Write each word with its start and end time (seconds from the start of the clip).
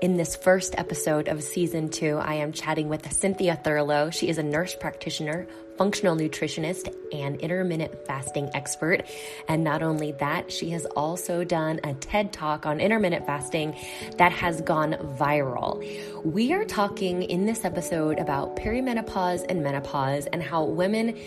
In 0.00 0.16
this 0.16 0.36
first 0.36 0.76
episode 0.78 1.26
of 1.26 1.42
season 1.42 1.88
two, 1.88 2.18
I 2.18 2.34
am 2.34 2.52
chatting 2.52 2.88
with 2.88 3.12
Cynthia 3.12 3.56
Thurlow. 3.64 4.10
She 4.10 4.28
is 4.28 4.38
a 4.38 4.44
nurse 4.44 4.76
practitioner, 4.76 5.48
functional 5.76 6.14
nutritionist, 6.14 6.94
and 7.12 7.40
intermittent 7.40 8.06
fasting 8.06 8.50
expert. 8.54 9.04
And 9.48 9.64
not 9.64 9.82
only 9.82 10.12
that, 10.12 10.52
she 10.52 10.70
has 10.70 10.84
also 10.86 11.44
done 11.44 11.80
a 11.84 11.94
TED 11.94 12.32
talk 12.32 12.66
on 12.66 12.80
intermittent 12.80 13.26
fasting 13.26 13.74
that 14.16 14.32
has 14.32 14.60
gone 14.60 14.92
viral. 15.18 15.84
We 16.24 16.52
are 16.52 16.64
talking 16.64 17.22
in 17.22 17.46
this 17.46 17.64
episode 17.64 18.18
about 18.18 18.56
perimenopause 18.56 19.44
and 19.48 19.62
menopause 19.62 20.26
and 20.26 20.42
how 20.42 20.64
women 20.64 21.18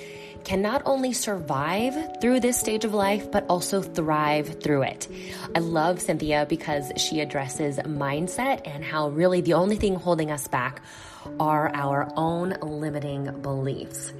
can 0.43 0.61
not 0.61 0.81
only 0.85 1.13
survive 1.13 2.19
through 2.19 2.39
this 2.39 2.59
stage 2.59 2.85
of 2.85 2.93
life, 2.93 3.31
but 3.31 3.45
also 3.47 3.81
thrive 3.81 4.61
through 4.61 4.83
it. 4.83 5.07
I 5.55 5.59
love 5.59 6.01
Cynthia 6.01 6.45
because 6.49 6.91
she 6.97 7.19
addresses 7.19 7.77
mindset 7.77 8.61
and 8.65 8.83
how 8.83 9.09
really 9.09 9.41
the 9.41 9.53
only 9.53 9.75
thing 9.75 9.95
holding 9.95 10.31
us 10.31 10.47
back 10.47 10.81
are 11.39 11.69
our 11.75 12.11
own 12.15 12.55
limiting 12.61 13.41
beliefs. 13.41 14.13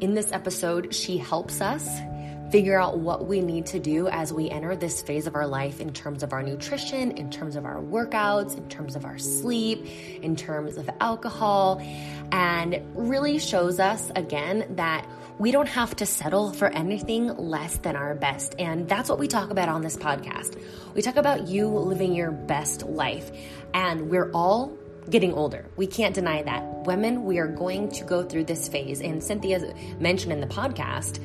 In 0.00 0.14
this 0.14 0.30
episode, 0.30 0.94
she 0.94 1.18
helps 1.18 1.60
us 1.60 1.88
figure 2.52 2.80
out 2.80 2.98
what 2.98 3.26
we 3.26 3.40
need 3.40 3.66
to 3.66 3.80
do 3.80 4.06
as 4.08 4.32
we 4.32 4.48
enter 4.48 4.76
this 4.76 5.02
phase 5.02 5.26
of 5.26 5.34
our 5.34 5.46
life 5.46 5.80
in 5.80 5.92
terms 5.92 6.22
of 6.22 6.32
our 6.32 6.42
nutrition, 6.42 7.10
in 7.12 7.30
terms 7.30 7.56
of 7.56 7.64
our 7.64 7.82
workouts, 7.82 8.56
in 8.56 8.68
terms 8.68 8.94
of 8.94 9.04
our 9.04 9.18
sleep, 9.18 9.84
in 10.22 10.36
terms 10.36 10.76
of 10.76 10.88
alcohol, 11.00 11.82
and 12.30 12.80
really 12.94 13.40
shows 13.40 13.80
us 13.80 14.10
again 14.14 14.66
that 14.76 15.04
we 15.38 15.50
don't 15.50 15.68
have 15.68 15.94
to 15.96 16.06
settle 16.06 16.52
for 16.52 16.68
anything 16.68 17.36
less 17.36 17.76
than 17.78 17.96
our 17.96 18.14
best. 18.14 18.54
And 18.58 18.88
that's 18.88 19.08
what 19.08 19.18
we 19.18 19.26
talk 19.26 19.50
about 19.50 19.68
on 19.68 19.82
this 19.82 19.96
podcast. 19.96 20.60
We 20.94 21.02
talk 21.02 21.16
about 21.16 21.48
you 21.48 21.68
living 21.68 22.14
your 22.14 22.30
best 22.30 22.82
life. 22.84 23.30
And 23.74 24.10
we're 24.10 24.30
all 24.32 24.76
getting 25.10 25.32
older. 25.32 25.66
We 25.76 25.86
can't 25.86 26.14
deny 26.14 26.42
that. 26.42 26.64
Women, 26.86 27.24
we 27.24 27.38
are 27.38 27.46
going 27.48 27.90
to 27.90 28.04
go 28.04 28.22
through 28.22 28.44
this 28.44 28.68
phase. 28.68 29.00
And 29.00 29.22
Cynthia 29.22 29.74
mentioned 29.98 30.32
in 30.32 30.40
the 30.40 30.46
podcast, 30.46 31.18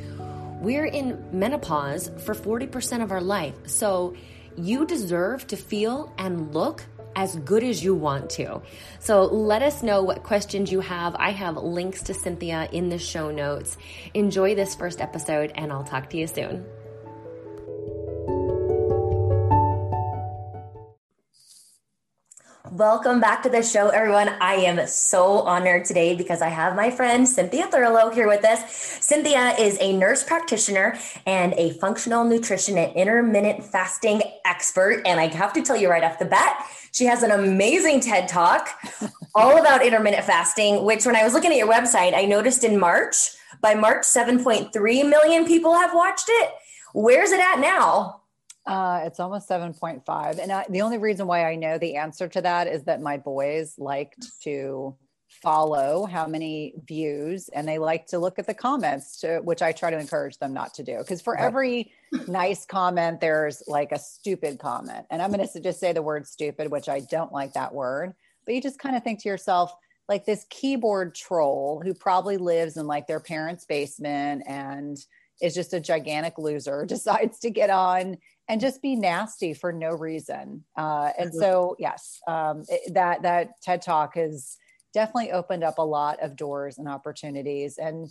we're 0.62 0.86
in 0.86 1.24
menopause 1.32 2.10
for 2.26 2.34
40% 2.34 3.04
of 3.04 3.12
our 3.12 3.22
life. 3.22 3.56
So 3.66 4.16
you 4.56 4.86
deserve 4.86 5.48
to 5.48 5.58
feel 5.58 6.14
and 6.18 6.54
look 6.54 6.86
as 7.16 7.36
good 7.38 7.64
as 7.64 7.84
you 7.84 7.94
want 7.94 8.30
to. 8.32 8.62
So 9.00 9.24
let 9.26 9.62
us 9.62 9.84
know 9.84 10.02
what 10.02 10.24
questions 10.24 10.72
you 10.72 10.80
have. 10.80 11.16
I 11.16 11.32
have 11.32 11.58
links 11.58 12.02
to 12.04 12.14
Cynthia 12.14 12.68
in 12.72 12.90
the 12.90 12.98
show 12.98 13.30
notes. 13.30 13.78
Enjoy 14.14 14.56
this 14.56 14.74
first 14.76 15.00
episode, 15.00 15.52
and 15.56 15.72
I'll 15.72 15.84
talk 15.84 16.10
to 16.12 16.18
you 16.18 16.28
soon. 16.28 16.66
Welcome 22.74 23.20
back 23.20 23.44
to 23.44 23.50
the 23.50 23.62
show, 23.62 23.90
everyone. 23.90 24.30
I 24.42 24.56
am 24.56 24.88
so 24.88 25.42
honored 25.42 25.86
today 25.86 26.16
because 26.16 26.42
I 26.42 26.48
have 26.48 26.76
my 26.76 26.90
friend 26.90 27.28
Cynthia 27.28 27.68
Thurlow 27.68 28.10
here 28.10 28.28
with 28.28 28.44
us. 28.44 28.68
Cynthia 29.00 29.52
is 29.60 29.78
a 29.80 29.96
nurse 29.96 30.24
practitioner 30.24 30.98
and 31.28 31.54
a 31.54 31.74
functional 31.74 32.24
nutrition 32.24 32.80
and 32.80 32.92
intermittent 32.96 33.64
fasting 33.64 34.24
expert. 34.44 35.04
And 35.06 35.20
I 35.20 35.28
have 35.28 35.54
to 35.54 35.62
tell 35.62 35.78
you 35.78 35.88
right 35.88 36.04
off 36.04 36.18
the 36.18 36.26
bat, 36.26 36.68
she 36.92 37.06
has 37.06 37.22
an 37.22 37.30
amazing 37.30 38.00
TED 38.00 38.28
talk 38.28 38.70
all 39.36 39.60
about 39.60 39.86
intermittent 39.86 40.26
fasting, 40.26 40.84
which 40.84 41.06
when 41.06 41.16
I 41.16 41.24
was 41.24 41.34
looking 41.36 41.52
at 41.52 41.58
your 41.58 41.72
website, 41.72 42.16
I 42.16 42.26
noticed 42.26 42.64
in 42.64 42.80
March, 42.80 43.18
by 43.62 43.76
March, 43.76 44.02
7.3 44.02 44.74
million 45.08 45.46
people 45.46 45.76
have 45.76 45.94
watched 45.94 46.26
it. 46.28 46.50
Where's 46.96 47.32
it 47.32 47.40
at 47.40 47.60
now? 47.60 48.23
Uh, 48.66 49.02
it's 49.04 49.20
almost 49.20 49.50
7.5. 49.50 50.40
And 50.40 50.52
I, 50.52 50.66
the 50.70 50.82
only 50.82 50.98
reason 50.98 51.28
why 51.28 51.50
I 51.50 51.56
know 51.56 51.78
the 51.78 51.98
answer 51.98 52.28
to 52.30 52.42
that 52.42 52.68
is 52.68 52.84
that 52.84 53.02
my 53.02 53.18
boys 53.18 53.76
liked 53.78 54.26
to 54.44 54.96
follow 55.42 56.06
how 56.06 56.28
many 56.28 56.76
views 56.88 57.50
and 57.50 57.68
they 57.68 57.78
like 57.78 58.06
to 58.06 58.20
look 58.20 58.40
at 58.40 58.48
the 58.48 58.54
comments 58.54 59.20
to, 59.20 59.40
which 59.40 59.62
I 59.62 59.72
try 59.72 59.90
to 59.90 60.00
encourage 60.00 60.38
them 60.38 60.54
not 60.54 60.74
to 60.76 60.84
do. 60.84 61.00
Because 61.00 61.22
for 61.22 61.38
every 61.38 61.92
nice 62.28 62.66
comment, 62.66 63.20
there's 63.20 63.64
like 63.68 63.92
a 63.92 64.00
stupid 64.00 64.60
comment. 64.60 65.06
And 65.10 65.22
I'm 65.22 65.32
going 65.32 65.46
to 65.46 65.60
just 65.60 65.80
say 65.80 65.92
the 65.92 66.02
word 66.02 66.28
stupid, 66.28 66.72
which 66.72 66.88
I 66.88 67.02
don't 67.02 67.34
like 67.34 67.54
that 67.54 67.74
word. 67.74 68.14
But 68.46 68.56
you 68.56 68.62
just 68.62 68.80
kind 68.80 68.96
of 68.96 69.04
think 69.04 69.22
to 69.24 69.30
yourself, 69.30 69.74
like 70.08 70.26
this 70.26 70.46
keyboard 70.50 71.16
troll 71.16 71.82
who 71.84 71.94
probably 71.94 72.38
lives 72.38 72.78
in 72.78 72.88
like 72.88 73.08
their 73.08 73.20
parents' 73.20 73.66
basement 73.66 74.44
and 74.48 74.98
is 75.42 75.56
just 75.56 75.74
a 75.74 75.80
gigantic 75.80 76.38
loser 76.38 76.86
decides 76.88 77.40
to 77.40 77.50
get 77.50 77.70
on 77.70 78.18
and 78.50 78.60
just 78.60 78.82
be 78.82 78.96
nasty 78.96 79.54
for 79.54 79.72
no 79.72 79.92
reason. 79.92 80.64
Uh, 80.78 81.12
and 81.18 81.34
so, 81.34 81.76
yes, 81.80 82.20
um, 82.28 82.64
it, 82.68 82.94
that 82.94 83.22
that 83.22 83.62
TED 83.62 83.82
Talk 83.82 84.16
has 84.16 84.58
definitely 84.94 85.32
opened 85.32 85.64
up 85.64 85.78
a 85.78 85.84
lot 85.84 86.22
of 86.22 86.36
doors 86.36 86.78
and 86.78 86.88
opportunities. 86.88 87.78
And 87.78 88.10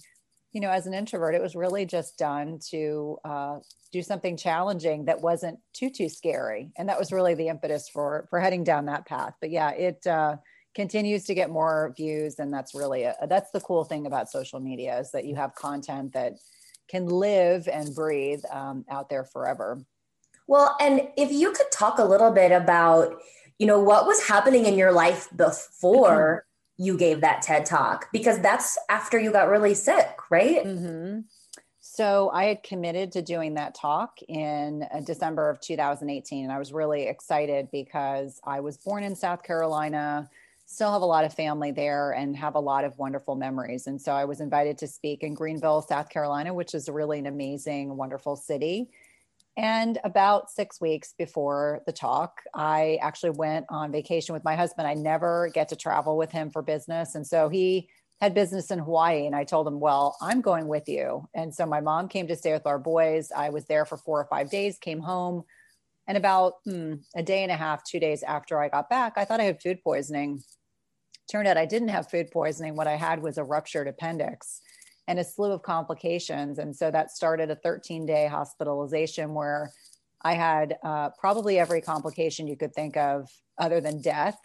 you 0.53 0.60
know, 0.60 0.70
as 0.70 0.87
an 0.87 0.93
introvert, 0.93 1.34
it 1.34 1.41
was 1.41 1.54
really 1.54 1.87
just 1.87 2.19
done 2.19 2.59
to 2.70 3.16
uh, 3.25 3.59
do 3.91 4.03
something 4.03 4.37
challenging 4.37 5.06
that 5.06 5.20
wasn't 5.20 5.59
too 5.72 5.91
too 5.91 6.09
scary, 6.09 6.72
and 6.76 6.88
that 6.88 6.99
was 6.99 7.12
really 7.12 7.34
the 7.34 7.49
impetus 7.49 7.88
for 7.88 8.26
for 8.31 8.41
heading 8.41 8.64
down 8.64 8.87
that 8.87 9.06
path. 9.06 9.34
But 9.41 9.50
yeah, 9.50 9.70
it. 9.70 10.06
Uh, 10.06 10.37
continues 10.75 11.25
to 11.25 11.34
get 11.34 11.50
more 11.50 11.93
views 11.99 12.38
and 12.38 12.50
that's 12.50 12.75
really 12.75 13.03
a, 13.03 13.14
that's 13.28 13.50
the 13.50 13.60
cool 13.60 13.84
thing 13.84 14.06
about 14.06 14.31
social 14.31 14.59
media 14.59 14.99
is 14.99 15.10
that 15.12 15.26
you 15.26 15.34
have 15.34 15.54
content 15.54 16.14
that 16.14 16.32
can 16.88 17.06
live 17.06 17.69
and 17.69 17.94
breathe 17.94 18.43
um, 18.50 18.82
out 18.88 19.10
there 19.10 19.25
forever 19.25 19.84
well, 20.47 20.76
and 20.80 21.08
if 21.16 21.32
you 21.32 21.53
could 21.53 21.70
talk 21.72 21.98
a 21.98 22.04
little 22.04 22.30
bit 22.30 22.53
about, 22.53 23.20
you 23.58 23.66
know, 23.66 23.78
what 23.78 24.06
was 24.06 24.26
happening 24.26 24.66
in 24.66 24.76
your 24.76 24.92
life 24.92 25.28
before 25.34 26.47
you 26.76 26.97
gave 26.97 27.20
that 27.20 27.42
TED 27.42 27.66
talk, 27.66 28.08
because 28.12 28.41
that's 28.41 28.78
after 28.88 29.19
you 29.19 29.31
got 29.31 29.48
really 29.48 29.75
sick, 29.75 30.16
right? 30.31 30.64
Mm-hmm. 30.64 31.20
So 31.81 32.31
I 32.32 32.44
had 32.44 32.62
committed 32.62 33.12
to 33.12 33.22
doing 33.22 33.54
that 33.54 33.75
talk 33.75 34.19
in 34.26 34.86
uh, 34.94 35.00
December 35.00 35.50
of 35.50 35.60
2018. 35.60 36.44
And 36.44 36.52
I 36.52 36.58
was 36.58 36.72
really 36.72 37.02
excited 37.02 37.69
because 37.70 38.41
I 38.44 38.60
was 38.60 38.78
born 38.78 39.04
in 39.04 39.14
South 39.14 39.42
Carolina, 39.42 40.31
still 40.64 40.91
have 40.92 41.02
a 41.02 41.06
lot 41.06 41.25
of 41.25 41.34
family 41.34 41.70
there, 41.70 42.12
and 42.12 42.34
have 42.36 42.54
a 42.54 42.60
lot 42.60 42.84
of 42.84 42.97
wonderful 42.98 43.34
memories. 43.34 43.88
And 43.88 44.00
so 44.00 44.12
I 44.12 44.25
was 44.25 44.41
invited 44.41 44.78
to 44.78 44.86
speak 44.86 45.22
in 45.22 45.34
Greenville, 45.34 45.82
South 45.82 46.08
Carolina, 46.08 46.54
which 46.54 46.75
is 46.75 46.88
really 46.88 47.19
an 47.19 47.26
amazing, 47.26 47.97
wonderful 47.97 48.36
city. 48.36 48.88
And 49.56 49.98
about 50.02 50.50
six 50.50 50.80
weeks 50.80 51.14
before 51.18 51.82
the 51.84 51.92
talk, 51.92 52.40
I 52.54 52.98
actually 53.02 53.30
went 53.30 53.66
on 53.68 53.92
vacation 53.92 54.32
with 54.32 54.44
my 54.44 54.56
husband. 54.56 54.88
I 54.88 54.94
never 54.94 55.50
get 55.52 55.68
to 55.68 55.76
travel 55.76 56.16
with 56.16 56.32
him 56.32 56.50
for 56.50 56.62
business. 56.62 57.14
And 57.14 57.26
so 57.26 57.50
he 57.50 57.88
had 58.20 58.34
business 58.34 58.70
in 58.70 58.78
Hawaii. 58.78 59.26
And 59.26 59.36
I 59.36 59.44
told 59.44 59.66
him, 59.66 59.78
Well, 59.78 60.16
I'm 60.22 60.40
going 60.40 60.68
with 60.68 60.88
you. 60.88 61.28
And 61.34 61.54
so 61.54 61.66
my 61.66 61.80
mom 61.80 62.08
came 62.08 62.28
to 62.28 62.36
stay 62.36 62.52
with 62.52 62.66
our 62.66 62.78
boys. 62.78 63.30
I 63.30 63.50
was 63.50 63.66
there 63.66 63.84
for 63.84 63.98
four 63.98 64.20
or 64.20 64.24
five 64.24 64.48
days, 64.48 64.78
came 64.78 65.00
home. 65.00 65.44
And 66.06 66.16
about 66.16 66.54
hmm, 66.64 66.94
a 67.14 67.22
day 67.22 67.42
and 67.42 67.52
a 67.52 67.56
half, 67.56 67.84
two 67.84 68.00
days 68.00 68.22
after 68.22 68.60
I 68.60 68.69
got 68.69 68.88
back, 68.88 69.14
I 69.16 69.24
thought 69.24 69.40
I 69.40 69.44
had 69.44 69.62
food 69.62 69.82
poisoning. 69.84 70.42
Turned 71.30 71.46
out 71.46 71.56
I 71.56 71.66
didn't 71.66 71.88
have 71.88 72.10
food 72.10 72.30
poisoning. 72.30 72.74
What 72.74 72.88
I 72.88 72.96
had 72.96 73.22
was 73.22 73.38
a 73.38 73.44
ruptured 73.44 73.86
appendix 73.86 74.62
and 75.08 75.18
a 75.18 75.24
slew 75.24 75.52
of 75.52 75.62
complications. 75.62 76.58
And 76.58 76.74
so 76.74 76.90
that 76.90 77.10
started 77.10 77.50
a 77.50 77.56
13 77.56 78.06
day 78.06 78.26
hospitalization 78.26 79.34
where 79.34 79.72
I 80.22 80.34
had 80.34 80.78
uh, 80.84 81.10
probably 81.18 81.58
every 81.58 81.80
complication 81.80 82.46
you 82.46 82.56
could 82.56 82.74
think 82.74 82.96
of 82.96 83.28
other 83.58 83.80
than 83.80 84.00
death 84.00 84.38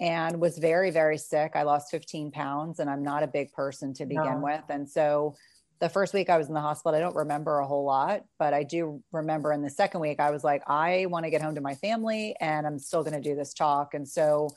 and 0.00 0.40
was 0.40 0.58
very, 0.58 0.90
very 0.90 1.18
sick. 1.18 1.52
I 1.54 1.62
lost 1.62 1.90
15 1.90 2.30
pounds 2.30 2.78
and 2.78 2.88
I'm 2.88 3.02
not 3.02 3.22
a 3.22 3.26
big 3.26 3.52
person 3.52 3.92
to 3.94 4.06
begin 4.06 4.40
no. 4.40 4.44
with. 4.44 4.62
And 4.68 4.88
so 4.88 5.34
the 5.80 5.88
first 5.88 6.14
week 6.14 6.30
I 6.30 6.38
was 6.38 6.48
in 6.48 6.54
the 6.54 6.60
hospital, 6.60 6.96
I 6.96 7.00
don't 7.00 7.16
remember 7.16 7.58
a 7.58 7.66
whole 7.66 7.84
lot, 7.84 8.24
but 8.38 8.54
I 8.54 8.62
do 8.62 9.02
remember 9.12 9.52
in 9.52 9.62
the 9.62 9.70
second 9.70 10.00
week, 10.00 10.20
I 10.20 10.30
was 10.30 10.44
like, 10.44 10.62
I 10.68 11.06
want 11.06 11.24
to 11.24 11.30
get 11.30 11.42
home 11.42 11.54
to 11.56 11.60
my 11.60 11.74
family 11.74 12.34
and 12.40 12.66
I'm 12.66 12.78
still 12.78 13.02
going 13.02 13.20
to 13.20 13.28
do 13.28 13.34
this 13.34 13.54
talk. 13.54 13.94
And 13.94 14.08
so, 14.08 14.50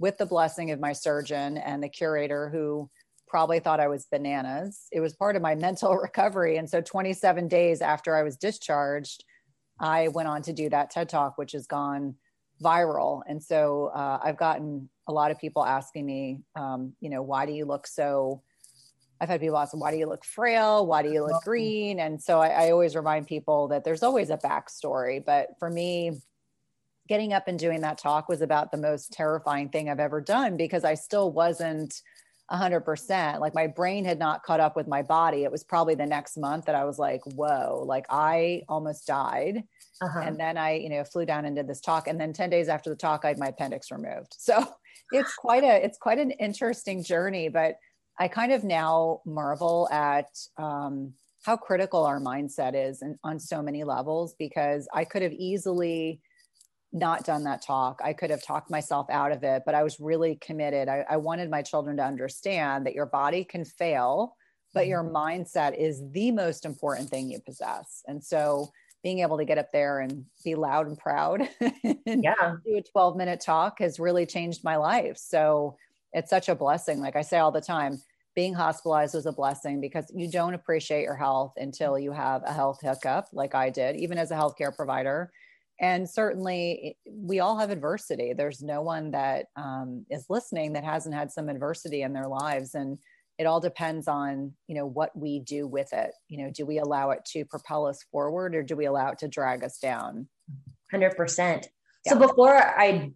with 0.00 0.16
the 0.16 0.26
blessing 0.26 0.70
of 0.70 0.78
my 0.78 0.92
surgeon 0.92 1.58
and 1.58 1.82
the 1.82 1.88
curator 1.88 2.48
who 2.48 2.88
probably 3.28 3.60
thought 3.60 3.80
I 3.80 3.88
was 3.88 4.06
bananas. 4.10 4.86
It 4.92 5.00
was 5.00 5.14
part 5.14 5.36
of 5.36 5.42
my 5.42 5.54
mental 5.66 5.96
recovery. 5.96 6.56
And 6.56 6.68
so 6.68 6.80
27 6.80 7.48
days 7.48 7.80
after 7.80 8.16
I 8.16 8.22
was 8.22 8.36
discharged, 8.36 9.24
I 9.80 10.08
went 10.08 10.28
on 10.28 10.42
to 10.42 10.52
do 10.52 10.68
that 10.70 10.90
TED 10.90 11.08
Talk, 11.08 11.38
which 11.38 11.52
has 11.52 11.66
gone 11.66 12.14
viral. 12.62 13.22
And 13.28 13.42
so 13.42 13.90
uh, 13.94 14.18
I've 14.22 14.36
gotten 14.36 14.88
a 15.06 15.12
lot 15.12 15.30
of 15.30 15.38
people 15.38 15.64
asking 15.64 16.04
me, 16.04 16.42
um, 16.56 16.92
you 17.00 17.10
know, 17.10 17.22
why 17.22 17.46
do 17.46 17.52
you 17.52 17.64
look 17.64 17.86
so? 17.86 18.42
I've 19.20 19.28
had 19.28 19.40
people 19.40 19.58
ask, 19.58 19.76
why 19.76 19.90
do 19.90 19.96
you 19.96 20.06
look 20.06 20.24
frail? 20.24 20.86
Why 20.86 21.02
do 21.02 21.10
you 21.10 21.24
look 21.24 21.42
green? 21.42 21.98
And 21.98 22.22
so 22.22 22.40
I, 22.40 22.48
I 22.66 22.70
always 22.70 22.94
remind 22.94 23.26
people 23.26 23.68
that 23.68 23.82
there's 23.82 24.04
always 24.04 24.30
a 24.30 24.36
backstory. 24.36 25.24
But 25.24 25.48
for 25.58 25.68
me, 25.68 26.20
getting 27.08 27.32
up 27.32 27.48
and 27.48 27.58
doing 27.58 27.80
that 27.80 27.98
talk 27.98 28.28
was 28.28 28.42
about 28.42 28.70
the 28.70 28.76
most 28.76 29.12
terrifying 29.12 29.70
thing 29.70 29.88
I've 29.88 29.98
ever 29.98 30.20
done 30.20 30.56
because 30.56 30.84
I 30.84 30.94
still 30.94 31.32
wasn't 31.32 32.00
100%. 32.50 33.40
Like 33.40 33.54
my 33.54 33.66
brain 33.66 34.04
had 34.04 34.18
not 34.18 34.42
caught 34.42 34.60
up 34.60 34.76
with 34.76 34.88
my 34.88 35.02
body. 35.02 35.44
It 35.44 35.52
was 35.52 35.64
probably 35.64 35.94
the 35.94 36.06
next 36.06 36.36
month 36.36 36.64
that 36.66 36.74
I 36.74 36.84
was 36.84 36.98
like, 36.98 37.20
whoa, 37.24 37.84
like 37.86 38.06
I 38.08 38.62
almost 38.68 39.06
died. 39.06 39.64
Uh-huh. 40.00 40.20
And 40.20 40.38
then 40.38 40.56
I, 40.56 40.74
you 40.74 40.88
know, 40.88 41.04
flew 41.04 41.26
down 41.26 41.44
and 41.44 41.56
did 41.56 41.68
this 41.68 41.80
talk. 41.80 42.08
And 42.08 42.20
then 42.20 42.32
10 42.32 42.50
days 42.50 42.68
after 42.68 42.90
the 42.90 42.96
talk, 42.96 43.24
I 43.24 43.28
had 43.28 43.38
my 43.38 43.48
appendix 43.48 43.90
removed. 43.90 44.36
So 44.48 44.66
it's 45.12 45.34
quite 45.34 45.62
a, 45.62 45.84
it's 45.84 45.98
quite 45.98 46.18
an 46.18 46.30
interesting 46.32 47.02
journey, 47.02 47.48
but 47.48 47.76
I 48.18 48.28
kind 48.28 48.52
of 48.52 48.64
now 48.64 49.20
marvel 49.26 49.88
at 49.90 50.26
um, 50.56 51.12
how 51.42 51.56
critical 51.56 52.04
our 52.04 52.20
mindset 52.20 52.74
is 52.74 53.02
and 53.02 53.16
on 53.22 53.38
so 53.38 53.62
many 53.62 53.84
levels, 53.84 54.34
because 54.38 54.88
I 54.92 55.04
could 55.04 55.22
have 55.22 55.32
easily 55.32 56.20
not 56.92 57.24
done 57.24 57.44
that 57.44 57.62
talk. 57.62 58.00
I 58.02 58.12
could 58.12 58.30
have 58.30 58.42
talked 58.42 58.70
myself 58.70 59.08
out 59.10 59.32
of 59.32 59.42
it, 59.42 59.62
but 59.66 59.74
I 59.74 59.82
was 59.82 60.00
really 60.00 60.36
committed. 60.36 60.88
I, 60.88 61.04
I 61.08 61.16
wanted 61.18 61.50
my 61.50 61.62
children 61.62 61.96
to 61.98 62.04
understand 62.04 62.86
that 62.86 62.94
your 62.94 63.06
body 63.06 63.44
can 63.44 63.64
fail, 63.64 64.34
but 64.74 64.86
your 64.86 65.02
mm-hmm. 65.02 65.16
mindset 65.16 65.76
is 65.78 66.02
the 66.12 66.30
most 66.30 66.64
important 66.64 67.10
thing 67.10 67.30
you 67.30 67.40
possess. 67.40 68.02
And 68.06 68.22
so 68.22 68.70
being 69.02 69.20
able 69.20 69.38
to 69.38 69.44
get 69.44 69.58
up 69.58 69.70
there 69.72 70.00
and 70.00 70.24
be 70.44 70.54
loud 70.54 70.86
and 70.86 70.98
proud 70.98 71.48
and 71.60 72.24
yeah. 72.24 72.56
do 72.64 72.76
a 72.76 72.82
12 72.82 73.16
minute 73.16 73.40
talk 73.40 73.78
has 73.80 74.00
really 74.00 74.26
changed 74.26 74.64
my 74.64 74.76
life. 74.76 75.16
So 75.18 75.76
it's 76.12 76.30
such 76.30 76.48
a 76.48 76.54
blessing. 76.54 77.00
Like 77.00 77.16
I 77.16 77.22
say 77.22 77.38
all 77.38 77.52
the 77.52 77.60
time, 77.60 78.00
being 78.34 78.54
hospitalized 78.54 79.14
was 79.14 79.26
a 79.26 79.32
blessing 79.32 79.80
because 79.80 80.10
you 80.14 80.30
don't 80.30 80.54
appreciate 80.54 81.02
your 81.02 81.16
health 81.16 81.52
until 81.56 81.98
you 81.98 82.12
have 82.12 82.42
a 82.44 82.52
health 82.52 82.78
hiccup, 82.80 83.26
like 83.32 83.54
I 83.54 83.68
did, 83.68 83.96
even 83.96 84.16
as 84.16 84.30
a 84.30 84.36
healthcare 84.36 84.74
provider 84.74 85.30
and 85.80 86.08
certainly 86.08 86.96
we 87.06 87.40
all 87.40 87.58
have 87.58 87.70
adversity. 87.70 88.32
There's 88.32 88.62
no 88.62 88.82
one 88.82 89.12
that 89.12 89.46
um, 89.56 90.04
is 90.10 90.26
listening 90.28 90.72
that 90.72 90.84
hasn't 90.84 91.14
had 91.14 91.30
some 91.30 91.48
adversity 91.48 92.02
in 92.02 92.12
their 92.12 92.26
lives. 92.26 92.74
And 92.74 92.98
it 93.38 93.46
all 93.46 93.60
depends 93.60 94.08
on 94.08 94.52
you 94.66 94.74
know 94.74 94.86
what 94.86 95.16
we 95.16 95.38
do 95.40 95.66
with 95.66 95.92
it. 95.92 96.10
You 96.28 96.44
know 96.44 96.50
do 96.50 96.66
we 96.66 96.78
allow 96.78 97.10
it 97.10 97.24
to 97.32 97.44
propel 97.44 97.86
us 97.86 98.04
forward 98.10 98.54
or 98.54 98.62
do 98.62 98.76
we 98.76 98.86
allow 98.86 99.10
it 99.10 99.18
to 99.20 99.28
drag 99.28 99.62
us 99.62 99.78
down? 99.78 100.28
100% 100.92 101.66
yeah. 102.06 102.12
so 102.12 102.18
before 102.18 102.56
i 102.56 103.10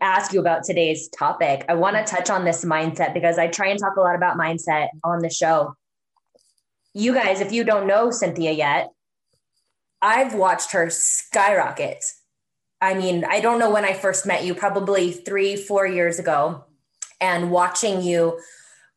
ask 0.00 0.32
you 0.32 0.40
about 0.40 0.64
today's 0.64 1.08
topic 1.08 1.64
i 1.68 1.74
want 1.74 1.96
to 1.96 2.04
touch 2.04 2.30
on 2.30 2.44
this 2.44 2.64
mindset 2.64 3.14
because 3.14 3.38
i 3.38 3.46
try 3.46 3.68
and 3.68 3.78
talk 3.78 3.96
a 3.96 4.00
lot 4.00 4.14
about 4.14 4.36
mindset 4.36 4.88
on 5.04 5.20
the 5.20 5.30
show. 5.30 5.74
You 6.94 7.12
guys 7.12 7.40
if 7.40 7.52
you 7.52 7.64
don't 7.64 7.86
know 7.86 8.10
cynthia 8.10 8.52
yet 8.52 8.88
I've 10.02 10.34
watched 10.34 10.72
her 10.72 10.90
skyrocket. 10.90 12.04
I 12.80 12.94
mean, 12.94 13.24
I 13.24 13.40
don't 13.40 13.58
know 13.58 13.70
when 13.70 13.84
I 13.84 13.94
first 13.94 14.26
met 14.26 14.44
you, 14.44 14.54
probably 14.54 15.12
three, 15.12 15.56
four 15.56 15.86
years 15.86 16.18
ago, 16.18 16.64
and 17.20 17.50
watching 17.50 18.02
you 18.02 18.38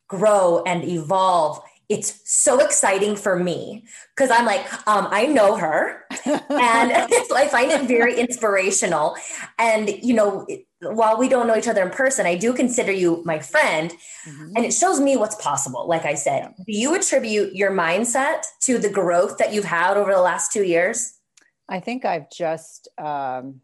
grow 0.08 0.62
and 0.66 0.84
evolve. 0.84 1.60
It's 1.88 2.20
so 2.24 2.60
exciting 2.60 3.16
for 3.16 3.38
me 3.38 3.84
because 4.14 4.30
I'm 4.30 4.44
like, 4.44 4.64
um, 4.86 5.08
I 5.10 5.26
know 5.26 5.56
her 5.56 6.04
and 6.24 6.42
I 6.50 7.48
find 7.50 7.70
it 7.70 7.82
very 7.88 8.18
inspirational. 8.20 9.16
And, 9.58 9.88
you 10.02 10.14
know, 10.14 10.46
while 10.80 11.18
we 11.18 11.28
don't 11.28 11.46
know 11.46 11.56
each 11.56 11.68
other 11.68 11.82
in 11.82 11.90
person, 11.90 12.26
I 12.26 12.36
do 12.36 12.52
consider 12.52 12.92
you 12.92 13.22
my 13.24 13.38
friend. 13.38 13.92
Mm-hmm. 14.26 14.52
And 14.56 14.64
it 14.64 14.72
shows 14.72 15.00
me 15.00 15.16
what's 15.16 15.34
possible. 15.36 15.86
Like 15.86 16.04
I 16.04 16.14
said, 16.14 16.54
do 16.56 16.72
you 16.72 16.94
attribute 16.94 17.54
your 17.54 17.70
mindset 17.70 18.44
to 18.62 18.78
the 18.78 18.88
growth 18.88 19.38
that 19.38 19.52
you've 19.52 19.64
had 19.64 19.96
over 19.96 20.12
the 20.12 20.20
last 20.20 20.52
two 20.52 20.64
years? 20.64 21.18
I 21.68 21.80
think 21.80 22.04
I've 22.04 22.30
just, 22.30 22.88
um, 22.98 23.60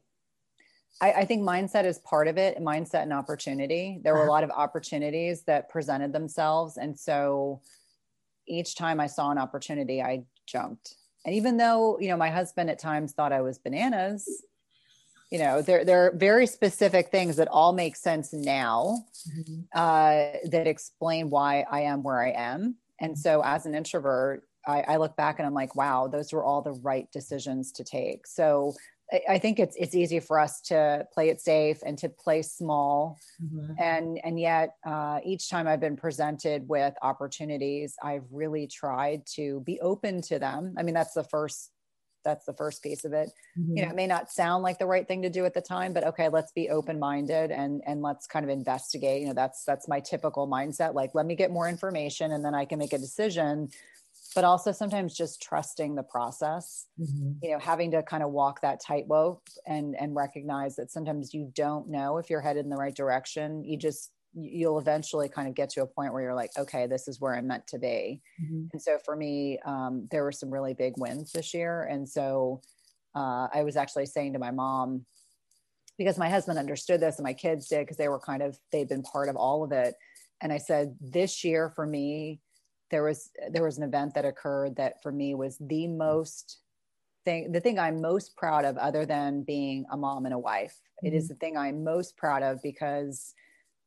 I, 1.00 1.12
I, 1.12 1.24
think 1.24 1.42
mindset 1.42 1.84
is 1.84 1.98
part 1.98 2.28
of 2.28 2.38
it 2.38 2.58
mindset 2.58 3.02
and 3.02 3.12
opportunity. 3.12 4.00
There 4.02 4.14
were 4.14 4.20
a 4.20 4.22
uh-huh. 4.22 4.32
lot 4.32 4.44
of 4.44 4.50
opportunities 4.50 5.42
that 5.42 5.68
presented 5.68 6.12
themselves. 6.12 6.76
And 6.76 6.98
so 6.98 7.60
each 8.46 8.76
time 8.76 9.00
I 9.00 9.08
saw 9.08 9.30
an 9.30 9.38
opportunity, 9.38 10.00
I 10.00 10.24
jumped. 10.46 10.94
And 11.24 11.34
even 11.34 11.56
though, 11.56 11.98
you 11.98 12.08
know, 12.08 12.16
my 12.16 12.30
husband 12.30 12.70
at 12.70 12.78
times 12.78 13.12
thought 13.12 13.32
I 13.32 13.40
was 13.40 13.58
bananas, 13.58 14.44
you 15.30 15.38
know 15.38 15.62
there 15.62 15.84
there 15.84 16.06
are 16.06 16.12
very 16.14 16.46
specific 16.46 17.10
things 17.10 17.36
that 17.36 17.48
all 17.48 17.72
make 17.72 17.96
sense 17.96 18.32
now 18.32 18.98
mm-hmm. 19.28 19.60
uh, 19.74 20.38
that 20.50 20.66
explain 20.66 21.30
why 21.30 21.64
i 21.70 21.80
am 21.80 22.02
where 22.02 22.20
i 22.20 22.30
am 22.30 22.76
and 23.00 23.18
so 23.18 23.42
as 23.44 23.66
an 23.66 23.74
introvert 23.74 24.42
I, 24.66 24.80
I, 24.82 24.96
look 24.96 25.16
back 25.16 25.38
and 25.38 25.46
i'm 25.46 25.54
like 25.54 25.74
wow 25.76 26.08
those 26.08 26.32
were 26.32 26.44
all 26.44 26.62
the 26.62 26.72
right 26.72 27.10
decisions 27.12 27.72
to 27.72 27.84
take 27.84 28.26
so 28.26 28.74
I, 29.12 29.20
I 29.30 29.38
think 29.38 29.58
it's 29.58 29.76
it's 29.76 29.94
easy 29.94 30.20
for 30.20 30.38
us 30.38 30.60
to 30.62 31.06
play 31.12 31.28
it 31.28 31.40
safe 31.40 31.78
and 31.84 31.96
to 31.98 32.08
play 32.08 32.42
small 32.42 33.18
mm-hmm. 33.42 33.72
and 33.80 34.20
and 34.24 34.38
yet 34.38 34.76
uh, 34.84 35.20
each 35.24 35.48
time 35.48 35.66
i've 35.66 35.80
been 35.80 35.96
presented 35.96 36.68
with 36.68 36.94
opportunities 37.02 37.96
i've 38.02 38.24
really 38.30 38.66
tried 38.66 39.26
to 39.34 39.60
be 39.60 39.80
open 39.80 40.22
to 40.22 40.38
them 40.38 40.74
i 40.78 40.82
mean 40.82 40.94
that's 40.94 41.14
the 41.14 41.24
first 41.24 41.70
that's 42.26 42.44
the 42.44 42.52
first 42.52 42.82
piece 42.82 43.04
of 43.04 43.12
it 43.12 43.30
mm-hmm. 43.58 43.76
you 43.76 43.82
know 43.82 43.88
it 43.88 43.94
may 43.94 44.06
not 44.06 44.30
sound 44.30 44.62
like 44.62 44.78
the 44.78 44.86
right 44.86 45.06
thing 45.06 45.22
to 45.22 45.30
do 45.30 45.44
at 45.44 45.54
the 45.54 45.60
time 45.60 45.92
but 45.92 46.04
okay 46.04 46.28
let's 46.28 46.52
be 46.52 46.68
open 46.68 46.98
minded 46.98 47.50
and 47.50 47.80
and 47.86 48.02
let's 48.02 48.26
kind 48.26 48.44
of 48.44 48.50
investigate 48.50 49.22
you 49.22 49.28
know 49.28 49.34
that's 49.34 49.64
that's 49.64 49.88
my 49.88 50.00
typical 50.00 50.48
mindset 50.48 50.92
like 50.92 51.14
let 51.14 51.24
me 51.24 51.36
get 51.36 51.50
more 51.50 51.68
information 51.68 52.32
and 52.32 52.44
then 52.44 52.54
i 52.54 52.64
can 52.64 52.78
make 52.78 52.92
a 52.92 52.98
decision 52.98 53.68
but 54.34 54.44
also 54.44 54.72
sometimes 54.72 55.16
just 55.16 55.40
trusting 55.40 55.94
the 55.94 56.02
process 56.02 56.86
mm-hmm. 57.00 57.32
you 57.42 57.52
know 57.52 57.58
having 57.58 57.92
to 57.92 58.02
kind 58.02 58.22
of 58.22 58.30
walk 58.30 58.60
that 58.60 58.80
tightrope 58.80 59.42
and 59.66 59.94
and 59.96 60.16
recognize 60.16 60.74
that 60.76 60.90
sometimes 60.90 61.32
you 61.32 61.50
don't 61.54 61.88
know 61.88 62.18
if 62.18 62.28
you're 62.28 62.40
headed 62.40 62.64
in 62.64 62.70
the 62.70 62.76
right 62.76 62.96
direction 62.96 63.64
you 63.64 63.78
just 63.78 64.10
you'll 64.38 64.78
eventually 64.78 65.28
kind 65.28 65.48
of 65.48 65.54
get 65.54 65.70
to 65.70 65.82
a 65.82 65.86
point 65.86 66.12
where 66.12 66.22
you're 66.22 66.34
like, 66.34 66.50
okay, 66.58 66.86
this 66.86 67.08
is 67.08 67.20
where 67.20 67.34
I'm 67.34 67.46
meant 67.46 67.66
to 67.68 67.78
be. 67.78 68.20
Mm-hmm. 68.42 68.66
And 68.72 68.82
so 68.82 68.98
for 69.04 69.16
me, 69.16 69.58
um, 69.64 70.06
there 70.10 70.24
were 70.24 70.32
some 70.32 70.50
really 70.50 70.74
big 70.74 70.92
wins 70.98 71.32
this 71.32 71.54
year. 71.54 71.84
And 71.84 72.06
so 72.06 72.60
uh, 73.14 73.48
I 73.52 73.62
was 73.64 73.76
actually 73.76 74.06
saying 74.06 74.34
to 74.34 74.38
my 74.38 74.50
mom, 74.50 75.06
because 75.96 76.18
my 76.18 76.28
husband 76.28 76.58
understood 76.58 77.00
this 77.00 77.16
and 77.16 77.24
my 77.24 77.32
kids 77.32 77.68
did, 77.68 77.80
because 77.80 77.96
they 77.96 78.08
were 78.08 78.20
kind 78.20 78.42
of, 78.42 78.58
they'd 78.70 78.88
been 78.88 79.02
part 79.02 79.30
of 79.30 79.36
all 79.36 79.64
of 79.64 79.72
it. 79.72 79.94
And 80.42 80.52
I 80.52 80.58
said, 80.58 80.94
this 81.00 81.42
year 81.42 81.72
for 81.74 81.86
me, 81.86 82.40
there 82.90 83.02
was, 83.02 83.30
there 83.50 83.64
was 83.64 83.78
an 83.78 83.84
event 83.84 84.14
that 84.14 84.26
occurred 84.26 84.76
that 84.76 85.02
for 85.02 85.10
me 85.10 85.34
was 85.34 85.56
the 85.58 85.88
most 85.88 86.58
thing, 87.24 87.52
the 87.52 87.60
thing 87.60 87.78
I'm 87.78 88.02
most 88.02 88.36
proud 88.36 88.66
of 88.66 88.76
other 88.76 89.06
than 89.06 89.44
being 89.44 89.86
a 89.90 89.96
mom 89.96 90.26
and 90.26 90.34
a 90.34 90.38
wife. 90.38 90.74
Mm-hmm. 90.74 91.06
It 91.06 91.16
is 91.16 91.24
mm-hmm. 91.24 91.28
the 91.28 91.34
thing 91.36 91.56
I'm 91.56 91.82
most 91.82 92.18
proud 92.18 92.42
of 92.42 92.62
because 92.62 93.32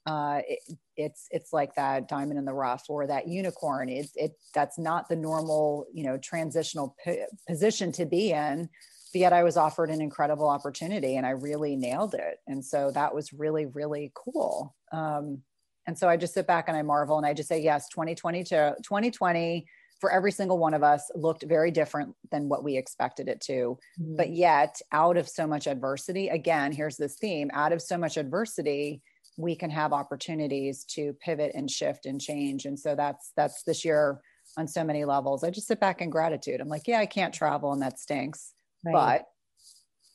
uh, 0.09 0.41
it, 0.47 0.59
it's 0.97 1.27
it's 1.29 1.53
like 1.53 1.75
that 1.75 2.07
diamond 2.07 2.39
in 2.39 2.45
the 2.45 2.53
rough 2.53 2.85
or 2.89 3.05
that 3.05 3.27
unicorn. 3.27 3.89
It, 3.89 4.09
it 4.15 4.31
that's 4.55 4.79
not 4.79 5.07
the 5.07 5.15
normal 5.15 5.85
you 5.93 6.03
know 6.03 6.17
transitional 6.17 6.95
p- 7.03 7.23
position 7.47 7.91
to 7.93 8.05
be 8.05 8.31
in. 8.31 8.69
But 9.13 9.19
yet 9.19 9.33
I 9.33 9.43
was 9.43 9.55
offered 9.55 9.89
an 9.89 10.01
incredible 10.01 10.49
opportunity 10.49 11.15
and 11.17 11.25
I 11.25 11.31
really 11.31 11.75
nailed 11.75 12.13
it. 12.15 12.37
And 12.47 12.63
so 12.65 12.91
that 12.91 13.13
was 13.13 13.33
really 13.33 13.67
really 13.67 14.11
cool. 14.15 14.75
Um, 14.91 15.43
and 15.85 15.97
so 15.97 16.09
I 16.09 16.17
just 16.17 16.33
sit 16.33 16.47
back 16.47 16.69
and 16.69 16.77
I 16.77 16.81
marvel 16.81 17.17
and 17.17 17.25
I 17.25 17.35
just 17.35 17.49
say 17.49 17.61
yes. 17.61 17.87
2020 17.89 18.43
to 18.45 18.75
2020 18.83 19.67
for 19.99 20.11
every 20.11 20.31
single 20.31 20.57
one 20.57 20.73
of 20.73 20.81
us 20.81 21.11
looked 21.13 21.43
very 21.43 21.71
different 21.71 22.15
than 22.31 22.49
what 22.49 22.63
we 22.63 22.77
expected 22.77 23.27
it 23.27 23.41
to. 23.41 23.77
Mm-hmm. 23.99 24.15
But 24.15 24.29
yet, 24.31 24.81
out 24.91 25.17
of 25.17 25.27
so 25.27 25.45
much 25.45 25.67
adversity, 25.67 26.29
again, 26.29 26.71
here's 26.71 26.97
this 26.97 27.17
theme 27.17 27.51
out 27.53 27.73
of 27.73 27.81
so 27.81 27.97
much 27.97 28.17
adversity, 28.17 29.01
we 29.39 29.55
can 29.55 29.69
have 29.69 29.93
opportunities 29.93 30.83
to 30.83 31.13
pivot 31.13 31.53
and 31.55 31.71
shift 31.71 32.05
and 32.05 32.19
change. 32.19 32.65
And 32.65 32.77
so 32.77 32.93
that's 32.93 33.31
that's 33.37 33.63
this 33.63 33.85
year 33.85 34.19
on 34.57 34.67
so 34.67 34.83
many 34.83 35.05
levels. 35.05 35.43
I 35.43 35.49
just 35.49 35.67
sit 35.67 35.79
back 35.79 36.01
in 36.01 36.09
gratitude. 36.09 36.59
I'm 36.59 36.67
like 36.67 36.87
yeah 36.87 36.99
i 36.99 37.05
can't 37.05 37.33
travel 37.33 37.71
and 37.71 37.81
that 37.81 37.99
stinks 37.99 38.53
right. 38.85 38.93
but 38.93 39.25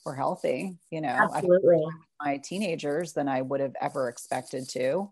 we're 0.05 0.15
healthy 0.15 0.77
you 0.91 1.01
know. 1.01 1.09
Absolutely. 1.09 1.83
my 2.23 2.37
teenagers 2.37 3.15
than 3.15 3.29
i 3.29 3.41
would 3.41 3.61
have 3.61 3.75
ever 3.81 4.09
expected 4.09 4.69
to. 4.71 5.11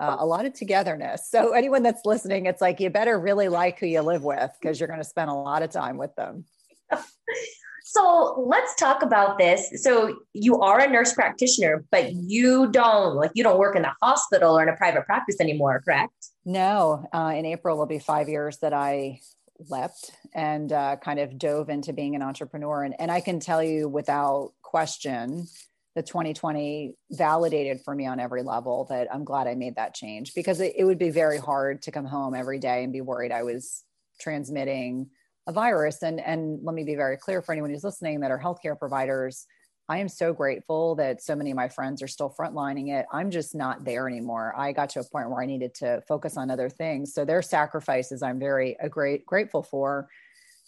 Uh, 0.00 0.16
a 0.18 0.26
lot 0.26 0.44
of 0.44 0.52
togetherness. 0.52 1.30
So 1.30 1.52
anyone 1.52 1.82
that's 1.84 2.04
listening 2.04 2.46
it's 2.46 2.60
like 2.60 2.80
you 2.80 2.90
better 2.90 3.18
really 3.18 3.48
like 3.48 3.78
who 3.78 3.86
you 3.86 4.02
live 4.02 4.24
with 4.24 4.50
because 4.60 4.78
you're 4.78 4.88
going 4.88 5.00
to 5.00 5.04
spend 5.04 5.30
a 5.30 5.34
lot 5.34 5.62
of 5.62 5.70
time 5.70 5.96
with 5.96 6.14
them 6.16 6.44
So 7.94 8.44
let's 8.48 8.74
talk 8.74 9.02
about 9.02 9.38
this. 9.38 9.70
So 9.84 10.16
you 10.32 10.60
are 10.60 10.80
a 10.80 10.88
nurse 10.88 11.12
practitioner, 11.12 11.84
but 11.92 12.12
you 12.12 12.68
don't 12.72 13.14
like 13.14 13.30
you 13.34 13.44
don't 13.44 13.58
work 13.58 13.76
in 13.76 13.82
the 13.82 13.92
hospital 14.02 14.58
or 14.58 14.64
in 14.64 14.68
a 14.68 14.76
private 14.76 15.06
practice 15.06 15.36
anymore, 15.40 15.80
correct? 15.84 16.30
No. 16.44 17.06
Uh, 17.14 17.34
in 17.36 17.46
April 17.46 17.78
will 17.78 17.86
be 17.86 18.00
five 18.00 18.28
years 18.28 18.58
that 18.58 18.72
I 18.72 19.20
left 19.68 20.10
and 20.34 20.72
uh, 20.72 20.96
kind 20.96 21.20
of 21.20 21.38
dove 21.38 21.68
into 21.68 21.92
being 21.92 22.16
an 22.16 22.22
entrepreneur. 22.22 22.82
And, 22.82 22.96
and 22.98 23.12
I 23.12 23.20
can 23.20 23.38
tell 23.38 23.62
you 23.62 23.88
without 23.88 24.54
question, 24.62 25.46
the 25.94 26.02
2020 26.02 26.96
validated 27.12 27.82
for 27.84 27.94
me 27.94 28.06
on 28.06 28.18
every 28.18 28.42
level 28.42 28.86
that 28.90 29.06
I'm 29.14 29.24
glad 29.24 29.46
I 29.46 29.54
made 29.54 29.76
that 29.76 29.94
change 29.94 30.34
because 30.34 30.60
it, 30.60 30.74
it 30.76 30.82
would 30.82 30.98
be 30.98 31.10
very 31.10 31.38
hard 31.38 31.82
to 31.82 31.92
come 31.92 32.06
home 32.06 32.34
every 32.34 32.58
day 32.58 32.82
and 32.82 32.92
be 32.92 33.02
worried 33.02 33.30
I 33.30 33.44
was 33.44 33.84
transmitting 34.20 35.10
a 35.46 35.52
virus. 35.52 36.02
And, 36.02 36.20
and 36.20 36.60
let 36.62 36.74
me 36.74 36.84
be 36.84 36.94
very 36.94 37.16
clear 37.16 37.42
for 37.42 37.52
anyone 37.52 37.70
who's 37.70 37.84
listening 37.84 38.20
that 38.20 38.30
are 38.30 38.40
healthcare 38.40 38.78
providers, 38.78 39.46
I 39.88 39.98
am 39.98 40.08
so 40.08 40.32
grateful 40.32 40.94
that 40.94 41.22
so 41.22 41.36
many 41.36 41.50
of 41.50 41.56
my 41.56 41.68
friends 41.68 42.02
are 42.02 42.08
still 42.08 42.34
frontlining 42.38 42.88
it. 42.88 43.04
I'm 43.12 43.30
just 43.30 43.54
not 43.54 43.84
there 43.84 44.08
anymore. 44.08 44.54
I 44.56 44.72
got 44.72 44.88
to 44.90 45.00
a 45.00 45.04
point 45.04 45.28
where 45.28 45.42
I 45.42 45.46
needed 45.46 45.74
to 45.76 46.02
focus 46.08 46.38
on 46.38 46.50
other 46.50 46.70
things. 46.70 47.12
So 47.12 47.24
their 47.24 47.42
sacrifices, 47.42 48.22
I'm 48.22 48.38
very 48.38 48.76
a 48.80 48.88
great 48.88 49.26
grateful 49.26 49.62
for, 49.62 50.08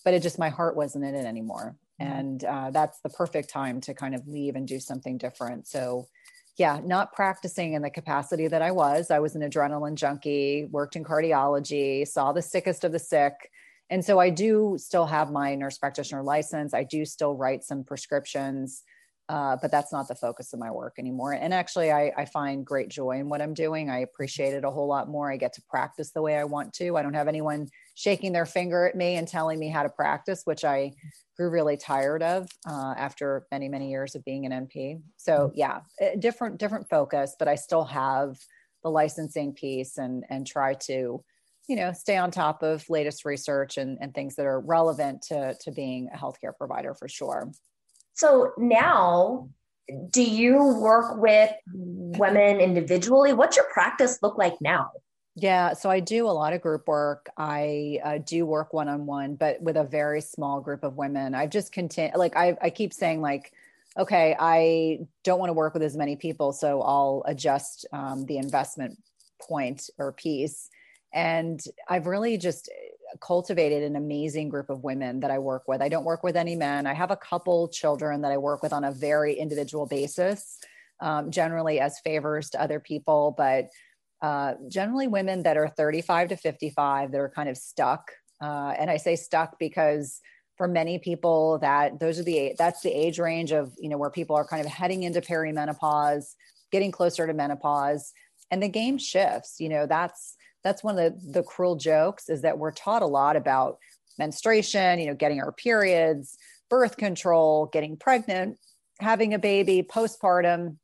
but 0.05 0.13
it 0.13 0.23
just 0.23 0.39
my 0.39 0.51
heart 0.51 0.77
wasn't 0.77 1.05
in 1.05 1.15
it 1.15 1.25
anymore. 1.25 1.77
Mm-hmm. 1.99 2.13
And 2.13 2.45
uh, 2.45 2.71
that's 2.73 3.01
the 3.01 3.09
perfect 3.09 3.49
time 3.49 3.81
to 3.83 3.95
kind 3.95 4.15
of 4.15 4.29
leave 4.29 4.55
and 4.55 4.69
do 4.69 4.79
something 4.79 5.17
different. 5.17 5.67
So 5.67 6.09
yeah, 6.59 6.81
not 6.85 7.15
practicing 7.15 7.73
in 7.73 7.83
the 7.83 7.91
capacity 7.91 8.49
that 8.49 8.63
I 8.63 8.71
was. 8.71 9.11
I 9.11 9.19
was 9.19 9.35
an 9.35 9.43
adrenaline 9.43 9.95
junkie, 9.95 10.69
worked 10.71 10.97
in 10.97 11.05
cardiology, 11.05 12.07
saw 12.07 12.33
the 12.33 12.43
sickest 12.43 12.85
of 12.85 12.93
the 12.93 12.99
sick. 12.99 13.51
And 13.91 14.05
so 14.05 14.19
I 14.19 14.31
do 14.31 14.77
still 14.79 15.07
have 15.07 15.31
my 15.31 15.55
nurse 15.55 15.79
practitioner 15.79 16.23
license. 16.23 16.75
I 16.75 16.85
do 16.85 17.05
still 17.05 17.35
write 17.35 17.65
some 17.65 17.85
prescriptions 17.85 18.83
uh, 19.29 19.57
but 19.61 19.73
that's 19.73 19.93
not 19.93 20.07
the 20.07 20.15
focus 20.15 20.53
of 20.53 20.61
my 20.61 20.71
work 20.71 20.95
anymore. 20.99 21.33
And 21.33 21.53
actually, 21.53 21.91
I, 21.91 22.13
I, 22.17 22.27
find 22.27 22.65
great 22.65 22.89
joy 22.89 23.19
in 23.19 23.29
what 23.29 23.43
I'm 23.43 23.55
doing. 23.55 23.91
I 23.91 23.99
appreciate 23.99 24.55
it 24.55 24.65
a 24.65 24.71
whole 24.71 24.87
lot 24.87 25.09
more. 25.09 25.33
I 25.33 25.37
get 25.37 25.53
to 25.55 25.63
practice 25.69 26.13
the 26.13 26.23
way 26.23 26.37
I 26.37 26.45
want 26.45 26.73
to. 26.75 26.97
I 26.97 27.03
don't 27.03 27.15
have 27.15 27.27
anyone 27.27 27.67
shaking 27.97 28.33
their 28.33 28.47
finger 28.47 28.87
at 28.87 28.95
me 28.95 29.17
and 29.17 29.27
telling 29.27 29.59
me 29.59 29.69
how 29.69 29.83
to 29.83 29.89
practice, 29.89 30.43
which 30.45 30.65
I 30.65 30.93
grew 31.37 31.51
really 31.51 31.77
tired 31.77 32.23
of 32.23 32.49
uh, 32.69 32.95
after 32.97 33.47
many 33.51 33.69
many 33.69 33.91
years 33.91 34.15
of 34.15 34.25
being 34.25 34.47
an 34.47 34.69
NP. 34.69 35.01
So 35.17 35.51
yeah, 35.57 35.81
different 36.21 36.59
different 36.59 36.89
focus, 36.89 37.35
but 37.37 37.49
I 37.49 37.57
still 37.57 37.85
have 37.85 38.37
the 38.85 38.91
licensing 38.91 39.55
piece 39.55 39.99
and 39.99 40.25
and 40.31 40.47
try 40.47 40.75
to 40.87 41.25
you 41.69 41.77
know 41.77 41.93
stay 41.93 42.17
on 42.17 42.31
top 42.31 42.63
of 42.63 42.89
latest 42.89 43.25
research 43.25 43.77
and, 43.77 43.99
and 44.01 44.15
things 44.15 44.37
that 44.37 44.47
are 44.47 44.61
relevant 44.61 45.23
to 45.23 45.55
to 45.61 45.71
being 45.73 46.09
a 46.15 46.17
healthcare 46.17 46.57
provider 46.57 46.95
for 46.95 47.09
sure 47.09 47.51
so 48.17 48.53
now, 48.57 49.51
do 50.11 50.23
you 50.23 50.79
work 50.81 51.21
with 51.21 51.53
women 51.75 52.61
individually? 52.61 53.35
What's 53.35 53.57
your 53.57 53.67
practice 53.67 54.19
look 54.23 54.39
like 54.39 54.55
now? 54.61 54.91
Yeah, 55.35 55.75
so 55.75 55.91
I 55.91 56.01
do 56.01 56.27
a 56.27 56.33
lot 56.33 56.55
of 56.55 56.63
group 56.63 56.89
work. 56.89 57.29
I 57.37 57.99
uh, 58.03 58.19
do 58.25 58.47
work 58.47 58.73
one 58.73 58.89
on 58.89 59.05
one, 59.05 59.35
but 59.35 59.61
with 59.61 59.77
a 59.77 59.85
very 59.85 60.23
small 60.23 60.63
group 60.63 60.83
of 60.83 60.97
women. 60.97 61.35
I've 61.35 61.51
just 61.51 61.73
continued, 61.73 62.17
like, 62.17 62.35
I, 62.37 62.57
I 62.63 62.71
keep 62.71 62.95
saying, 62.95 63.21
like, 63.21 63.53
okay, 63.99 64.35
I 64.39 65.01
don't 65.23 65.39
want 65.39 65.51
to 65.51 65.55
work 65.55 65.75
with 65.75 65.83
as 65.83 65.95
many 65.95 66.17
people, 66.17 66.55
so 66.55 66.81
I'll 66.81 67.23
adjust 67.27 67.85
um, 67.93 68.25
the 68.25 68.39
investment 68.39 68.99
point 69.43 69.91
or 69.99 70.13
piece. 70.13 70.71
And 71.13 71.61
I've 71.89 72.07
really 72.07 72.37
just 72.37 72.69
cultivated 73.21 73.83
an 73.83 73.97
amazing 73.97 74.49
group 74.49 74.71
of 74.71 74.85
women 74.85 75.21
that 75.21 75.31
I 75.31 75.39
work 75.39 75.69
with. 75.69 75.81
I 75.81 75.89
don't 75.89 76.05
work 76.05 76.23
with 76.23 76.37
any 76.37 76.57
men. 76.57 76.87
I 76.87 76.93
have 76.93 77.11
a 77.11 77.17
couple 77.17 77.69
children 77.69 78.23
that 78.23 78.33
I 78.33 78.37
work 78.37 78.63
with 78.63 78.73
on 78.73 78.85
a 78.85 78.93
very 78.93 79.35
individual 79.35 79.87
basis, 79.87 80.59
um, 81.01 81.31
generally 81.31 81.81
as 81.81 82.01
favors 82.01 82.51
to 82.51 82.61
other 82.61 82.81
people, 82.81 83.35
but 83.37 83.69
uh, 84.23 84.55
generally 84.69 85.09
women 85.09 85.43
that 85.43 85.57
are 85.57 85.69
35 85.69 86.31
to 86.31 86.37
55 86.37 87.13
that 87.13 87.21
are 87.21 87.29
kind 87.29 87.49
of 87.49 87.57
stuck. 87.57 88.11
Uh, 88.41 88.75
and 88.79 88.91
I 88.91 88.97
say 88.97 89.17
stuck 89.17 89.59
because 89.59 90.21
for 90.57 90.67
many 90.67 90.99
people 90.99 91.59
that 91.59 92.01
those 92.01 92.19
are 92.19 92.23
the 92.23 92.55
that's 92.59 92.81
the 92.81 92.91
age 92.91 93.19
range 93.19 93.53
of 93.53 93.73
you 93.79 93.89
know 93.89 93.99
where 93.99 94.11
people 94.11 94.37
are 94.37 94.47
kind 94.47 94.65
of 94.65 94.71
heading 94.73 95.03
into 95.03 95.21
perimenopause, 95.21 96.35
getting 96.73 96.91
closer 96.91 97.27
to 97.27 97.35
menopause, 97.35 98.13
and 98.51 98.63
the 98.63 98.69
game 98.69 98.99
shifts. 98.99 99.57
You 99.61 99.69
know 99.69 99.87
that's 99.87 100.37
that's 100.65 100.83
one 100.83 100.99
of 100.99 101.15
the, 101.15 101.33
the 101.33 101.43
cruel 101.43 101.77
jokes 101.77 102.29
is 102.29 102.43
that 102.43 102.59
we're 102.59 102.73
taught 102.73 103.03
a 103.03 103.07
lot 103.07 103.37
about 103.37 103.79
menstruation, 104.19 104.99
you 104.99 105.07
know, 105.07 105.15
getting 105.15 105.41
our 105.41 105.53
periods, 105.53 106.37
birth 106.69 106.97
control, 106.97 107.67
getting 107.67 107.97
pregnant, 107.97 108.59
having 109.01 109.35
a 109.35 109.39
baby, 109.39 109.87
postpartum. 109.89 110.77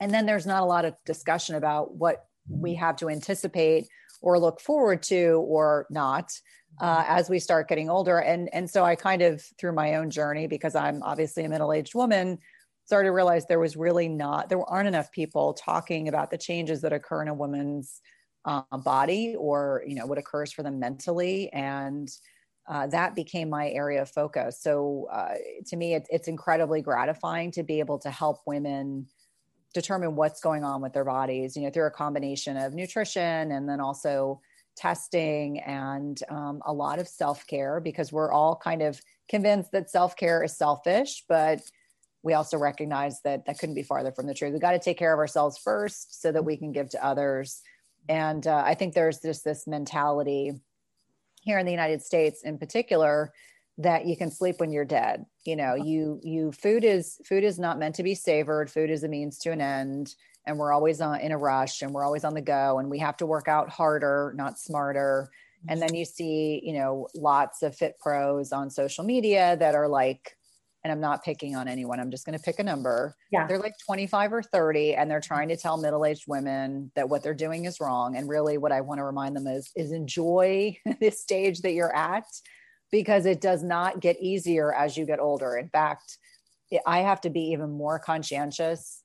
And 0.00 0.12
then 0.12 0.26
there's 0.26 0.46
not 0.46 0.62
a 0.62 0.66
lot 0.66 0.84
of 0.84 0.94
discussion 1.04 1.54
about 1.54 1.94
what 1.94 2.24
we 2.48 2.74
have 2.74 2.96
to 2.96 3.08
anticipate 3.08 3.88
or 4.20 4.38
look 4.38 4.60
forward 4.60 5.02
to 5.04 5.44
or 5.46 5.86
not 5.90 6.30
uh, 6.80 7.04
as 7.06 7.28
we 7.28 7.38
start 7.38 7.68
getting 7.68 7.90
older. 7.90 8.18
And, 8.18 8.48
and 8.52 8.68
so 8.68 8.84
I 8.84 8.96
kind 8.96 9.22
of, 9.22 9.42
through 9.58 9.72
my 9.72 9.96
own 9.96 10.10
journey, 10.10 10.46
because 10.46 10.74
I'm 10.74 11.02
obviously 11.02 11.44
a 11.44 11.48
middle 11.48 11.72
aged 11.72 11.94
woman, 11.94 12.38
started 12.84 13.08
to 13.08 13.12
realize 13.12 13.46
there 13.46 13.60
was 13.60 13.76
really 13.76 14.08
not, 14.08 14.48
there 14.48 14.62
aren't 14.62 14.88
enough 14.88 15.12
people 15.12 15.54
talking 15.54 16.08
about 16.08 16.30
the 16.30 16.38
changes 16.38 16.80
that 16.82 16.92
occur 16.92 17.22
in 17.22 17.28
a 17.28 17.34
woman's 17.34 18.00
uh, 18.44 18.62
body 18.78 19.34
or 19.38 19.82
you 19.86 19.94
know 19.94 20.06
what 20.06 20.18
occurs 20.18 20.52
for 20.52 20.62
them 20.62 20.78
mentally 20.78 21.52
and 21.52 22.10
uh, 22.68 22.86
that 22.86 23.16
became 23.16 23.50
my 23.50 23.68
area 23.70 24.00
of 24.00 24.08
focus. 24.08 24.60
So 24.62 25.08
uh, 25.10 25.34
to 25.66 25.76
me 25.76 25.94
it, 25.94 26.06
it's 26.10 26.28
incredibly 26.28 26.80
gratifying 26.80 27.50
to 27.52 27.64
be 27.64 27.80
able 27.80 27.98
to 28.00 28.10
help 28.10 28.38
women 28.46 29.08
determine 29.74 30.14
what's 30.14 30.40
going 30.40 30.64
on 30.64 30.82
with 30.82 30.92
their 30.92 31.04
bodies 31.04 31.56
you 31.56 31.62
know 31.62 31.70
through 31.70 31.86
a 31.86 31.90
combination 31.90 32.56
of 32.56 32.74
nutrition 32.74 33.52
and 33.52 33.68
then 33.68 33.80
also 33.80 34.40
testing 34.76 35.60
and 35.60 36.22
um, 36.28 36.60
a 36.66 36.72
lot 36.72 36.98
of 36.98 37.08
self-care 37.08 37.80
because 37.80 38.12
we're 38.12 38.30
all 38.30 38.54
kind 38.56 38.82
of 38.82 39.00
convinced 39.28 39.72
that 39.72 39.90
self-care 39.90 40.42
is 40.42 40.56
selfish 40.56 41.24
but 41.26 41.60
we 42.22 42.34
also 42.34 42.56
recognize 42.56 43.20
that 43.22 43.46
that 43.46 43.58
couldn't 43.58 43.74
be 43.74 43.82
farther 43.82 44.12
from 44.12 44.26
the 44.26 44.34
truth. 44.34 44.52
We 44.52 44.60
got 44.60 44.72
to 44.72 44.78
take 44.78 44.98
care 44.98 45.12
of 45.12 45.18
ourselves 45.18 45.58
first 45.58 46.20
so 46.20 46.30
that 46.32 46.44
we 46.44 46.56
can 46.56 46.72
give 46.72 46.88
to 46.90 47.04
others 47.04 47.62
and 48.08 48.46
uh, 48.46 48.62
I 48.64 48.74
think 48.74 48.94
there's 48.94 49.20
just 49.20 49.44
this 49.44 49.66
mentality 49.66 50.52
here 51.42 51.58
in 51.58 51.66
the 51.66 51.72
United 51.72 52.02
States, 52.02 52.42
in 52.42 52.58
particular, 52.58 53.32
that 53.78 54.06
you 54.06 54.16
can 54.16 54.30
sleep 54.30 54.60
when 54.60 54.70
you're 54.70 54.84
dead. 54.84 55.24
You 55.44 55.56
know, 55.56 55.74
you 55.74 56.20
you 56.22 56.52
food 56.52 56.84
is 56.84 57.20
food 57.24 57.44
is 57.44 57.58
not 57.58 57.78
meant 57.78 57.94
to 57.96 58.02
be 58.02 58.14
savored. 58.14 58.70
Food 58.70 58.90
is 58.90 59.02
a 59.04 59.08
means 59.08 59.38
to 59.38 59.50
an 59.50 59.60
end, 59.60 60.14
and 60.46 60.58
we're 60.58 60.72
always 60.72 61.00
on, 61.00 61.20
in 61.20 61.32
a 61.32 61.38
rush, 61.38 61.82
and 61.82 61.92
we're 61.92 62.04
always 62.04 62.24
on 62.24 62.34
the 62.34 62.42
go, 62.42 62.78
and 62.78 62.90
we 62.90 62.98
have 62.98 63.16
to 63.18 63.26
work 63.26 63.48
out 63.48 63.68
harder, 63.68 64.34
not 64.36 64.58
smarter. 64.58 65.30
And 65.68 65.80
then 65.80 65.94
you 65.94 66.04
see, 66.04 66.60
you 66.64 66.72
know, 66.72 67.06
lots 67.14 67.62
of 67.62 67.76
fit 67.76 67.96
pros 68.00 68.50
on 68.50 68.68
social 68.68 69.04
media 69.04 69.56
that 69.60 69.76
are 69.76 69.86
like 69.86 70.36
and 70.84 70.92
I'm 70.92 71.00
not 71.00 71.24
picking 71.24 71.54
on 71.54 71.68
anyone. 71.68 72.00
I'm 72.00 72.10
just 72.10 72.26
going 72.26 72.36
to 72.36 72.42
pick 72.42 72.58
a 72.58 72.64
number. 72.64 73.14
Yeah. 73.30 73.46
They're 73.46 73.58
like 73.58 73.74
25 73.86 74.32
or 74.32 74.42
30 74.42 74.94
and 74.94 75.10
they're 75.10 75.20
trying 75.20 75.48
to 75.48 75.56
tell 75.56 75.76
middle-aged 75.76 76.24
women 76.26 76.90
that 76.96 77.08
what 77.08 77.22
they're 77.22 77.34
doing 77.34 77.66
is 77.66 77.80
wrong. 77.80 78.16
And 78.16 78.28
really 78.28 78.58
what 78.58 78.72
I 78.72 78.80
want 78.80 78.98
to 78.98 79.04
remind 79.04 79.36
them 79.36 79.46
is 79.46 79.70
is 79.76 79.92
enjoy 79.92 80.76
this 81.00 81.20
stage 81.20 81.60
that 81.60 81.72
you're 81.72 81.94
at 81.94 82.24
because 82.90 83.26
it 83.26 83.40
does 83.40 83.62
not 83.62 84.00
get 84.00 84.20
easier 84.20 84.74
as 84.74 84.96
you 84.96 85.06
get 85.06 85.20
older. 85.20 85.56
In 85.56 85.68
fact, 85.68 86.18
I 86.86 86.98
have 87.00 87.20
to 87.22 87.30
be 87.30 87.52
even 87.52 87.70
more 87.70 87.98
conscientious 87.98 89.02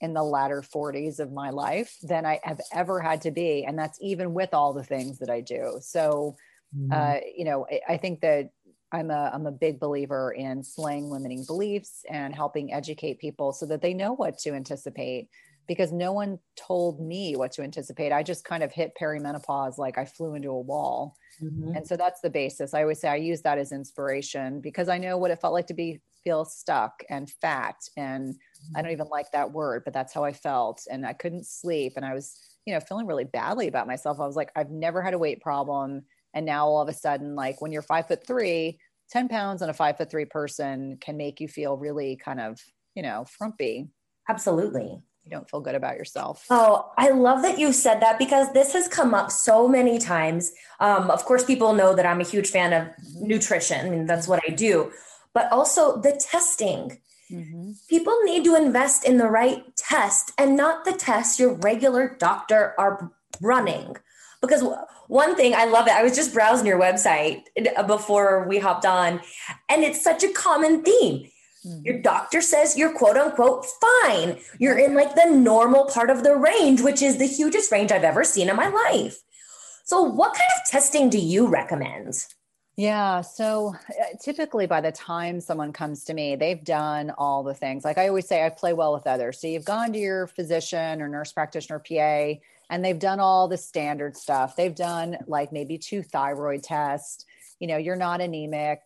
in 0.00 0.12
the 0.12 0.22
latter 0.22 0.62
40s 0.62 1.18
of 1.18 1.32
my 1.32 1.50
life 1.50 1.96
than 2.02 2.26
I 2.26 2.38
have 2.44 2.60
ever 2.72 3.00
had 3.00 3.22
to 3.22 3.30
be 3.30 3.64
and 3.64 3.78
that's 3.78 3.98
even 4.02 4.34
with 4.34 4.52
all 4.52 4.74
the 4.74 4.84
things 4.84 5.18
that 5.18 5.30
I 5.30 5.40
do. 5.40 5.78
So 5.80 6.36
mm-hmm. 6.76 6.92
uh, 6.92 7.20
you 7.34 7.46
know, 7.46 7.66
I 7.88 7.96
think 7.96 8.20
that 8.20 8.50
I'm 8.96 9.10
a 9.10 9.30
I'm 9.32 9.46
a 9.46 9.52
big 9.52 9.78
believer 9.78 10.32
in 10.32 10.64
slaying 10.64 11.10
limiting 11.10 11.44
beliefs 11.44 12.02
and 12.08 12.34
helping 12.34 12.72
educate 12.72 13.18
people 13.18 13.52
so 13.52 13.66
that 13.66 13.82
they 13.82 13.92
know 13.92 14.14
what 14.14 14.38
to 14.38 14.54
anticipate 14.54 15.28
because 15.68 15.92
no 15.92 16.12
one 16.12 16.38
told 16.56 17.00
me 17.00 17.34
what 17.36 17.52
to 17.52 17.62
anticipate. 17.62 18.12
I 18.12 18.22
just 18.22 18.44
kind 18.44 18.62
of 18.62 18.72
hit 18.72 18.92
perimenopause 19.00 19.76
like 19.76 19.98
I 19.98 20.04
flew 20.06 20.34
into 20.34 20.48
a 20.50 20.60
wall. 20.60 21.16
Mm-hmm. 21.42 21.76
And 21.76 21.86
so 21.86 21.96
that's 21.96 22.20
the 22.20 22.30
basis. 22.30 22.72
I 22.72 22.82
always 22.82 23.00
say 23.00 23.08
I 23.08 23.16
use 23.16 23.42
that 23.42 23.58
as 23.58 23.72
inspiration 23.72 24.60
because 24.60 24.88
I 24.88 24.96
know 24.96 25.18
what 25.18 25.30
it 25.30 25.40
felt 25.40 25.52
like 25.52 25.66
to 25.66 25.74
be 25.74 26.00
feel 26.24 26.44
stuck 26.44 27.04
and 27.10 27.30
fat 27.42 27.76
and 27.96 28.34
mm-hmm. 28.34 28.76
I 28.76 28.82
don't 28.82 28.92
even 28.92 29.08
like 29.08 29.30
that 29.32 29.52
word, 29.52 29.82
but 29.84 29.92
that's 29.92 30.14
how 30.14 30.24
I 30.24 30.32
felt 30.32 30.86
and 30.90 31.04
I 31.04 31.12
couldn't 31.12 31.46
sleep 31.46 31.92
and 31.96 32.04
I 32.06 32.14
was, 32.14 32.40
you 32.64 32.72
know, 32.72 32.80
feeling 32.80 33.06
really 33.06 33.24
badly 33.24 33.68
about 33.68 33.86
myself. 33.86 34.20
I 34.20 34.26
was 34.26 34.36
like 34.36 34.52
I've 34.56 34.70
never 34.70 35.02
had 35.02 35.12
a 35.12 35.18
weight 35.18 35.42
problem 35.42 36.02
and 36.36 36.44
now 36.44 36.68
all 36.68 36.82
of 36.82 36.88
a 36.88 36.92
sudden, 36.92 37.34
like 37.34 37.62
when 37.62 37.72
you're 37.72 37.80
five 37.80 38.08
foot 38.08 38.26
three, 38.26 38.78
10 39.10 39.28
pounds 39.28 39.62
on 39.62 39.70
a 39.70 39.74
five 39.74 39.96
foot 39.96 40.10
three 40.10 40.24
person 40.24 40.98
can 41.00 41.16
make 41.16 41.40
you 41.40 41.48
feel 41.48 41.76
really 41.76 42.16
kind 42.16 42.40
of, 42.40 42.60
you 42.94 43.02
know, 43.02 43.24
frumpy. 43.28 43.88
Absolutely. 44.28 45.00
You 45.24 45.30
don't 45.30 45.48
feel 45.50 45.60
good 45.60 45.74
about 45.74 45.96
yourself. 45.96 46.46
Oh, 46.50 46.92
I 46.96 47.10
love 47.10 47.42
that 47.42 47.58
you 47.58 47.72
said 47.72 48.00
that 48.00 48.16
because 48.16 48.52
this 48.52 48.72
has 48.74 48.86
come 48.86 49.12
up 49.12 49.32
so 49.32 49.66
many 49.66 49.98
times. 49.98 50.52
Um, 50.78 51.10
of 51.10 51.24
course, 51.24 51.44
people 51.44 51.72
know 51.72 51.94
that 51.94 52.06
I'm 52.06 52.20
a 52.20 52.24
huge 52.24 52.48
fan 52.48 52.72
of 52.72 52.88
nutrition, 53.20 53.92
and 53.92 54.08
that's 54.08 54.28
what 54.28 54.40
I 54.46 54.52
do, 54.52 54.92
but 55.34 55.50
also 55.50 56.00
the 56.00 56.12
testing. 56.12 57.00
Mm-hmm. 57.30 57.72
People 57.88 58.16
need 58.22 58.44
to 58.44 58.54
invest 58.54 59.04
in 59.04 59.16
the 59.16 59.28
right 59.28 59.64
test 59.74 60.30
and 60.38 60.56
not 60.56 60.84
the 60.84 60.92
test 60.92 61.40
your 61.40 61.54
regular 61.54 62.16
doctor 62.20 62.74
are 62.78 63.10
running 63.40 63.96
because 64.40 64.62
one 65.08 65.36
thing 65.36 65.54
I 65.54 65.64
love 65.66 65.86
it. 65.86 65.92
I 65.92 66.02
was 66.02 66.16
just 66.16 66.34
browsing 66.34 66.66
your 66.66 66.80
website 66.80 67.42
uh, 67.76 67.82
before 67.82 68.46
we 68.48 68.58
hopped 68.58 68.86
on, 68.86 69.20
and 69.68 69.82
it's 69.82 70.02
such 70.02 70.22
a 70.22 70.32
common 70.32 70.82
theme. 70.82 71.28
Mm-hmm. 71.66 71.84
Your 71.84 72.00
doctor 72.00 72.40
says 72.40 72.76
you're 72.76 72.92
quote 72.92 73.16
unquote 73.16 73.66
fine. 73.80 74.38
You're 74.58 74.78
in 74.78 74.94
like 74.94 75.14
the 75.14 75.30
normal 75.30 75.86
part 75.86 76.10
of 76.10 76.22
the 76.22 76.36
range, 76.36 76.80
which 76.80 77.02
is 77.02 77.18
the 77.18 77.26
hugest 77.26 77.72
range 77.72 77.90
I've 77.92 78.04
ever 78.04 78.24
seen 78.24 78.48
in 78.48 78.56
my 78.56 78.68
life. 78.68 79.18
So, 79.84 80.02
what 80.02 80.34
kind 80.34 80.50
of 80.56 80.70
testing 80.70 81.10
do 81.10 81.18
you 81.18 81.46
recommend? 81.46 82.26
Yeah. 82.76 83.22
So 83.22 83.74
uh, 83.88 84.16
typically, 84.22 84.66
by 84.66 84.82
the 84.82 84.92
time 84.92 85.40
someone 85.40 85.72
comes 85.72 86.04
to 86.04 86.14
me, 86.14 86.36
they've 86.36 86.62
done 86.62 87.10
all 87.16 87.42
the 87.42 87.54
things. 87.54 87.84
Like 87.84 87.96
I 87.96 88.08
always 88.08 88.28
say, 88.28 88.44
I 88.44 88.50
play 88.50 88.74
well 88.74 88.92
with 88.92 89.06
others. 89.06 89.40
So 89.40 89.46
you've 89.46 89.64
gone 89.64 89.94
to 89.94 89.98
your 89.98 90.26
physician 90.26 91.00
or 91.00 91.08
nurse 91.08 91.32
practitioner, 91.32 91.78
PA, 91.78 92.38
and 92.70 92.84
they've 92.84 92.98
done 92.98 93.20
all 93.20 93.48
the 93.48 93.56
standard 93.56 94.16
stuff. 94.16 94.56
They've 94.56 94.74
done 94.74 95.18
like 95.26 95.52
maybe 95.52 95.78
two 95.78 96.02
thyroid 96.02 96.62
tests. 96.62 97.24
You 97.60 97.68
know, 97.68 97.76
you're 97.76 97.96
not 97.96 98.20
anemic. 98.20 98.80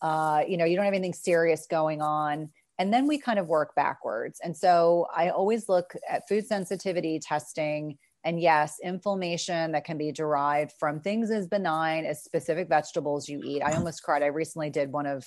Uh, 0.00 0.42
you 0.46 0.56
know, 0.56 0.64
you 0.64 0.76
don't 0.76 0.84
have 0.84 0.94
anything 0.94 1.14
serious 1.14 1.66
going 1.66 2.02
on. 2.02 2.50
And 2.78 2.92
then 2.92 3.06
we 3.06 3.18
kind 3.18 3.38
of 3.38 3.48
work 3.48 3.74
backwards. 3.74 4.40
And 4.42 4.56
so 4.56 5.06
I 5.14 5.30
always 5.30 5.68
look 5.68 5.94
at 6.08 6.28
food 6.28 6.46
sensitivity 6.46 7.18
testing 7.18 7.98
and 8.24 8.40
yes, 8.40 8.78
inflammation 8.82 9.72
that 9.72 9.84
can 9.84 9.98
be 9.98 10.12
derived 10.12 10.72
from 10.78 11.00
things 11.00 11.30
as 11.30 11.48
benign 11.48 12.04
as 12.04 12.22
specific 12.22 12.68
vegetables 12.68 13.28
you 13.28 13.40
eat. 13.44 13.62
I 13.62 13.72
almost 13.72 14.02
cried. 14.02 14.22
I 14.22 14.26
recently 14.26 14.70
did 14.70 14.92
one 14.92 15.06
of, 15.06 15.26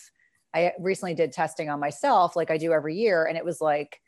I 0.53 0.71
recently 0.79 1.13
did 1.13 1.33
testing 1.33 1.69
on 1.69 1.79
myself, 1.79 2.37
like 2.37 2.51
I 2.51 2.57
do 2.57 2.71
every 2.71 2.95
year. 2.95 3.25
And 3.25 3.37
it 3.37 3.43
was 3.43 3.59
like, 3.59 3.99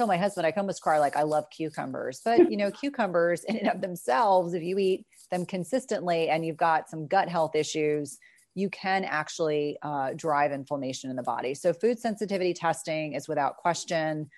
tell 0.00 0.06
my 0.06 0.16
husband, 0.16 0.46
I 0.46 0.50
can 0.50 0.60
almost 0.60 0.80
cry, 0.80 0.98
like, 0.98 1.14
I 1.14 1.24
love 1.24 1.44
cucumbers. 1.50 2.22
But, 2.24 2.50
you 2.50 2.56
know, 2.56 2.70
cucumbers 2.70 3.44
in 3.44 3.58
and 3.58 3.68
of 3.68 3.82
themselves, 3.82 4.54
if 4.54 4.62
you 4.62 4.78
eat 4.78 5.06
them 5.30 5.44
consistently 5.44 6.30
and 6.30 6.44
you've 6.44 6.56
got 6.56 6.88
some 6.88 7.06
gut 7.06 7.28
health 7.28 7.54
issues, 7.54 8.18
you 8.54 8.70
can 8.70 9.04
actually 9.04 9.76
uh, 9.82 10.10
drive 10.16 10.52
inflammation 10.52 11.10
in 11.10 11.16
the 11.16 11.22
body. 11.22 11.54
So, 11.54 11.72
food 11.72 11.98
sensitivity 11.98 12.54
testing 12.54 13.12
is 13.12 13.28
without 13.28 13.58
question 13.58 14.30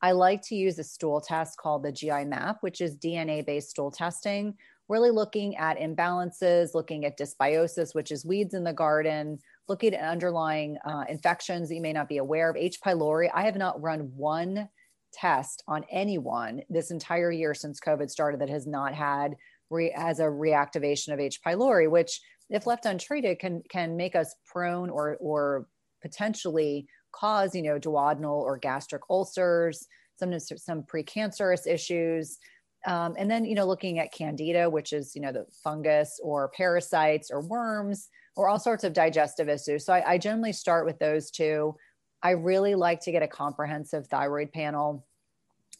I 0.00 0.12
like 0.12 0.42
to 0.42 0.54
use 0.54 0.78
a 0.78 0.84
stool 0.84 1.20
test 1.20 1.58
called 1.58 1.82
the 1.82 1.90
GI 1.90 2.24
map, 2.26 2.58
which 2.60 2.80
is 2.80 2.96
DNA 2.96 3.44
based 3.44 3.70
stool 3.70 3.90
testing, 3.90 4.54
really 4.88 5.10
looking 5.10 5.56
at 5.56 5.76
imbalances, 5.76 6.72
looking 6.72 7.04
at 7.04 7.18
dysbiosis, 7.18 7.96
which 7.96 8.12
is 8.12 8.24
weeds 8.24 8.54
in 8.54 8.62
the 8.62 8.72
garden, 8.72 9.40
looking 9.68 9.94
at 9.94 10.08
underlying 10.08 10.78
uh, 10.86 11.04
infections 11.08 11.68
that 11.68 11.74
you 11.74 11.80
may 11.80 11.92
not 11.92 12.08
be 12.08 12.18
aware 12.18 12.48
of. 12.48 12.56
H. 12.56 12.80
pylori, 12.80 13.28
I 13.34 13.42
have 13.42 13.56
not 13.56 13.82
run 13.82 14.12
one 14.14 14.68
test 15.12 15.62
on 15.66 15.84
anyone 15.90 16.62
this 16.68 16.90
entire 16.90 17.30
year 17.30 17.54
since 17.54 17.80
COVID 17.80 18.10
started 18.10 18.40
that 18.40 18.50
has 18.50 18.66
not 18.66 18.94
had 18.94 19.36
re- 19.70 19.94
as 19.96 20.20
a 20.20 20.24
reactivation 20.24 21.12
of 21.12 21.20
H. 21.20 21.40
pylori, 21.44 21.90
which 21.90 22.20
if 22.50 22.66
left 22.66 22.86
untreated 22.86 23.38
can 23.38 23.62
can 23.70 23.96
make 23.96 24.16
us 24.16 24.34
prone 24.46 24.90
or 24.90 25.16
or 25.20 25.66
potentially 26.02 26.86
cause, 27.12 27.54
you 27.54 27.62
know, 27.62 27.78
duodenal 27.78 28.40
or 28.40 28.58
gastric 28.58 29.02
ulcers, 29.10 29.86
some 30.18 30.38
some 30.38 30.82
precancerous 30.82 31.66
issues. 31.66 32.38
Um, 32.86 33.16
and 33.18 33.30
then, 33.30 33.44
you 33.44 33.54
know, 33.54 33.66
looking 33.66 33.98
at 33.98 34.12
candida, 34.12 34.70
which 34.70 34.92
is, 34.92 35.14
you 35.14 35.20
know, 35.20 35.32
the 35.32 35.46
fungus 35.64 36.20
or 36.22 36.50
parasites 36.56 37.30
or 37.30 37.40
worms 37.40 38.08
or 38.36 38.48
all 38.48 38.58
sorts 38.58 38.84
of 38.84 38.92
digestive 38.92 39.48
issues. 39.48 39.84
So 39.84 39.92
I, 39.92 40.12
I 40.12 40.18
generally 40.18 40.52
start 40.52 40.86
with 40.86 40.98
those 41.00 41.30
two. 41.30 41.74
I 42.22 42.30
really 42.30 42.74
like 42.74 43.00
to 43.02 43.12
get 43.12 43.22
a 43.22 43.28
comprehensive 43.28 44.06
thyroid 44.06 44.52
panel, 44.52 45.06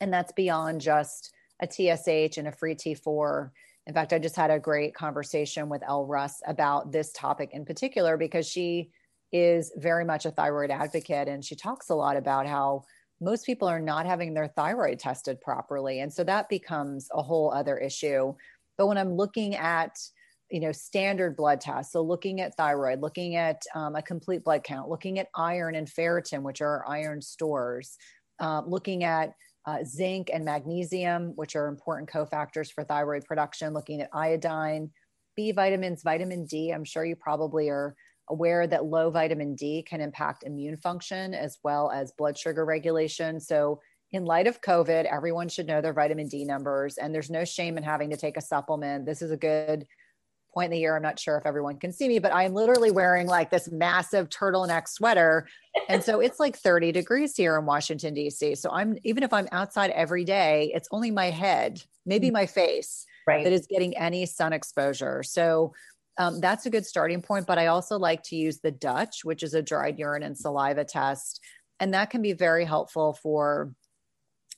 and 0.00 0.12
that's 0.12 0.32
beyond 0.32 0.80
just 0.80 1.32
a 1.60 1.66
TSH 1.66 2.38
and 2.38 2.48
a 2.48 2.52
free 2.52 2.74
T4. 2.74 3.50
In 3.86 3.94
fact, 3.94 4.12
I 4.12 4.18
just 4.18 4.36
had 4.36 4.50
a 4.50 4.58
great 4.58 4.94
conversation 4.94 5.68
with 5.68 5.82
Elle 5.82 6.06
Russ 6.06 6.40
about 6.46 6.92
this 6.92 7.12
topic 7.12 7.50
in 7.52 7.64
particular 7.64 8.16
because 8.16 8.48
she 8.48 8.90
is 9.32 9.72
very 9.76 10.04
much 10.04 10.26
a 10.26 10.30
thyroid 10.30 10.70
advocate 10.70 11.28
and 11.28 11.44
she 11.44 11.54
talks 11.54 11.90
a 11.90 11.94
lot 11.94 12.16
about 12.16 12.46
how 12.46 12.84
most 13.20 13.44
people 13.44 13.68
are 13.68 13.80
not 13.80 14.06
having 14.06 14.32
their 14.32 14.48
thyroid 14.48 14.98
tested 14.98 15.40
properly 15.40 16.00
and 16.00 16.12
so 16.12 16.24
that 16.24 16.48
becomes 16.48 17.08
a 17.12 17.22
whole 17.22 17.52
other 17.52 17.76
issue 17.76 18.32
but 18.78 18.86
when 18.86 18.96
i'm 18.96 19.14
looking 19.14 19.54
at 19.54 19.98
you 20.50 20.60
know 20.60 20.72
standard 20.72 21.36
blood 21.36 21.60
tests 21.60 21.92
so 21.92 22.02
looking 22.02 22.40
at 22.40 22.54
thyroid 22.56 23.00
looking 23.00 23.36
at 23.36 23.62
um, 23.74 23.96
a 23.96 24.02
complete 24.02 24.44
blood 24.44 24.62
count 24.64 24.88
looking 24.88 25.18
at 25.18 25.28
iron 25.34 25.74
and 25.74 25.88
ferritin 25.88 26.42
which 26.42 26.60
are 26.60 26.84
iron 26.88 27.20
stores 27.20 27.96
uh, 28.40 28.62
looking 28.66 29.04
at 29.04 29.32
uh, 29.66 29.78
zinc 29.84 30.30
and 30.32 30.44
magnesium 30.44 31.32
which 31.36 31.56
are 31.56 31.68
important 31.68 32.08
cofactors 32.08 32.72
for 32.72 32.84
thyroid 32.84 33.24
production 33.24 33.72
looking 33.74 34.00
at 34.00 34.08
iodine 34.12 34.90
b 35.36 35.52
vitamins 35.52 36.02
vitamin 36.02 36.46
d 36.46 36.70
i'm 36.70 36.84
sure 36.84 37.04
you 37.04 37.16
probably 37.16 37.68
are 37.68 37.94
aware 38.30 38.66
that 38.66 38.84
low 38.84 39.10
vitamin 39.10 39.54
D 39.54 39.82
can 39.82 40.00
impact 40.00 40.44
immune 40.44 40.76
function 40.76 41.34
as 41.34 41.58
well 41.62 41.90
as 41.90 42.12
blood 42.12 42.38
sugar 42.38 42.64
regulation. 42.64 43.40
So, 43.40 43.80
in 44.10 44.24
light 44.24 44.46
of 44.46 44.62
COVID, 44.62 45.04
everyone 45.04 45.50
should 45.50 45.66
know 45.66 45.82
their 45.82 45.92
vitamin 45.92 46.28
D 46.28 46.44
numbers, 46.44 46.96
and 46.96 47.14
there's 47.14 47.30
no 47.30 47.44
shame 47.44 47.76
in 47.76 47.82
having 47.82 48.08
to 48.10 48.16
take 48.16 48.38
a 48.38 48.42
supplement. 48.42 49.04
This 49.04 49.20
is 49.20 49.30
a 49.30 49.36
good 49.36 49.86
point 50.58 50.66
in 50.66 50.70
the 50.72 50.80
year. 50.80 50.96
I'm 50.96 51.02
not 51.02 51.20
sure 51.20 51.36
if 51.36 51.46
everyone 51.46 51.78
can 51.78 51.92
see 51.92 52.08
me, 52.08 52.18
but 52.18 52.34
I'm 52.34 52.52
literally 52.52 52.90
wearing 52.90 53.28
like 53.28 53.48
this 53.48 53.70
massive 53.70 54.28
turtleneck 54.28 54.88
sweater. 54.88 55.46
And 55.88 56.02
so 56.02 56.18
it's 56.18 56.40
like 56.40 56.56
30 56.56 56.90
degrees 56.90 57.36
here 57.36 57.56
in 57.56 57.64
Washington, 57.64 58.12
D.C. 58.12 58.56
So 58.56 58.68
I'm, 58.72 58.98
even 59.04 59.22
if 59.22 59.32
I'm 59.32 59.46
outside 59.52 59.90
every 59.90 60.24
day, 60.24 60.72
it's 60.74 60.88
only 60.90 61.12
my 61.12 61.30
head, 61.30 61.80
maybe 62.04 62.30
mm. 62.30 62.32
my 62.32 62.46
face. 62.46 63.06
Right. 63.24 63.44
That 63.44 63.52
is 63.52 63.68
getting 63.70 63.96
any 63.96 64.26
sun 64.26 64.52
exposure. 64.52 65.22
So 65.22 65.74
um, 66.18 66.40
that's 66.40 66.66
a 66.66 66.70
good 66.70 66.84
starting 66.84 67.22
point. 67.22 67.46
But 67.46 67.58
I 67.58 67.68
also 67.68 67.96
like 67.96 68.24
to 68.24 68.36
use 68.36 68.58
the 68.58 68.72
Dutch, 68.72 69.24
which 69.24 69.44
is 69.44 69.54
a 69.54 69.62
dried 69.62 69.96
urine 69.96 70.24
and 70.24 70.36
saliva 70.36 70.84
test. 70.84 71.40
And 71.78 71.94
that 71.94 72.10
can 72.10 72.20
be 72.20 72.32
very 72.32 72.64
helpful 72.64 73.12
for 73.12 73.72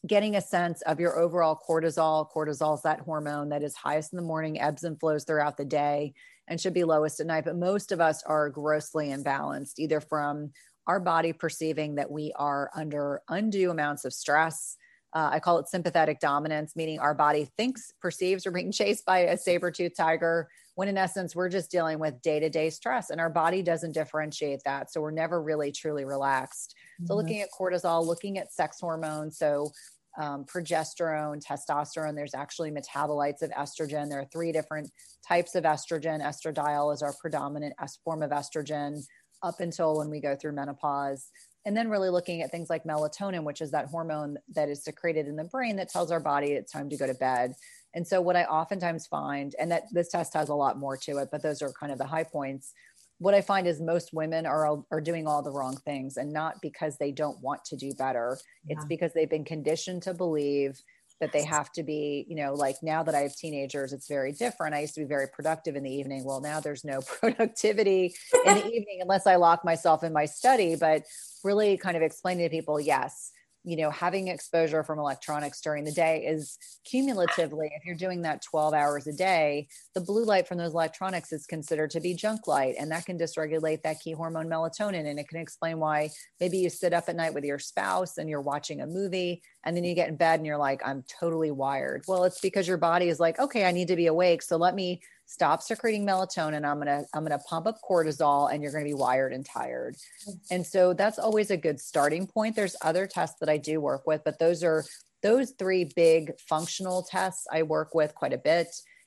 getting 0.06 0.36
a 0.36 0.40
sense 0.40 0.82
of 0.82 0.98
your 0.98 1.18
overall 1.18 1.60
cortisol. 1.68 2.30
Cortisol 2.30 2.74
is 2.74 2.82
that 2.82 3.00
hormone 3.00 3.50
that 3.50 3.62
is 3.62 3.74
highest 3.74 4.12
in 4.12 4.16
the 4.16 4.22
morning, 4.22 4.60
ebbs 4.60 4.84
and 4.84 4.98
flows 4.98 5.24
throughout 5.24 5.56
the 5.56 5.64
day, 5.64 6.14
and 6.48 6.60
should 6.60 6.74
be 6.74 6.84
lowest 6.84 7.20
at 7.20 7.26
night. 7.26 7.44
But 7.44 7.56
most 7.56 7.92
of 7.92 8.00
us 8.00 8.22
are 8.24 8.48
grossly 8.48 9.08
imbalanced, 9.08 9.74
either 9.78 10.00
from 10.00 10.52
our 10.86 11.00
body 11.00 11.32
perceiving 11.32 11.96
that 11.96 12.10
we 12.10 12.32
are 12.36 12.70
under 12.74 13.22
undue 13.28 13.70
amounts 13.70 14.04
of 14.04 14.12
stress. 14.12 14.76
Uh, 15.12 15.30
I 15.32 15.40
call 15.40 15.58
it 15.58 15.68
sympathetic 15.68 16.20
dominance, 16.20 16.74
meaning 16.74 16.98
our 16.98 17.14
body 17.14 17.48
thinks, 17.56 17.92
perceives 18.00 18.46
we're 18.46 18.52
being 18.52 18.72
chased 18.72 19.04
by 19.04 19.20
a 19.20 19.36
saber 19.36 19.70
tooth 19.70 19.92
tiger 19.96 20.48
when 20.80 20.88
in 20.88 20.96
essence 20.96 21.36
we're 21.36 21.50
just 21.50 21.70
dealing 21.70 21.98
with 21.98 22.22
day-to-day 22.22 22.70
stress 22.70 23.10
and 23.10 23.20
our 23.20 23.28
body 23.28 23.60
doesn't 23.60 23.92
differentiate 23.92 24.62
that 24.64 24.90
so 24.90 24.98
we're 24.98 25.10
never 25.10 25.42
really 25.42 25.70
truly 25.70 26.06
relaxed. 26.06 26.74
Mm-hmm. 26.74 27.06
so 27.06 27.16
looking 27.16 27.42
at 27.42 27.50
cortisol 27.50 28.02
looking 28.02 28.38
at 28.38 28.50
sex 28.50 28.78
hormones 28.80 29.36
so 29.36 29.70
um, 30.18 30.46
progesterone 30.46 31.44
testosterone 31.44 32.14
there's 32.14 32.34
actually 32.34 32.70
metabolites 32.70 33.42
of 33.42 33.50
estrogen. 33.50 34.08
There 34.08 34.20
are 34.20 34.28
three 34.32 34.52
different 34.52 34.90
types 35.28 35.54
of 35.54 35.64
estrogen. 35.64 36.22
Estradiol 36.22 36.94
is 36.94 37.02
our 37.02 37.12
predominant 37.20 37.74
form 38.02 38.22
of 38.22 38.30
estrogen 38.30 39.02
up 39.42 39.60
until 39.60 39.98
when 39.98 40.08
we 40.08 40.18
go 40.18 40.34
through 40.34 40.52
menopause. 40.52 41.28
And 41.66 41.76
then 41.76 41.90
really 41.90 42.08
looking 42.08 42.40
at 42.40 42.50
things 42.50 42.70
like 42.70 42.84
melatonin 42.84 43.44
which 43.44 43.60
is 43.60 43.70
that 43.72 43.88
hormone 43.88 44.38
that 44.54 44.70
is 44.70 44.82
secreted 44.82 45.28
in 45.28 45.36
the 45.36 45.44
brain 45.44 45.76
that 45.76 45.90
tells 45.90 46.10
our 46.10 46.20
body 46.20 46.52
it's 46.52 46.72
time 46.72 46.88
to 46.88 46.96
go 46.96 47.06
to 47.06 47.12
bed 47.12 47.52
and 47.94 48.06
so 48.06 48.20
what 48.20 48.36
I 48.36 48.44
oftentimes 48.44 49.06
find, 49.06 49.54
and 49.58 49.70
that 49.70 49.84
this 49.92 50.08
test 50.08 50.34
has 50.34 50.48
a 50.48 50.54
lot 50.54 50.78
more 50.78 50.96
to 50.98 51.18
it, 51.18 51.28
but 51.30 51.42
those 51.42 51.62
are 51.62 51.72
kind 51.72 51.92
of 51.92 51.98
the 51.98 52.06
high 52.06 52.24
points. 52.24 52.72
What 53.18 53.34
I 53.34 53.40
find 53.40 53.66
is 53.66 53.80
most 53.80 54.12
women 54.12 54.46
are 54.46 54.82
are 54.90 55.00
doing 55.00 55.26
all 55.26 55.42
the 55.42 55.50
wrong 55.50 55.76
things, 55.76 56.16
and 56.16 56.32
not 56.32 56.60
because 56.62 56.96
they 56.96 57.12
don't 57.12 57.40
want 57.42 57.64
to 57.66 57.76
do 57.76 57.92
better. 57.94 58.38
Yeah. 58.64 58.76
It's 58.76 58.84
because 58.86 59.12
they've 59.12 59.30
been 59.30 59.44
conditioned 59.44 60.02
to 60.04 60.14
believe 60.14 60.80
that 61.20 61.32
they 61.32 61.44
have 61.44 61.70
to 61.72 61.82
be, 61.82 62.24
you 62.28 62.34
know, 62.34 62.54
like 62.54 62.76
now 62.82 63.02
that 63.02 63.14
I 63.14 63.20
have 63.20 63.36
teenagers, 63.36 63.92
it's 63.92 64.08
very 64.08 64.32
different. 64.32 64.74
I 64.74 64.80
used 64.80 64.94
to 64.94 65.00
be 65.00 65.06
very 65.06 65.28
productive 65.28 65.76
in 65.76 65.82
the 65.82 65.92
evening. 65.92 66.24
Well, 66.24 66.40
now 66.40 66.60
there's 66.60 66.84
no 66.84 67.00
productivity 67.20 68.14
in 68.46 68.54
the 68.54 68.66
evening 68.74 69.00
unless 69.02 69.26
I 69.26 69.36
lock 69.36 69.64
myself 69.64 70.02
in 70.02 70.14
my 70.14 70.24
study. 70.24 70.76
But 70.76 71.02
really 71.44 71.76
kind 71.76 71.96
of 71.96 72.02
explaining 72.02 72.48
to 72.48 72.50
people, 72.50 72.80
yes, 72.80 73.32
you 73.64 73.76
know 73.76 73.90
having 73.90 74.28
exposure 74.28 74.82
from 74.82 74.98
electronics 74.98 75.60
during 75.60 75.84
the 75.84 75.92
day 75.92 76.24
is 76.26 76.56
cumulatively 76.84 77.70
if 77.76 77.84
you're 77.84 77.94
doing 77.94 78.22
that 78.22 78.42
12 78.42 78.72
hours 78.72 79.06
a 79.06 79.12
day 79.12 79.68
the 79.94 80.00
blue 80.00 80.24
light 80.24 80.48
from 80.48 80.58
those 80.58 80.72
electronics 80.72 81.32
is 81.32 81.46
considered 81.46 81.90
to 81.90 82.00
be 82.00 82.14
junk 82.14 82.46
light 82.46 82.74
and 82.78 82.90
that 82.90 83.04
can 83.04 83.18
dysregulate 83.18 83.82
that 83.82 84.00
key 84.00 84.12
hormone 84.12 84.48
melatonin 84.48 85.08
and 85.08 85.18
it 85.18 85.28
can 85.28 85.40
explain 85.40 85.78
why 85.78 86.08
maybe 86.40 86.58
you 86.58 86.70
sit 86.70 86.92
up 86.92 87.08
at 87.08 87.16
night 87.16 87.34
with 87.34 87.44
your 87.44 87.58
spouse 87.58 88.18
and 88.18 88.28
you're 88.30 88.40
watching 88.40 88.80
a 88.80 88.86
movie 88.86 89.42
and 89.64 89.76
then 89.76 89.84
you 89.84 89.94
get 89.94 90.08
in 90.08 90.16
bed 90.16 90.40
and 90.40 90.46
you're 90.46 90.56
like 90.56 90.80
i'm 90.84 91.04
totally 91.20 91.50
wired. 91.50 92.02
Well 92.08 92.24
it's 92.24 92.40
because 92.40 92.66
your 92.66 92.78
body 92.78 93.08
is 93.08 93.20
like 93.20 93.38
okay 93.38 93.64
i 93.64 93.72
need 93.72 93.88
to 93.88 93.96
be 93.96 94.06
awake 94.06 94.42
so 94.42 94.56
let 94.56 94.74
me 94.74 95.02
stop 95.30 95.62
secreting 95.62 96.04
melatonin 96.04 96.68
i'm 96.68 96.80
going 96.80 96.86
to 96.86 97.06
i'm 97.14 97.24
going 97.24 97.38
to 97.38 97.44
pump 97.44 97.64
up 97.64 97.78
cortisol 97.88 98.52
and 98.52 98.62
you're 98.62 98.72
going 98.72 98.84
to 98.84 98.90
be 98.90 98.94
wired 98.94 99.32
and 99.32 99.46
tired. 99.46 99.94
Mm-hmm. 99.94 100.54
And 100.54 100.66
so 100.66 100.92
that's 100.92 101.20
always 101.20 101.52
a 101.52 101.56
good 101.56 101.78
starting 101.78 102.26
point. 102.26 102.56
There's 102.56 102.74
other 102.82 103.06
tests 103.06 103.38
that 103.38 103.48
i 103.48 103.56
do 103.56 103.80
work 103.80 104.06
with 104.08 104.22
but 104.24 104.40
those 104.40 104.64
are 104.64 104.84
those 105.22 105.52
three 105.52 105.84
big 105.84 106.32
functional 106.48 107.06
tests 107.08 107.46
i 107.52 107.62
work 107.62 107.94
with 107.94 108.14
quite 108.14 108.32
a 108.32 108.38
bit. 108.38 108.66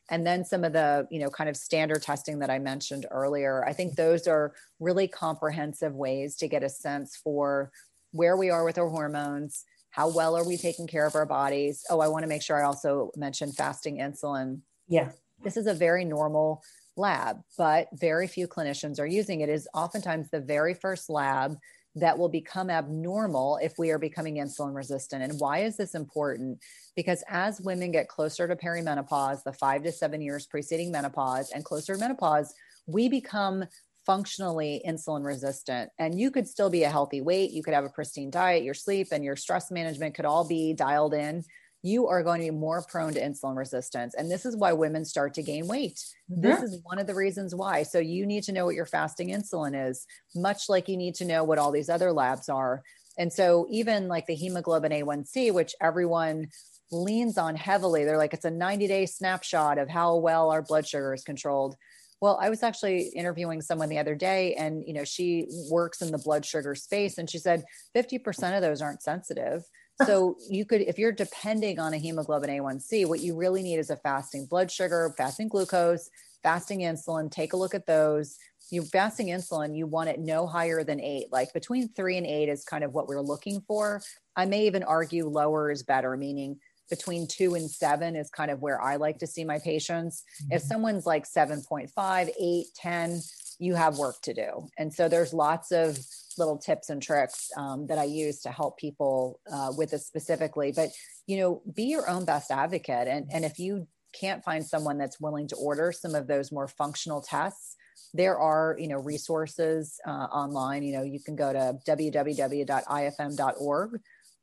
And 0.10 0.26
then 0.26 0.46
some 0.46 0.64
of 0.64 0.72
the 0.72 1.08
you 1.12 1.20
know 1.20 1.30
kind 1.30 1.50
of 1.50 1.58
standard 1.58 2.02
testing 2.04 2.40
that 2.40 2.50
i 2.50 2.58
mentioned 2.58 3.06
earlier 3.12 3.66
i 3.66 3.74
think 3.74 3.96
those 3.96 4.26
are 4.26 4.54
really 4.80 5.10
comprehensive 5.10 5.94
ways 5.94 6.38
to 6.38 6.48
get 6.48 6.64
a 6.64 6.70
sense 6.70 7.18
for 7.22 7.72
where 8.12 8.38
we 8.38 8.50
are 8.50 8.64
with 8.64 8.78
our 8.78 8.90
hormones 8.90 9.66
how 9.90 10.08
well 10.10 10.36
are 10.36 10.48
we 10.48 10.58
taking 10.58 10.88
care 10.88 11.06
of 11.06 11.16
our 11.16 11.26
bodies? 11.26 11.84
Oh 11.90 12.00
i 12.00 12.08
want 12.08 12.24
to 12.24 12.30
make 12.30 12.44
sure 12.44 12.62
i 12.62 12.66
also 12.66 13.12
mention 13.18 13.52
fasting 13.52 13.98
insulin. 13.98 14.62
Yeah 14.88 15.12
this 15.43 15.58
is 15.58 15.67
a 15.67 15.73
very 15.73 16.06
normal 16.06 16.63
lab, 16.95 17.38
but 17.58 17.88
very 17.93 18.27
few 18.27 18.47
clinicians 18.47 18.99
are 18.99 19.06
using 19.06 19.41
it. 19.41 19.49
is 19.49 19.67
oftentimes 19.73 20.29
the 20.29 20.39
very 20.39 20.73
first 20.73 21.10
lab 21.10 21.58
that 21.95 22.17
will 22.17 22.29
become 22.29 22.69
abnormal 22.69 23.60
if 23.62 23.73
we 23.77 23.91
are 23.91 23.99
becoming 23.99 24.36
insulin 24.38 24.75
resistant. 24.75 25.23
And 25.23 25.39
why 25.39 25.60
is 25.60 25.77
this 25.77 25.93
important? 25.93 26.60
Because 26.95 27.23
as 27.27 27.62
women 27.62 27.91
get 27.91 28.08
closer 28.08 28.47
to 28.47 28.56
perimenopause, 28.56 29.43
the 29.43 29.53
five 29.53 29.84
to 29.84 29.91
seven 29.91 30.21
years 30.21 30.47
preceding 30.47 30.91
menopause, 30.91 31.51
and 31.51 31.63
closer 31.63 31.93
to 31.93 31.99
menopause, 31.99 32.53
we 32.88 33.10
become 33.10 33.65
functionally 34.06 34.82
insulin 34.88 35.23
resistant. 35.23 35.91
And 35.99 36.19
you 36.19 36.32
could 36.32 36.47
still 36.47 36.69
be 36.69 36.84
a 36.84 36.89
healthy 36.89 37.21
weight, 37.21 37.51
you 37.51 37.63
could 37.63 37.73
have 37.73 37.86
a 37.86 37.89
pristine 37.89 38.32
diet, 38.32 38.63
your 38.63 38.73
sleep 38.73 39.08
and 39.12 39.23
your 39.23 39.36
stress 39.36 39.71
management 39.71 40.15
could 40.15 40.25
all 40.25 40.47
be 40.47 40.73
dialed 40.73 41.13
in 41.13 41.43
you 41.84 42.08
are 42.08 42.24
going 42.24 42.39
to 42.39 42.48
be 42.48 42.58
more 42.58 42.82
prone 42.82 43.13
to 43.13 43.22
insulin 43.22 43.58
resistance. 43.58 44.15
And 44.15 44.32
this 44.32 44.46
is 44.46 44.56
why 44.56 44.72
women 44.72 45.04
start 45.04 45.34
to 45.36 45.43
gain 45.43 45.67
weight. 45.67 46.02
Mm-hmm. 46.32 46.41
This 46.41 46.62
is 46.62 46.80
one 46.84 46.98
of 46.98 47.08
the 47.08 47.13
reasons 47.13 47.54
why. 47.54 47.84
So 47.84 48.00
you 48.00 48.26
need 48.26 48.43
to 48.43 48.54
know 48.54 48.65
what 48.65 48.76
your 48.76 48.86
fasting 48.86 49.30
insulin 49.30 49.89
is, 49.89 50.08
much 50.34 50.69
like 50.69 50.88
you 50.88 50.96
need 50.96 51.15
to 51.15 51.26
know 51.26 51.43
what 51.43 51.60
all 51.60 51.72
these 51.72 51.89
other 51.89 52.13
labs 52.13 52.48
are. 52.48 52.84
And 53.17 53.32
so 53.32 53.67
even 53.69 54.08
like 54.08 54.26
the 54.26 54.34
hemoglobin 54.34 54.93
A1C, 54.93 55.54
which 55.54 55.76
everyone 55.82 56.48
leans 56.89 57.38
on 57.38 57.58
heavily, 57.58 58.06
they're 58.06 58.17
like, 58.17 58.34
it's 58.34 58.46
a 58.46 58.52
90 58.52 58.88
day 58.88 59.06
snapshot 59.06 59.78
of 59.78 59.89
how 59.89 60.15
well 60.15 60.52
our 60.52 60.62
blood 60.62 60.88
sugar 60.88 61.13
is 61.13 61.24
controlled. 61.24 61.76
Well, 62.22 62.39
I 62.41 62.50
was 62.50 62.63
actually 62.63 63.10
interviewing 63.10 63.62
someone 63.62 63.89
the 63.89 64.00
other 64.00 64.15
day 64.15 64.56
and 64.56 64.82
you 64.88 64.93
know, 64.93 65.04
she 65.04 65.48
works 65.69 66.02
in 66.02 66.12
the 66.12 66.17
blood 66.17 66.46
sugar 66.46 66.76
space 66.76 67.17
and 67.17 67.30
she 67.30 67.39
said 67.39 67.65
50% 67.93 68.56
of 68.56 68.62
those 68.62 68.82
aren't 68.82 69.04
sensitive 69.04 69.63
so 70.06 70.36
you 70.49 70.65
could 70.65 70.82
if 70.82 70.97
you're 70.97 71.12
depending 71.12 71.79
on 71.79 71.93
a 71.93 71.97
hemoglobin 71.97 72.49
a1c 72.49 73.08
what 73.08 73.19
you 73.19 73.36
really 73.36 73.62
need 73.62 73.77
is 73.77 73.91
a 73.91 73.97
fasting 73.97 74.47
blood 74.49 74.71
sugar 74.71 75.13
fasting 75.17 75.47
glucose 75.47 76.10
fasting 76.43 76.82
insulin. 76.82 77.32
Take 77.32 77.53
a 77.53 77.58
look 77.58 77.73
at 77.73 77.88
those. 77.88 78.38
You 78.69 78.84
fasting 78.84 79.27
insulin 79.27 79.75
you 79.75 79.88
want 79.88 80.10
it 80.10 80.19
no 80.19 80.45
higher 80.45 80.84
than 80.84 80.99
eight. 80.99 81.27
Like 81.32 81.53
between 81.53 81.89
three 81.89 82.17
and 82.17 82.27
eight 82.27 82.49
is 82.49 82.63
kind 82.63 82.84
of 82.84 82.93
what 82.93 83.08
we're 83.08 83.21
looking 83.21 83.62
for. 83.67 84.01
I 84.36 84.45
may 84.45 84.67
even 84.67 84.84
argue 84.84 85.27
lower 85.27 85.71
is 85.71 85.84
better 85.84 86.15
meaning 86.17 86.60
between 86.89 87.27
two 87.27 87.56
and 87.56 87.71
seven 87.71 88.15
is 88.15 88.29
kind 88.29 88.51
of 88.51 88.60
where 88.62 88.79
i 88.82 88.97
like 88.97 89.17
to 89.17 89.25
see 89.25 89.45
my 89.45 89.58
patients. 89.58 90.23
Mm-hmm. 90.43 90.58
if 90.58 90.62
someone's 90.62 91.06
like 91.06 91.25
7.5 91.25 92.29
8 92.39 92.65
10 92.75 93.21
you 93.60 93.76
have 93.76 93.98
work 93.98 94.16
to 94.22 94.34
do 94.34 94.68
and 94.78 94.94
so 94.94 95.08
there's 95.08 95.34
lots 95.34 95.72
of 95.72 95.98
little 96.38 96.58
tips 96.58 96.89
and 96.89 97.02
tricks 97.02 97.50
um, 97.58 97.88
that 97.88 97.98
I 97.98 98.04
use 98.04 98.42
to 98.42 98.52
help 98.52 98.78
people 98.78 99.39
uh, 99.52 99.72
with 99.78 99.92
this 99.92 100.06
specifically. 100.06 100.72
But 100.76 100.89
you 101.28 101.38
know, 101.38 101.62
be 101.74 101.84
your 101.84 102.10
own 102.10 102.26
best 102.26 102.52
advocate, 102.52 103.08
and 103.08 103.30
and 103.32 103.46
if 103.46 103.60
you 103.60 103.88
can't 104.13 104.44
find 104.44 104.66
someone 104.66 104.98
that's 104.98 105.20
willing 105.20 105.48
to 105.48 105.56
order 105.56 105.92
some 105.92 106.16
of 106.16 106.28
those 106.28 106.52
more 106.52 106.68
functional 106.68 107.22
tests, 107.22 107.76
there 108.13 108.38
are 108.38 108.76
you 108.80 108.88
know 108.88 108.98
resources 108.98 110.00
uh, 110.06 110.28
online. 110.32 110.84
You 110.84 110.94
know, 110.98 111.04
you 111.04 111.20
can 111.20 111.36
go 111.36 111.52
to 111.54 111.78
www.ifm.org. 111.88 112.80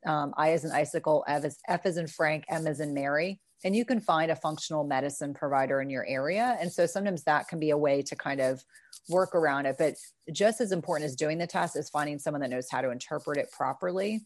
Um, 0.06 0.32
I 0.36 0.52
as 0.52 0.64
an 0.64 0.72
icicle, 0.72 1.24
F 1.28 1.44
as, 1.44 1.58
F 1.68 1.84
as 1.84 1.98
in 1.98 2.06
Frank, 2.06 2.44
M 2.48 2.66
as 2.66 2.80
in 2.80 2.94
Mary, 2.94 3.38
and 3.64 3.76
you 3.76 3.84
can 3.84 4.00
find 4.00 4.30
a 4.30 4.36
functional 4.36 4.84
medicine 4.84 5.34
provider 5.34 5.80
in 5.80 5.90
your 5.90 6.06
area. 6.06 6.56
And 6.60 6.72
so 6.72 6.86
sometimes 6.86 7.24
that 7.24 7.48
can 7.48 7.58
be 7.58 7.70
a 7.70 7.76
way 7.76 8.02
to 8.02 8.16
kind 8.16 8.40
of 8.40 8.64
work 9.08 9.34
around 9.34 9.66
it. 9.66 9.76
But 9.78 9.94
just 10.32 10.60
as 10.60 10.72
important 10.72 11.06
as 11.06 11.16
doing 11.16 11.38
the 11.38 11.46
test 11.46 11.76
is 11.76 11.90
finding 11.90 12.18
someone 12.18 12.40
that 12.40 12.50
knows 12.50 12.68
how 12.70 12.80
to 12.80 12.90
interpret 12.90 13.38
it 13.38 13.50
properly. 13.52 14.22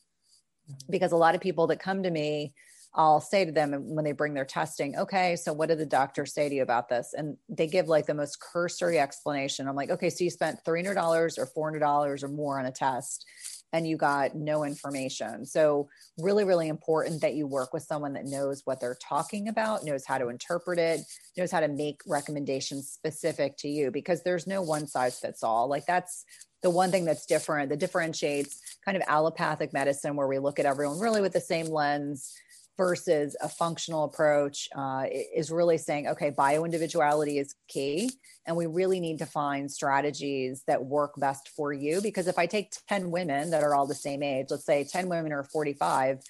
Mm-hmm. 0.70 0.90
Because 0.92 1.12
a 1.12 1.16
lot 1.16 1.34
of 1.34 1.40
people 1.40 1.66
that 1.68 1.80
come 1.80 2.02
to 2.04 2.10
me, 2.10 2.54
I'll 2.94 3.20
say 3.20 3.44
to 3.44 3.50
them 3.50 3.72
when 3.72 4.04
they 4.04 4.12
bring 4.12 4.34
their 4.34 4.44
testing, 4.44 4.96
okay, 4.96 5.34
so 5.34 5.52
what 5.52 5.68
did 5.68 5.78
the 5.78 5.86
doctor 5.86 6.26
say 6.26 6.48
to 6.48 6.54
you 6.54 6.62
about 6.62 6.88
this? 6.88 7.12
And 7.16 7.36
they 7.48 7.66
give 7.66 7.88
like 7.88 8.06
the 8.06 8.14
most 8.14 8.40
cursory 8.40 9.00
explanation. 9.00 9.66
I'm 9.66 9.74
like, 9.74 9.90
okay, 9.90 10.10
so 10.10 10.22
you 10.22 10.30
spent 10.30 10.60
$300 10.64 11.38
or 11.56 11.72
$400 11.72 12.22
or 12.22 12.28
more 12.28 12.60
on 12.60 12.66
a 12.66 12.70
test 12.70 13.26
and 13.72 13.88
you 13.88 13.96
got 13.96 14.34
no 14.34 14.64
information. 14.64 15.44
So, 15.44 15.88
really, 16.18 16.44
really 16.44 16.68
important 16.68 17.20
that 17.22 17.34
you 17.34 17.46
work 17.46 17.72
with 17.72 17.82
someone 17.82 18.12
that 18.12 18.24
knows 18.24 18.62
what 18.64 18.80
they're 18.80 18.96
talking 19.02 19.48
about, 19.48 19.84
knows 19.84 20.04
how 20.06 20.18
to 20.18 20.28
interpret 20.28 20.78
it, 20.78 21.00
knows 21.36 21.50
how 21.50 21.60
to 21.60 21.68
make 21.68 22.00
recommendations 22.06 22.88
specific 22.88 23.56
to 23.58 23.68
you 23.68 23.90
because 23.90 24.22
there's 24.22 24.46
no 24.46 24.62
one 24.62 24.86
size 24.86 25.18
fits 25.18 25.42
all. 25.42 25.68
Like, 25.68 25.86
that's 25.86 26.24
the 26.62 26.70
one 26.70 26.90
thing 26.90 27.04
that's 27.04 27.26
different 27.26 27.68
that 27.68 27.78
differentiates 27.78 28.60
kind 28.84 28.96
of 28.96 29.02
allopathic 29.06 29.72
medicine, 29.72 30.16
where 30.16 30.28
we 30.28 30.38
look 30.38 30.58
at 30.58 30.66
everyone 30.66 30.98
really 30.98 31.20
with 31.20 31.32
the 31.32 31.40
same 31.40 31.66
lens 31.66 32.32
versus 32.76 33.36
a 33.40 33.48
functional 33.48 34.04
approach 34.04 34.68
uh, 34.76 35.04
is 35.34 35.50
really 35.50 35.78
saying, 35.78 36.08
okay, 36.08 36.30
bio 36.30 36.64
individuality 36.64 37.38
is 37.38 37.54
key. 37.68 38.10
And 38.46 38.56
we 38.56 38.66
really 38.66 39.00
need 39.00 39.18
to 39.18 39.26
find 39.26 39.70
strategies 39.70 40.62
that 40.66 40.84
work 40.84 41.14
best 41.16 41.48
for 41.48 41.72
you. 41.72 42.00
Because 42.00 42.26
if 42.26 42.38
I 42.38 42.46
take 42.46 42.72
10 42.88 43.10
women 43.10 43.50
that 43.50 43.62
are 43.62 43.74
all 43.74 43.86
the 43.86 43.94
same 43.94 44.22
age, 44.22 44.46
let's 44.50 44.66
say 44.66 44.84
10 44.84 45.08
women 45.08 45.32
are 45.32 45.44
45, 45.44 46.20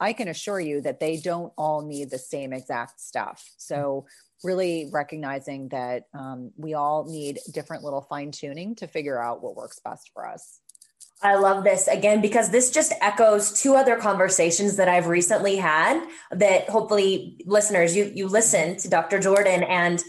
I 0.00 0.14
can 0.14 0.28
assure 0.28 0.60
you 0.60 0.80
that 0.82 1.00
they 1.00 1.18
don't 1.18 1.52
all 1.58 1.82
need 1.82 2.10
the 2.10 2.18
same 2.18 2.52
exact 2.52 3.00
stuff. 3.00 3.44
So, 3.58 4.06
really 4.42 4.88
recognizing 4.90 5.68
that 5.68 6.04
um, 6.14 6.50
we 6.56 6.72
all 6.72 7.04
need 7.04 7.38
different 7.52 7.84
little 7.84 8.00
fine 8.00 8.30
tuning 8.30 8.74
to 8.76 8.86
figure 8.86 9.22
out 9.22 9.42
what 9.42 9.54
works 9.54 9.78
best 9.84 10.10
for 10.14 10.26
us. 10.26 10.60
I 11.22 11.36
love 11.36 11.64
this 11.64 11.86
again 11.86 12.22
because 12.22 12.50
this 12.50 12.70
just 12.70 12.92
echoes 13.02 13.52
two 13.52 13.74
other 13.74 13.96
conversations 13.96 14.76
that 14.76 14.88
I've 14.88 15.06
recently 15.06 15.56
had 15.56 16.02
that 16.30 16.68
hopefully 16.70 17.36
listeners 17.44 17.94
you 17.94 18.10
you 18.14 18.26
listen 18.26 18.76
to 18.78 18.88
Dr. 18.88 19.18
Jordan 19.18 19.62
and 19.64 20.02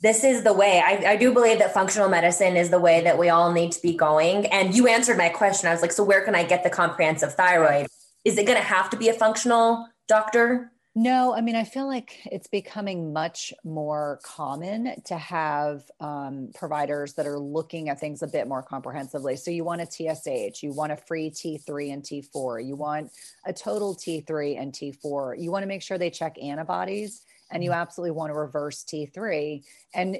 this 0.00 0.22
is 0.22 0.44
the 0.44 0.52
way. 0.52 0.80
I, 0.84 1.12
I 1.12 1.16
do 1.16 1.32
believe 1.32 1.58
that 1.58 1.74
functional 1.74 2.08
medicine 2.08 2.56
is 2.56 2.70
the 2.70 2.78
way 2.78 3.00
that 3.02 3.18
we 3.18 3.30
all 3.30 3.52
need 3.52 3.72
to 3.72 3.82
be 3.82 3.96
going 3.96 4.46
and 4.46 4.74
you 4.74 4.88
answered 4.88 5.18
my 5.18 5.28
question. 5.28 5.68
I 5.68 5.72
was 5.72 5.82
like 5.82 5.92
so 5.92 6.02
where 6.02 6.24
can 6.24 6.34
I 6.34 6.42
get 6.42 6.64
the 6.64 6.70
comprehensive 6.70 7.34
thyroid? 7.34 7.86
Is 8.24 8.38
it 8.38 8.46
going 8.46 8.58
to 8.58 8.64
have 8.64 8.90
to 8.90 8.96
be 8.96 9.08
a 9.08 9.14
functional 9.14 9.86
doctor 10.08 10.72
no, 11.00 11.32
I 11.32 11.42
mean, 11.42 11.54
I 11.54 11.62
feel 11.62 11.86
like 11.86 12.18
it's 12.26 12.48
becoming 12.48 13.12
much 13.12 13.54
more 13.62 14.18
common 14.24 15.00
to 15.04 15.16
have 15.16 15.88
um, 16.00 16.50
providers 16.56 17.14
that 17.14 17.24
are 17.24 17.38
looking 17.38 17.88
at 17.88 18.00
things 18.00 18.20
a 18.22 18.26
bit 18.26 18.48
more 18.48 18.64
comprehensively. 18.64 19.36
So, 19.36 19.52
you 19.52 19.62
want 19.62 19.80
a 19.80 19.86
TSH, 19.86 20.60
you 20.60 20.72
want 20.72 20.90
a 20.90 20.96
free 20.96 21.30
T3 21.30 21.92
and 21.92 22.02
T4, 22.02 22.66
you 22.66 22.74
want 22.74 23.12
a 23.46 23.52
total 23.52 23.94
T3 23.94 24.60
and 24.60 24.72
T4, 24.72 25.40
you 25.40 25.52
want 25.52 25.62
to 25.62 25.68
make 25.68 25.82
sure 25.82 25.98
they 25.98 26.10
check 26.10 26.36
antibodies, 26.42 27.22
and 27.52 27.62
you 27.62 27.70
mm-hmm. 27.70 27.80
absolutely 27.80 28.10
want 28.10 28.30
to 28.30 28.34
reverse 28.34 28.82
T3. 28.82 29.62
And 29.94 30.18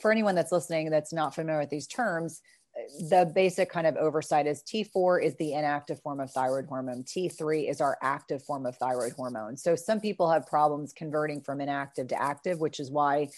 for 0.00 0.12
anyone 0.12 0.36
that's 0.36 0.52
listening 0.52 0.88
that's 0.90 1.12
not 1.12 1.34
familiar 1.34 1.58
with 1.58 1.70
these 1.70 1.88
terms, 1.88 2.42
the 3.08 3.30
basic 3.34 3.70
kind 3.70 3.86
of 3.86 3.96
oversight 3.96 4.46
is 4.46 4.62
T4 4.62 5.22
is 5.22 5.34
the 5.36 5.52
inactive 5.52 6.00
form 6.00 6.20
of 6.20 6.30
thyroid 6.30 6.66
hormone. 6.66 7.04
T3 7.04 7.68
is 7.68 7.80
our 7.80 7.98
active 8.02 8.42
form 8.42 8.64
of 8.64 8.76
thyroid 8.76 9.12
hormone. 9.12 9.56
So 9.56 9.76
some 9.76 10.00
people 10.00 10.30
have 10.30 10.46
problems 10.46 10.92
converting 10.92 11.42
from 11.42 11.60
inactive 11.60 12.08
to 12.08 12.20
active, 12.20 12.60
which 12.60 12.80
is 12.80 12.90
why 12.90 13.28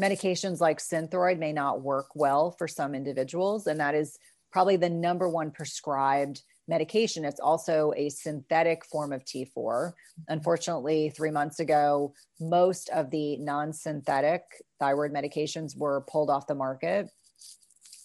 medications 0.00 0.60
like 0.60 0.78
Synthroid 0.78 1.38
may 1.38 1.52
not 1.52 1.82
work 1.82 2.06
well 2.14 2.52
for 2.52 2.68
some 2.68 2.94
individuals. 2.94 3.66
And 3.66 3.80
that 3.80 3.94
is 3.94 4.18
probably 4.52 4.76
the 4.76 4.90
number 4.90 5.28
one 5.28 5.50
prescribed 5.50 6.42
medication. 6.68 7.24
It's 7.24 7.40
also 7.40 7.92
a 7.96 8.08
synthetic 8.08 8.84
form 8.84 9.12
of 9.12 9.24
T4. 9.24 9.92
Unfortunately, 10.28 11.10
three 11.10 11.30
months 11.30 11.58
ago, 11.58 12.14
most 12.40 12.88
of 12.90 13.10
the 13.10 13.36
non 13.38 13.72
synthetic 13.72 14.42
thyroid 14.78 15.12
medications 15.12 15.76
were 15.76 16.04
pulled 16.08 16.30
off 16.30 16.46
the 16.46 16.54
market 16.54 17.10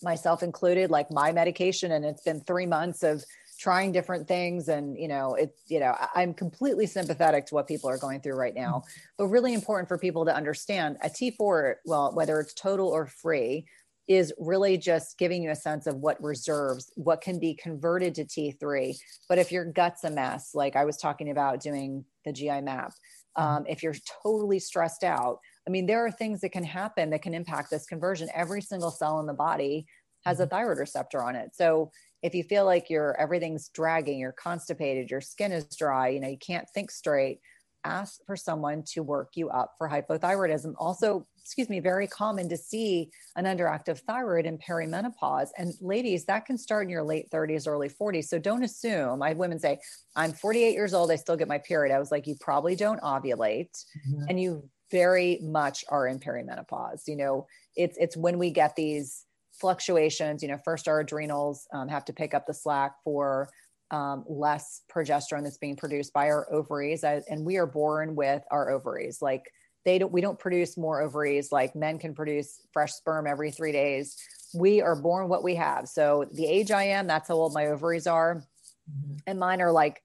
myself 0.03 0.43
included, 0.43 0.89
like 0.89 1.12
my 1.12 1.31
medication. 1.31 1.91
And 1.91 2.05
it's 2.05 2.23
been 2.23 2.41
three 2.41 2.65
months 2.65 3.03
of 3.03 3.23
trying 3.59 3.91
different 3.91 4.27
things. 4.27 4.69
And, 4.69 4.97
you 4.97 5.07
know, 5.07 5.35
it's, 5.35 5.62
you 5.67 5.79
know, 5.79 5.93
I'm 6.15 6.33
completely 6.33 6.88
sympathetic 6.88 7.45
to 7.47 7.55
what 7.55 7.67
people 7.67 7.89
are 7.89 7.97
going 7.97 8.21
through 8.21 8.35
right 8.35 8.55
now, 8.55 8.83
but 9.17 9.27
really 9.27 9.53
important 9.53 9.89
for 9.89 9.97
people 9.97 10.25
to 10.25 10.35
understand 10.35 10.97
a 11.03 11.09
T4, 11.09 11.75
well, 11.85 12.13
whether 12.13 12.39
it's 12.39 12.53
total 12.53 12.88
or 12.88 13.05
free, 13.05 13.65
is 14.07 14.33
really 14.39 14.75
just 14.75 15.19
giving 15.19 15.43
you 15.43 15.51
a 15.51 15.55
sense 15.55 15.85
of 15.85 15.97
what 15.97 16.21
reserves, 16.23 16.91
what 16.95 17.21
can 17.21 17.38
be 17.38 17.53
converted 17.53 18.15
to 18.15 18.25
T3. 18.25 18.97
But 19.29 19.38
if 19.38 19.51
your 19.51 19.65
gut's 19.65 20.03
a 20.03 20.09
mess, 20.09 20.55
like 20.55 20.75
I 20.75 20.83
was 20.83 20.97
talking 20.97 21.29
about 21.29 21.62
doing 21.62 22.05
the 22.25 22.33
GI 22.33 22.62
map, 22.62 22.93
mm-hmm. 23.38 23.43
um, 23.43 23.65
if 23.67 23.83
you're 23.83 23.95
totally 24.23 24.57
stressed 24.57 25.03
out, 25.03 25.39
I 25.69 25.71
mean, 25.71 25.86
there 25.86 26.03
are 26.03 26.10
things 26.10 26.41
that 26.41 26.49
can 26.49 26.63
happen 26.63 27.12
that 27.12 27.21
can 27.21 27.36
impact 27.36 27.69
this 27.69 27.86
conversion. 27.86 28.27
Every 28.34 28.60
single 28.60 28.89
cell 28.89 29.19
in 29.19 29.27
the 29.27 29.34
body 29.34 29.86
has 30.25 30.39
a 30.39 30.43
mm-hmm. 30.43 30.49
thyroid 30.49 30.79
receptor 30.79 31.21
on 31.21 31.36
it. 31.36 31.51
So 31.53 31.91
if 32.23 32.34
you 32.34 32.43
feel 32.43 32.65
like 32.65 32.89
you're 32.89 33.15
everything's 33.21 33.69
dragging, 33.69 34.17
you're 34.17 34.32
constipated, 34.32 35.12
your 35.12 35.21
skin 35.21 35.51
is 35.51 35.65
dry, 35.75 36.08
you 36.10 36.21
know, 36.21 36.27
you 36.27 36.39
can't 36.39 36.67
think 36.73 36.89
straight, 36.89 37.39
ask 37.84 38.19
for 38.25 38.36
someone 38.36 38.84
to 38.93 39.03
work 39.03 39.34
you 39.36 39.49
up 39.49 39.75
for 39.77 39.88
hypothyroidism. 39.88 40.73
Also, 40.79 41.27
excuse 41.38 41.69
me, 41.69 41.79
very 41.79 42.08
common 42.08 42.49
to 42.49 42.58
see 42.58 43.12
an 43.36 43.45
underactive 43.45 43.99
thyroid 43.99 44.47
in 44.47 44.58
perimenopause. 44.58 45.49
And 45.55 45.71
ladies, 45.82 46.25
that 46.25 46.47
can 46.47 46.58
start 46.58 46.86
in 46.86 46.89
your 46.89 47.03
late 47.03 47.29
30s, 47.29 47.67
early 47.67 47.89
40s. 47.89 48.25
So 48.25 48.39
don't 48.39 48.63
assume. 48.63 49.21
I 49.21 49.29
have 49.29 49.38
women 49.38 49.60
say, 49.60 49.77
I'm 50.15 50.34
48 50.34 50.71
years 50.71 50.95
old, 50.95 51.12
I 51.12 51.15
still 51.15 51.38
get 51.38 51.47
my 51.47 51.60
period. 51.60 51.95
I 51.95 51.99
was 51.99 52.10
like, 52.10 52.25
you 52.25 52.36
probably 52.41 52.75
don't 52.75 52.99
ovulate 53.01 53.69
mm-hmm. 54.10 54.25
and 54.29 54.41
you 54.41 54.67
very 54.91 55.39
much 55.41 55.86
are 55.89 56.08
in 56.08 56.19
perimenopause. 56.19 57.08
You 57.08 57.15
know, 57.15 57.47
it's 57.75 57.97
it's 57.99 58.17
when 58.17 58.38
we 58.38 58.52
get 58.52 58.75
these 58.75 59.25
fluctuations. 59.52 60.41
You 60.41 60.49
know, 60.49 60.60
first 60.63 60.88
our 60.88 60.99
adrenals 60.99 61.67
um, 61.73 61.88
have 61.88 62.06
to 62.06 62.13
pick 62.13 62.34
up 62.34 62.45
the 62.47 62.54
slack 62.54 62.95
for 63.04 63.49
um, 63.91 64.23
less 64.28 64.82
progesterone 64.93 65.43
that's 65.43 65.58
being 65.58 65.75
produced 65.75 66.13
by 66.13 66.30
our 66.30 66.52
ovaries, 66.52 67.04
and 67.04 67.45
we 67.45 67.58
are 67.58 67.67
born 67.67 68.15
with 68.15 68.43
our 68.52 68.69
ovaries. 68.69 69.21
Like 69.21 69.52
they 69.86 69.97
don't, 69.97 70.12
we 70.12 70.21
don't 70.21 70.38
produce 70.38 70.78
more 70.78 71.02
ovaries 71.02 71.52
like 71.52 71.75
men 71.75 71.97
can 71.99 72.13
produce 72.13 72.62
fresh 72.73 72.93
sperm 72.93 73.25
every 73.28 73.52
three 73.52 73.71
days. 73.71 74.17
We 74.54 74.82
are 74.82 74.95
born 74.95 75.30
what 75.30 75.43
we 75.43 75.56
have. 75.56 75.88
So 75.88 76.25
the 76.34 76.45
age 76.45 76.71
I 76.71 76.84
am, 76.84 77.08
that's 77.08 77.30
how 77.30 77.36
old 77.36 77.54
my 77.54 77.67
ovaries 77.67 78.08
are, 78.08 78.43
mm-hmm. 78.89 79.17
and 79.25 79.39
mine 79.39 79.62
are 79.62 79.71
like 79.71 80.02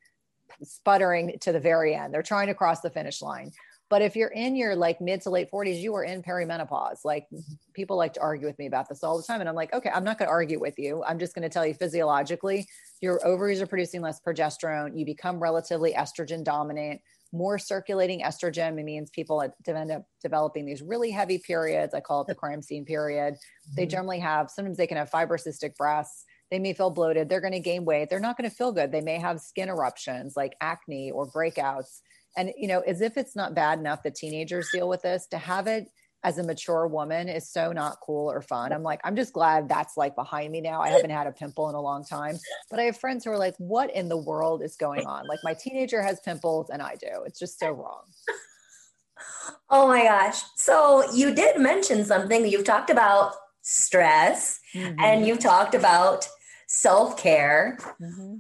sputtering 0.63 1.37
to 1.41 1.53
the 1.53 1.61
very 1.61 1.95
end. 1.95 2.15
They're 2.15 2.23
trying 2.23 2.47
to 2.47 2.55
cross 2.55 2.81
the 2.81 2.91
finish 2.91 3.21
line. 3.21 3.53
But 3.95 4.03
if 4.03 4.17
you're 4.17 4.27
in 4.27 4.57
your 4.57 4.75
like 4.75 5.01
mid 5.01 5.21
to 5.21 5.31
late 5.31 5.53
40s, 5.53 5.81
you 5.81 5.95
are 5.95 6.03
in 6.03 6.21
perimenopause. 6.21 7.05
Like 7.05 7.29
people 7.75 7.97
like 7.97 8.15
to 8.15 8.21
argue 8.21 8.45
with 8.45 8.59
me 8.59 8.67
about 8.67 8.89
this 8.89 9.05
all 9.05 9.17
the 9.17 9.23
time. 9.23 9.39
And 9.39 9.49
I'm 9.49 9.55
like, 9.55 9.73
okay, 9.73 9.89
I'm 9.89 10.03
not 10.03 10.19
going 10.19 10.27
to 10.27 10.33
argue 10.33 10.59
with 10.59 10.81
you. 10.81 11.05
I'm 11.05 11.21
just 11.21 11.33
going 11.33 11.45
to 11.45 11.49
tell 11.49 11.65
you 11.65 11.75
physiologically, 11.75 12.67
your 13.01 13.25
ovaries 13.25 13.63
are 13.63 13.69
producing 13.69 14.01
less 14.01 14.21
progesterone. 14.21 14.99
You 14.99 15.07
become 15.07 15.39
relatively 15.39 15.93
estrogen 15.93 16.43
dominant. 16.43 17.03
More 17.33 17.57
circulating 17.57 18.23
estrogen 18.23 18.75
means 18.83 19.11
people 19.11 19.41
end 19.41 19.93
up 19.93 20.03
developing 20.21 20.67
these 20.67 20.83
really 20.83 21.13
heavy 21.13 21.39
periods. 21.39 21.95
I 21.95 22.01
call 22.01 22.23
it 22.23 22.27
the 22.27 22.35
crime 22.35 22.63
scene 22.63 22.85
period. 22.85 23.37
They 23.77 23.83
mm-hmm. 23.83 23.91
generally 23.91 24.19
have, 24.19 24.51
sometimes 24.51 24.77
they 24.77 24.89
can 24.89 24.97
have 24.97 25.09
fibrocystic 25.09 25.77
breasts 25.77 26.25
they 26.51 26.59
may 26.59 26.75
feel 26.75 26.91
bloated 26.91 27.29
they're 27.29 27.41
going 27.41 27.55
to 27.55 27.59
gain 27.59 27.85
weight 27.87 28.11
they're 28.11 28.21
not 28.21 28.37
going 28.37 28.49
to 28.49 28.55
feel 28.55 28.71
good 28.71 28.93
they 28.93 29.01
may 29.01 29.19
have 29.19 29.41
skin 29.41 29.69
eruptions 29.69 30.37
like 30.37 30.55
acne 30.61 31.11
or 31.11 31.27
breakouts 31.27 32.03
and 32.37 32.53
you 32.57 32.69
know 32.69 32.81
as 32.81 33.01
if 33.01 33.17
it's 33.17 33.37
not 33.37 33.55
bad 33.55 33.79
enough 33.79 34.03
that 34.03 34.15
teenagers 34.15 34.69
deal 34.73 34.89
with 34.89 35.03
this 35.03 35.27
to 35.29 35.39
have 35.39 35.67
it 35.67 35.89
as 36.25 36.39
a 36.39 36.43
mature 36.43 36.87
woman 36.87 37.29
is 37.29 37.49
so 37.49 37.71
not 37.71 37.99
cool 38.01 38.31
or 38.31 38.41
fun. 38.41 38.73
I'm 38.73 38.83
like, 38.83 39.01
I'm 39.05 39.15
just 39.15 39.35
glad 39.35 39.69
that's 39.69 39.95
like 39.97 40.17
behind 40.17 40.51
me 40.51 40.63
now. 40.63 40.81
I 40.81 40.89
haven't 40.89 41.11
had 41.11 41.27
a 41.27 41.33
pimple 41.33 41.69
in 41.69 41.75
a 41.75 41.81
long 41.81 42.03
time, 42.03 42.39
but 42.71 42.81
I 42.81 42.85
have 42.85 42.97
friends 42.97 43.25
who 43.25 43.31
are 43.31 43.39
like, 43.39 43.55
what 43.59 43.95
in 43.95 44.09
the 44.09 44.17
world 44.17 44.63
is 44.63 44.75
going 44.75 45.07
on? 45.07 45.29
Like 45.29 45.41
my 45.45 45.53
teenager 45.53 46.01
has 46.03 46.21
pimples 46.21 46.71
and 46.71 46.81
I 46.81 46.95
do. 46.95 47.25
It's 47.27 47.39
just 47.39 47.59
so 47.59 47.73
wrong. 47.73 48.05
Oh 49.69 49.87
my 49.87 50.05
gosh. 50.05 50.41
So 50.57 51.05
you 51.13 51.35
did 51.35 51.61
mention 51.61 52.07
something 52.07 52.47
you've 52.47 52.65
talked 52.65 52.89
about 52.89 53.35
stress 53.61 54.61
mm-hmm. 54.75 54.99
and 54.99 55.27
you've 55.27 55.41
talked 55.41 55.75
about 55.75 56.27
self-care. 56.69 57.79
Mm-hmm. 58.01 58.37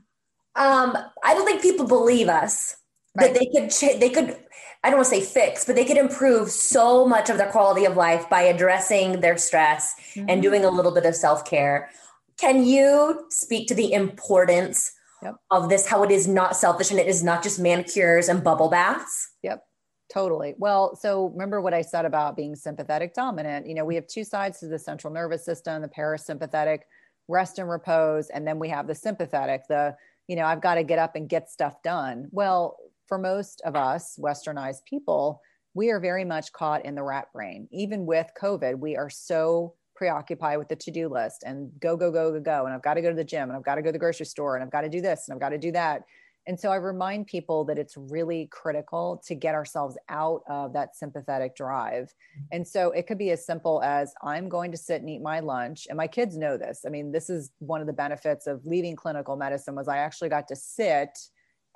Um, 0.57 0.96
I 1.22 1.35
don't 1.35 1.44
think 1.44 1.61
people 1.61 1.87
believe 1.87 2.28
us 2.28 2.76
right. 3.16 3.33
that 3.33 3.38
they 3.38 3.46
could 3.46 4.00
they 4.00 4.11
could 4.11 4.38
I 4.83 4.90
don't 4.90 4.98
want 4.98 5.09
to 5.09 5.14
say 5.14 5.22
fix, 5.22 5.64
but 5.64 5.77
they 5.77 5.87
could 5.87 5.96
improve 5.96 6.50
so 6.50 7.07
much 7.07 7.31
of 7.31 7.38
their 7.38 7.50
quality 7.50 7.87
of 7.87 7.96
life 7.96 8.29
by 8.29 8.42
addressing 8.42 9.20
their 9.20 9.38
stress 9.38 9.94
mm-hmm. 10.14 10.29
and 10.29 10.42
doing 10.42 10.64
a 10.64 10.70
little 10.70 10.92
bit 10.92 11.07
of 11.07 11.14
self-care. 11.14 11.88
Can 12.37 12.66
you 12.66 13.24
speak 13.31 13.66
to 13.68 13.74
the 13.74 13.92
importance 13.94 14.92
yep. 15.22 15.37
of 15.50 15.70
this 15.70 15.87
how 15.87 16.03
it 16.03 16.11
is 16.11 16.29
not 16.29 16.55
selfish 16.55 16.90
and 16.90 17.00
it 17.00 17.07
is 17.07 17.24
not 17.24 17.42
just 17.42 17.59
manicures 17.59 18.29
and 18.29 18.44
bubble 18.44 18.68
baths? 18.68 19.31
Yep. 19.42 19.64
Totally. 20.12 20.55
Well, 20.59 20.94
so 20.96 21.29
remember 21.29 21.62
what 21.62 21.72
I 21.72 21.81
said 21.81 22.05
about 22.05 22.37
being 22.37 22.55
sympathetic 22.55 23.14
dominant. 23.14 23.66
You 23.66 23.74
know, 23.74 23.87
we 23.87 23.94
have 23.94 24.07
two 24.07 24.22
sides 24.22 24.61
to 24.61 24.66
the 24.66 24.79
central 24.79 25.12
nervous 25.12 25.46
system, 25.46 25.81
the 25.81 25.88
parasympathetic, 25.88 26.81
rest 27.27 27.59
and 27.59 27.70
repose, 27.70 28.29
and 28.29 28.46
then 28.46 28.59
we 28.59 28.68
have 28.68 28.87
the 28.87 28.94
sympathetic, 28.94 29.62
the, 29.66 29.96
you 30.29 30.37
know, 30.37 30.44
I've 30.44 30.61
got 30.61 30.74
to 30.74 30.83
get 30.83 30.98
up 30.98 31.16
and 31.16 31.27
get 31.27 31.48
stuff 31.48 31.83
done. 31.83 32.29
Well, 32.33 32.77
for 33.06 33.18
most 33.18 33.62
of 33.64 33.76
us 33.76 34.18
westernized 34.20 34.84
people, 34.84 35.40
we 35.74 35.90
are 35.90 36.00
very 36.00 36.24
much 36.24 36.52
caught 36.52 36.84
in 36.84 36.94
the 36.94 37.02
rat 37.02 37.32
brain. 37.32 37.68
Even 37.72 38.06
with 38.06 38.30
COVID, 38.40 38.78
we 38.78 38.96
are 38.96 39.10
so 39.10 39.74
preoccupied 39.96 40.58
with 40.58 40.68
the 40.68 40.76
to-do 40.76 41.08
list 41.08 41.44
and 41.44 41.70
go 41.80 41.96
go 41.96 42.10
go 42.10 42.32
go 42.32 42.40
go 42.40 42.66
and 42.66 42.74
I've 42.74 42.82
got 42.82 42.94
to 42.94 43.02
go 43.02 43.10
to 43.10 43.16
the 43.16 43.24
gym 43.24 43.48
and 43.48 43.52
I've 43.56 43.64
got 43.64 43.76
to 43.76 43.82
go 43.82 43.88
to 43.88 43.92
the 43.92 43.98
grocery 43.98 44.26
store 44.26 44.56
and 44.56 44.64
I've 44.64 44.72
got 44.72 44.80
to 44.80 44.88
do 44.88 45.00
this 45.00 45.28
and 45.28 45.34
I've 45.34 45.40
got 45.40 45.50
to 45.50 45.58
do 45.58 45.70
that 45.72 46.02
and 46.46 46.58
so 46.58 46.70
I 46.70 46.76
remind 46.76 47.26
people 47.26 47.64
that 47.64 47.78
it's 47.78 47.96
really 47.96 48.48
critical 48.50 49.22
to 49.26 49.34
get 49.34 49.54
ourselves 49.54 49.96
out 50.08 50.42
of 50.48 50.72
that 50.74 50.94
sympathetic 50.96 51.56
drive. 51.56 52.04
Mm-hmm. 52.04 52.44
And 52.52 52.68
so 52.68 52.90
it 52.90 53.06
could 53.06 53.18
be 53.18 53.30
as 53.30 53.46
simple 53.46 53.82
as 53.82 54.14
I'm 54.22 54.48
going 54.48 54.70
to 54.72 54.76
sit 54.76 55.00
and 55.00 55.08
eat 55.08 55.22
my 55.22 55.40
lunch. 55.40 55.86
And 55.88 55.96
my 55.96 56.06
kids 56.06 56.36
know 56.36 56.56
this. 56.56 56.82
I 56.86 56.90
mean, 56.90 57.12
this 57.12 57.30
is 57.30 57.50
one 57.58 57.80
of 57.80 57.86
the 57.86 57.92
benefits 57.92 58.46
of 58.46 58.64
leaving 58.66 58.96
clinical 58.96 59.36
medicine 59.36 59.74
was 59.74 59.88
I 59.88 59.98
actually 59.98 60.28
got 60.28 60.48
to 60.48 60.56
sit 60.56 61.18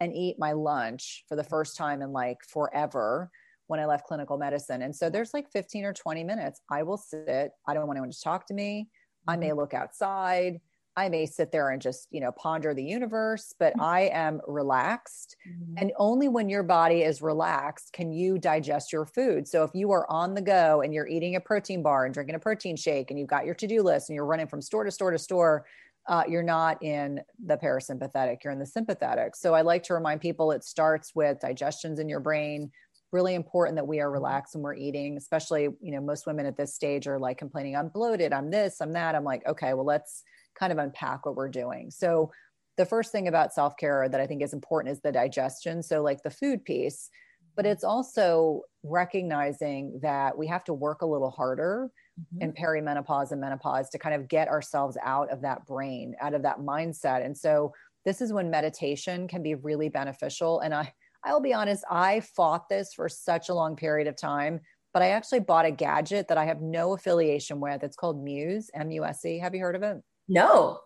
and 0.01 0.15
eat 0.15 0.37
my 0.39 0.53
lunch 0.53 1.25
for 1.29 1.37
the 1.37 1.45
first 1.45 1.77
time 1.77 2.03
in 2.03 2.13
like 2.13 2.39
forever 2.47 3.31
when 3.67 3.81
I 3.81 3.87
left 3.87 4.07
clinical 4.07 4.39
medicine. 4.39 4.83
And 4.83 4.95
so 4.95 5.11
there's 5.11 5.35
like 5.35 5.51
15 5.51 5.85
or 5.85 5.93
20 5.93 6.25
minutes. 6.25 6.61
I 6.71 6.83
will 6.83 6.97
sit. 6.97 7.53
I 7.67 7.75
don't 7.75 7.87
want 7.87 7.97
anyone 7.97 8.11
to 8.11 8.21
talk 8.21 8.47
to 8.47 8.55
me. 8.55 8.89
I 9.27 9.37
may 9.37 9.49
mm-hmm. 9.49 9.59
look 9.59 9.75
outside. 9.75 10.61
I 10.97 11.09
may 11.09 11.27
sit 11.27 11.53
there 11.53 11.71
and 11.71 11.81
just, 11.81 12.09
you 12.11 12.21
know, 12.21 12.33
ponder 12.33 12.75
the 12.75 12.83
universe, 12.83 13.55
but 13.61 13.73
mm-hmm. 13.75 13.83
I 13.83 14.01
am 14.13 14.41
relaxed. 14.49 15.37
Mm-hmm. 15.49 15.75
And 15.77 15.93
only 15.97 16.29
when 16.29 16.49
your 16.49 16.65
body 16.65 17.03
is 17.03 17.23
relaxed 17.23 17.93
can 17.93 18.11
you 18.11 18.37
digest 18.37 18.93
your 18.93 19.07
food. 19.07 19.47
So 19.47 19.63
if 19.63 19.71
you 19.75 19.93
are 19.93 20.11
on 20.11 20.35
the 20.35 20.43
go 20.43 20.81
and 20.81 20.93
you're 20.93 21.07
eating 21.07 21.37
a 21.37 21.41
protein 21.41 21.85
bar 21.85 22.05
and 22.05 22.13
drinking 22.13 22.35
a 22.35 22.41
protein 22.41 22.75
shake 22.75 23.11
and 23.11 23.19
you've 23.19 23.29
got 23.29 23.45
your 23.45 23.55
to 23.55 23.67
do 23.69 23.81
list 23.81 24.09
and 24.09 24.17
you're 24.17 24.27
running 24.27 24.49
from 24.49 24.61
store 24.61 24.83
to 24.83 24.91
store 24.91 25.13
to 25.13 25.19
store, 25.19 25.67
uh, 26.09 26.25
you're 26.27 26.43
not 26.43 26.83
in 26.83 27.21
the 27.45 27.57
parasympathetic, 27.57 28.39
you're 28.43 28.53
in 28.53 28.59
the 28.59 28.67
sympathetic. 28.67 29.37
So 29.37 29.55
I 29.55 29.61
like 29.61 29.83
to 29.85 29.95
remind 29.95 30.21
people 30.23 30.51
it 30.51 30.65
starts 30.65 31.15
with 31.15 31.41
digestions 31.41 31.99
in 31.99 32.09
your 32.09 32.21
brain. 32.21 32.71
Really 33.13 33.35
important 33.35 33.77
that 33.77 33.87
we 33.87 34.01
are 34.01 34.07
mm-hmm. 34.07 34.15
relaxed 34.15 34.55
when 34.55 34.63
we're 34.63 34.75
eating, 34.75 35.17
especially, 35.17 35.69
you 35.81 35.93
know, 35.93 36.01
most 36.01 36.27
women 36.27 36.47
at 36.47 36.57
this 36.57 36.75
stage 36.75 37.07
are 37.07 37.19
like 37.19 37.39
complaining, 37.39 37.77
I'm 37.77 37.89
bloated, 37.89 38.33
I'm 38.33 38.51
this, 38.51 38.81
I'm 38.81 38.93
that. 38.93 39.15
I'm 39.15 39.25
like, 39.25 39.47
okay, 39.47 39.75
well, 39.75 39.85
let's 39.85 40.23
kind 40.59 40.73
of 40.73 40.79
unpack 40.79 41.27
what 41.27 41.37
we're 41.37 41.49
doing. 41.49 41.91
So, 41.91 42.33
the 42.77 42.87
first 42.87 43.11
thing 43.11 43.27
about 43.27 43.53
self 43.53 43.77
care 43.77 44.09
that 44.09 44.21
I 44.21 44.27
think 44.27 44.41
is 44.41 44.53
important 44.53 44.93
is 44.93 45.01
the 45.01 45.11
digestion. 45.11 45.83
So, 45.83 46.01
like 46.01 46.23
the 46.23 46.31
food 46.31 46.65
piece, 46.65 47.11
but 47.57 47.67
it's 47.67 47.83
also 47.83 48.63
recognizing 48.85 49.99
that 50.01 50.39
we 50.39 50.47
have 50.47 50.63
to 50.65 50.73
work 50.73 51.03
a 51.03 51.07
little 51.07 51.31
harder 51.31 51.91
mm-hmm. 52.19 52.43
in 52.43 52.53
perimenopause 52.53 53.33
and 53.33 53.41
menopause 53.41 53.91
to 53.91 53.99
kind 53.99 54.15
of 54.15 54.29
get 54.29 54.49
ourselves 54.49 54.97
out 55.03 55.31
of 55.31 55.41
that 55.43 55.67
brain, 55.67 56.15
out 56.21 56.35
of 56.35 56.43
that 56.43 56.61
mindset. 56.61 57.25
And 57.25 57.37
so, 57.37 57.73
this 58.05 58.21
is 58.21 58.33
when 58.33 58.49
meditation 58.49 59.29
can 59.29 59.43
be 59.43 59.55
really 59.55 59.89
beneficial. 59.89 60.61
And 60.61 60.73
I, 60.73 60.93
I'll 61.25 61.41
be 61.41 61.53
honest, 61.53 61.85
I 61.91 62.21
fought 62.21 62.69
this 62.69 62.95
for 62.95 63.09
such 63.09 63.49
a 63.49 63.55
long 63.55 63.77
period 63.77 64.07
of 64.07 64.17
time 64.17 64.61
but 64.93 65.03
I 65.03 65.11
actually 65.11 65.41
bought 65.41 65.67
a 65.67 65.71
gadget 65.71 66.29
that 66.29 66.39
I 66.39 66.45
have 66.47 66.61
no 66.61 66.95
affiliation 66.95 67.61
with. 67.61 67.83
It's 67.83 67.97
called 67.97 68.23
Muse, 68.23 68.71
M 68.75 68.91
U 68.91 69.05
S 69.05 69.25
E. 69.25 69.39
Have 69.39 69.55
you 69.55 69.61
heard 69.61 69.77
of 69.77 69.83
it? 69.83 69.99
No. 70.29 70.81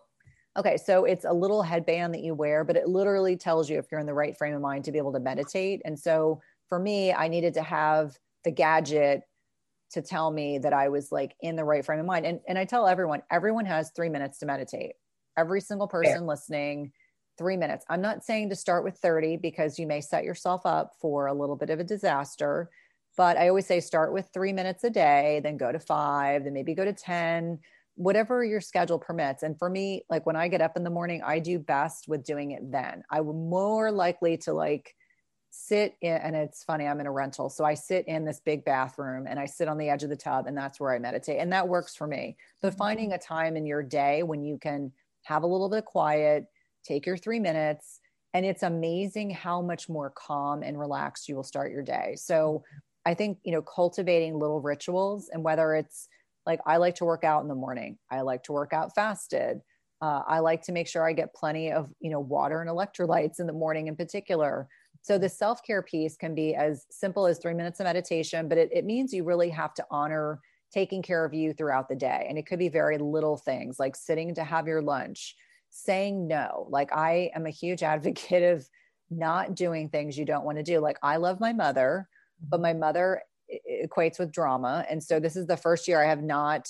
Okay, 0.55 0.77
so 0.77 1.05
it's 1.05 1.25
a 1.25 1.33
little 1.33 1.63
headband 1.63 2.13
that 2.13 2.21
you 2.21 2.35
wear, 2.35 2.63
but 2.63 2.75
it 2.75 2.87
literally 2.87 3.35
tells 3.35 3.69
you 3.69 3.79
if 3.79 3.85
you're 3.91 3.99
in 3.99 4.05
the 4.05 4.13
right 4.13 4.37
frame 4.37 4.53
of 4.53 4.61
mind 4.61 4.83
to 4.83 4.91
be 4.91 4.99
able 4.99 5.13
to 5.13 5.19
meditate. 5.19 5.81
And 5.83 5.97
so 5.97 6.41
for 6.69 6.77
me, 6.77 7.11
I 7.11 7.27
needed 7.27 7.55
to 7.55 7.63
have 7.63 8.15
the 8.43 8.51
gadget 8.51 9.23
to 9.93 10.01
tell 10.01 10.31
me 10.31 10.57
that 10.59 10.73
I 10.73 10.89
was 10.89 11.11
like 11.11 11.35
in 11.41 11.55
the 11.55 11.63
right 11.63 11.85
frame 11.85 11.99
of 11.99 12.05
mind. 12.05 12.25
And, 12.25 12.39
and 12.47 12.57
I 12.57 12.65
tell 12.65 12.87
everyone, 12.87 13.21
everyone 13.31 13.65
has 13.65 13.91
three 13.95 14.09
minutes 14.09 14.39
to 14.39 14.45
meditate. 14.45 14.93
Every 15.37 15.61
single 15.61 15.87
person 15.87 16.13
Fair. 16.13 16.21
listening, 16.21 16.91
three 17.37 17.57
minutes. 17.57 17.85
I'm 17.89 18.01
not 18.01 18.23
saying 18.23 18.49
to 18.49 18.55
start 18.55 18.83
with 18.83 18.97
30 18.97 19.37
because 19.37 19.79
you 19.79 19.87
may 19.87 20.01
set 20.01 20.23
yourself 20.23 20.61
up 20.65 20.93
for 21.01 21.27
a 21.27 21.33
little 21.33 21.55
bit 21.55 21.69
of 21.69 21.79
a 21.79 21.83
disaster. 21.83 22.69
But 23.17 23.37
I 23.37 23.47
always 23.49 23.67
say 23.67 23.79
start 23.79 24.13
with 24.13 24.29
three 24.33 24.53
minutes 24.53 24.83
a 24.83 24.89
day, 24.89 25.39
then 25.43 25.57
go 25.57 25.71
to 25.71 25.79
five, 25.79 26.43
then 26.43 26.53
maybe 26.53 26.73
go 26.73 26.85
to 26.85 26.93
10 26.93 27.59
whatever 27.95 28.43
your 28.43 28.61
schedule 28.61 28.99
permits. 28.99 29.43
And 29.43 29.57
for 29.57 29.69
me, 29.69 30.03
like 30.09 30.25
when 30.25 30.35
I 30.35 30.47
get 30.47 30.61
up 30.61 30.77
in 30.77 30.83
the 30.83 30.89
morning, 30.89 31.21
I 31.23 31.39
do 31.39 31.59
best 31.59 32.07
with 32.07 32.23
doing 32.23 32.51
it 32.51 32.71
then. 32.71 33.03
I 33.09 33.19
am 33.19 33.49
more 33.49 33.91
likely 33.91 34.37
to 34.37 34.53
like 34.53 34.95
sit 35.55 35.95
in, 36.01 36.13
and 36.13 36.35
it's 36.35 36.63
funny, 36.63 36.87
I'm 36.87 36.99
in 36.99 37.05
a 37.05 37.11
rental. 37.11 37.47
So 37.47 37.63
I 37.63 37.75
sit 37.75 38.07
in 38.07 38.25
this 38.25 38.41
big 38.43 38.65
bathroom 38.65 39.27
and 39.27 39.39
I 39.39 39.45
sit 39.45 39.67
on 39.67 39.77
the 39.77 39.87
edge 39.87 40.01
of 40.01 40.09
the 40.09 40.15
tub, 40.15 40.47
and 40.47 40.57
that's 40.57 40.79
where 40.79 40.91
I 40.91 40.97
meditate. 40.97 41.39
And 41.39 41.53
that 41.53 41.67
works 41.67 41.95
for 41.95 42.07
me. 42.07 42.37
But 42.61 42.69
mm-hmm. 42.69 42.77
finding 42.77 43.11
a 43.13 43.19
time 43.19 43.55
in 43.55 43.67
your 43.67 43.83
day 43.83 44.23
when 44.23 44.43
you 44.43 44.57
can 44.57 44.91
have 45.23 45.43
a 45.43 45.47
little 45.47 45.69
bit 45.69 45.79
of 45.79 45.85
quiet, 45.85 46.45
take 46.83 47.05
your 47.05 47.17
three 47.17 47.39
minutes, 47.39 47.99
and 48.33 48.47
it's 48.47 48.63
amazing 48.63 49.29
how 49.29 49.61
much 49.61 49.87
more 49.87 50.09
calm 50.09 50.63
and 50.63 50.79
relaxed 50.79 51.29
you 51.29 51.35
will 51.35 51.43
start 51.43 51.71
your 51.71 51.83
day. 51.83 52.15
So 52.17 52.63
I 53.05 53.13
think, 53.13 53.37
you 53.43 53.51
know, 53.51 53.61
cultivating 53.61 54.39
little 54.39 54.59
rituals 54.59 55.29
and 55.31 55.43
whether 55.43 55.75
it's 55.75 56.07
like 56.47 56.61
I 56.65 56.77
like 56.77 56.95
to 56.95 57.05
work 57.05 57.23
out 57.23 57.43
in 57.43 57.47
the 57.47 57.53
morning. 57.53 57.99
I 58.09 58.21
like 58.21 58.41
to 58.43 58.53
work 58.53 58.73
out 58.73 58.95
fasted. 58.95 59.61
Uh, 60.01 60.23
I 60.27 60.39
like 60.39 60.63
to 60.63 60.71
make 60.71 60.87
sure 60.87 61.07
I 61.07 61.13
get 61.13 61.35
plenty 61.35 61.71
of 61.71 61.89
you 61.99 62.09
know 62.09 62.19
water 62.19 62.59
and 62.59 62.69
electrolytes 62.69 63.39
in 63.39 63.45
the 63.45 63.53
morning 63.53 63.87
in 63.87 63.95
particular. 63.95 64.67
So 65.03 65.17
the 65.17 65.29
self 65.29 65.61
care 65.63 65.81
piece 65.81 66.15
can 66.15 66.33
be 66.33 66.55
as 66.55 66.85
simple 66.89 67.27
as 67.27 67.37
three 67.37 67.53
minutes 67.53 67.79
of 67.81 67.83
meditation, 67.83 68.47
but 68.47 68.57
it, 68.57 68.69
it 68.71 68.85
means 68.85 69.13
you 69.13 69.25
really 69.25 69.49
have 69.49 69.73
to 69.75 69.85
honor 69.91 70.39
taking 70.73 71.01
care 71.01 71.23
of 71.25 71.33
you 71.33 71.53
throughout 71.53 71.89
the 71.89 71.95
day. 71.95 72.25
And 72.27 72.37
it 72.37 72.47
could 72.47 72.57
be 72.57 72.69
very 72.69 72.97
little 72.97 73.37
things 73.37 73.79
like 73.79 73.95
sitting 73.97 74.33
to 74.35 74.43
have 74.43 74.65
your 74.65 74.81
lunch, 74.81 75.35
saying 75.69 76.25
no. 76.27 76.67
Like 76.69 76.91
I 76.93 77.29
am 77.35 77.45
a 77.45 77.51
huge 77.51 77.83
advocate 77.93 78.43
of 78.43 78.67
not 79.11 79.55
doing 79.55 79.89
things 79.89 80.17
you 80.17 80.25
don't 80.25 80.45
want 80.45 80.57
to 80.57 80.63
do. 80.63 80.79
Like 80.79 80.97
I 81.03 81.17
love 81.17 81.41
my 81.41 81.51
mother, 81.51 82.07
but 82.49 82.61
my 82.61 82.73
mother 82.73 83.21
equates 83.69 84.17
with 84.17 84.31
drama. 84.31 84.85
And 84.89 85.03
so 85.03 85.19
this 85.19 85.35
is 85.35 85.47
the 85.47 85.57
first 85.57 85.85
year 85.85 86.01
I 86.01 86.07
have 86.07 86.23
not 86.23 86.69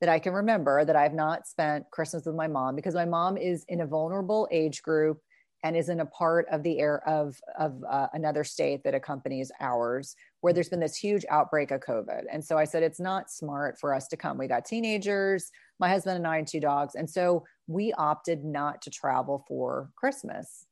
that 0.00 0.08
I 0.08 0.18
can 0.18 0.32
remember 0.32 0.84
that 0.84 0.96
I've 0.96 1.14
not 1.14 1.46
spent 1.46 1.90
Christmas 1.90 2.24
with 2.24 2.34
my 2.34 2.48
mom 2.48 2.74
because 2.74 2.94
my 2.94 3.04
mom 3.04 3.36
is 3.36 3.64
in 3.68 3.82
a 3.82 3.86
vulnerable 3.86 4.48
age 4.50 4.82
group 4.82 5.20
and 5.66 5.76
is 5.76 5.88
in 5.88 5.98
a 5.98 6.06
part 6.06 6.46
of 6.52 6.62
the 6.62 6.78
air 6.78 7.06
of 7.08 7.36
of 7.58 7.82
uh, 7.90 8.06
another 8.12 8.44
state 8.44 8.84
that 8.84 8.94
accompanies 8.94 9.50
ours 9.60 10.14
where 10.40 10.52
there's 10.52 10.68
been 10.68 10.78
this 10.78 10.96
huge 10.96 11.24
outbreak 11.28 11.72
of 11.72 11.80
covid. 11.80 12.22
And 12.32 12.44
so 12.44 12.56
i 12.56 12.64
said 12.64 12.84
it's 12.84 13.00
not 13.00 13.30
smart 13.30 13.76
for 13.80 13.92
us 13.92 14.06
to 14.08 14.16
come. 14.16 14.38
We 14.38 14.46
got 14.46 14.64
teenagers 14.64 15.50
my 15.78 15.88
husband 15.88 16.16
and 16.16 16.26
i 16.26 16.38
and 16.38 16.46
two 16.46 16.60
dogs. 16.60 16.94
And 16.94 17.10
so 17.10 17.44
we 17.66 17.92
opted 17.94 18.44
not 18.44 18.80
to 18.82 18.90
travel 18.90 19.44
for 19.48 19.90
christmas. 19.96 20.66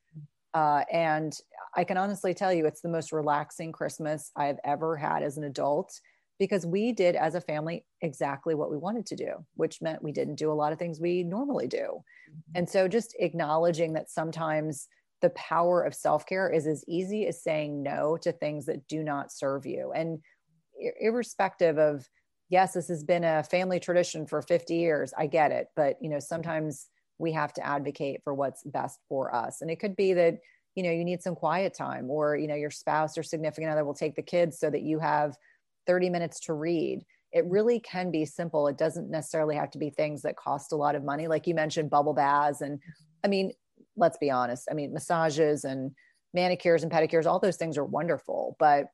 Uh, 0.55 0.85
and 0.93 1.37
i 1.77 1.83
can 1.83 1.97
honestly 1.97 2.33
tell 2.33 2.53
you 2.53 2.65
it's 2.65 2.81
the 2.81 2.89
most 2.89 3.11
relaxing 3.11 3.73
christmas 3.73 4.31
i've 4.37 4.61
ever 4.65 4.97
had 4.97 5.21
as 5.25 5.37
an 5.37 5.43
adult 5.43 5.91
because 6.39 6.67
we 6.67 6.93
did 6.93 7.15
as 7.15 7.35
a 7.35 7.41
family 7.41 7.85
exactly 8.01 8.55
what 8.55 8.71
we 8.71 8.77
wanted 8.77 9.07
to 9.07 9.17
do, 9.17 9.33
which 9.55 9.81
meant 9.81 10.03
we 10.03 10.13
didn't 10.13 10.35
do 10.35 10.51
a 10.51 10.55
lot 10.55 10.73
of 10.73 10.79
things 10.79 11.01
we 11.01 11.23
normally 11.23 11.69
do. 11.69 11.79
Mm-hmm. 11.79 12.57
And 12.57 12.69
so 12.69 12.89
just 12.89 13.15
acknowledging 13.19 13.93
that 13.93 14.11
sometimes 14.11 14.89
the 15.23 15.31
power 15.31 15.83
of 15.83 15.95
self 15.95 16.27
care 16.27 16.51
is 16.51 16.67
as 16.67 16.85
easy 16.87 17.27
as 17.27 17.43
saying 17.43 17.83
no 17.83 18.17
to 18.19 18.33
things 18.33 18.67
that 18.67 18.87
do 18.89 19.03
not 19.03 19.33
serve 19.33 19.65
you. 19.65 19.93
And 19.95 20.19
irrespective 21.01 21.79
of, 21.79 22.09
yes, 22.49 22.75
this 22.75 22.89
has 22.89 23.05
been 23.05 23.25
a 23.25 23.43
family 23.43 23.81
tradition 23.81 24.27
for 24.27 24.43
50 24.43 24.75
years, 24.75 25.15
I 25.17 25.27
get 25.27 25.53
it. 25.53 25.69
But, 25.77 25.97
you 26.01 26.11
know, 26.11 26.19
sometimes 26.19 26.89
we 27.19 27.33
have 27.33 27.53
to 27.55 27.65
advocate 27.65 28.21
for 28.25 28.35
what's 28.35 28.63
best 28.65 28.99
for 29.09 29.35
us. 29.35 29.63
And 29.63 29.71
it 29.71 29.81
could 29.81 29.97
be 29.97 30.13
that, 30.15 30.39
you 30.75 30.83
know, 30.83 30.91
you 30.91 31.05
need 31.05 31.23
some 31.23 31.37
quiet 31.37 31.75
time 31.75 32.11
or, 32.11 32.37
you 32.37 32.49
know, 32.49 32.57
your 32.57 32.71
spouse 32.71 33.17
or 33.17 33.23
significant 33.23 33.71
other 33.71 33.85
will 33.85 33.95
take 33.95 34.17
the 34.17 34.23
kids 34.23 34.59
so 34.59 34.69
that 34.69 34.83
you 34.83 34.99
have 34.99 35.37
30 35.87 36.11
minutes 36.11 36.41
to 36.41 36.55
read 36.55 37.05
it 37.35 37.45
really 37.47 37.81
can 37.81 38.13
be 38.13 38.25
simple. 38.25 38.69
It 38.69 38.79
doesn't 38.79 39.11
necessarily 39.11 39.57
have 39.57 39.73
to 39.73 39.79
be 39.79 39.91
things 39.91 40.23
that 40.23 40.37
cost 40.37 40.71
a 40.71 40.77
lot 40.77 40.95
of 40.95 41.03
money 41.03 41.27
like 41.27 41.49
you 41.49 41.55
mentioned 41.55 41.91
bubble 41.91 42.15
baths 42.15 42.61
and 42.61 42.79
i 43.25 43.29
mean 43.29 43.53
let's 43.97 44.19
be 44.19 44.31
honest 44.31 44.69
i 44.71 44.75
mean 44.75 44.93
massages 44.93 45.65
and 45.65 45.91
manicures 46.33 46.83
and 46.83 46.93
pedicures 46.93 47.27
all 47.27 47.41
those 47.41 47.57
things 47.57 47.77
are 47.77 47.85
wonderful 47.85 48.57
but 48.59 48.87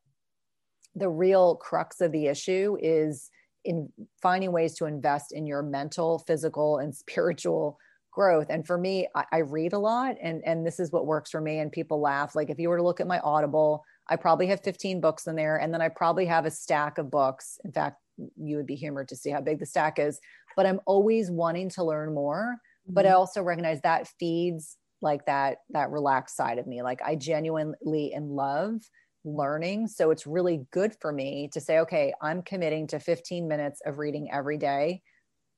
the 0.95 1.09
real 1.09 1.57
crux 1.57 2.01
of 2.01 2.13
the 2.13 2.27
issue 2.27 2.77
is 2.81 3.31
in 3.65 3.89
finding 4.21 4.53
ways 4.53 4.75
to 4.75 4.87
invest 4.87 5.33
in 5.33 5.47
your 5.47 5.63
mental 5.63 6.19
physical 6.27 6.79
and 6.79 6.95
spiritual 7.05 7.79
growth. 8.13 8.47
And 8.51 8.67
for 8.67 8.77
me 8.77 9.07
I, 9.15 9.25
I 9.33 9.39
read 9.39 9.73
a 9.73 9.79
lot 9.79 10.17
and 10.21 10.43
and 10.45 10.67
this 10.67 10.81
is 10.81 10.91
what 10.91 11.07
works 11.07 11.31
for 11.31 11.41
me 11.41 11.59
and 11.59 11.71
people 11.71 12.01
laugh. 12.01 12.35
Like 12.35 12.51
if 12.51 12.59
you 12.59 12.69
were 12.69 12.79
to 12.79 12.83
look 12.83 13.01
at 13.01 13.07
my 13.07 13.21
audible 13.21 13.85
I 14.11 14.17
probably 14.17 14.49
have 14.49 14.61
15 14.63 15.01
books 15.01 15.27
in 15.27 15.37
there. 15.37 15.57
And 15.57 15.73
then 15.73 15.81
I 15.81 15.89
probably 15.89 16.27
have 16.27 16.45
a 16.45 16.51
stack 16.51 16.99
of 16.99 17.11
books. 17.11 17.59
In 17.65 17.73
fact, 17.73 17.97
you 18.37 18.57
would 18.57 18.67
be 18.67 18.75
humored 18.75 19.09
to 19.09 19.17
see 19.17 19.31
how 19.31 19.41
big 19.41 19.61
the 19.61 19.67
stack 19.67 19.99
is, 19.99 20.21
but 20.57 20.67
I'm 20.67 20.81
always 20.85 21.31
wanting 21.31 21.71
to 21.71 21.85
learn 21.85 22.13
more. 22.13 22.57
Mm-hmm. 22.87 22.95
But 22.95 23.07
I 23.07 23.11
mm-hmm. 23.11 23.19
also 23.19 23.43
recognize 23.43 23.81
that 23.83 24.09
feeds 24.19 24.77
like 25.01 25.25
that, 25.27 25.59
that 25.71 25.91
relaxed 25.91 26.37
side 26.37 26.59
of 26.59 26.67
me. 26.67 26.83
Like 26.83 27.01
I 27.03 27.15
genuinely 27.15 28.13
in 28.13 28.29
love 28.29 28.81
learning. 29.25 29.87
So 29.87 30.11
it's 30.11 30.27
really 30.27 30.67
good 30.73 30.95
for 31.01 31.13
me 31.13 31.49
to 31.53 31.61
say, 31.61 31.79
okay, 31.81 32.13
I'm 32.21 32.43
committing 32.43 32.87
to 32.89 33.01
15 33.01 33.47
minutes 33.47 33.81
of 33.87 33.99
reading 33.99 34.29
every 34.33 34.59
day. 34.59 35.03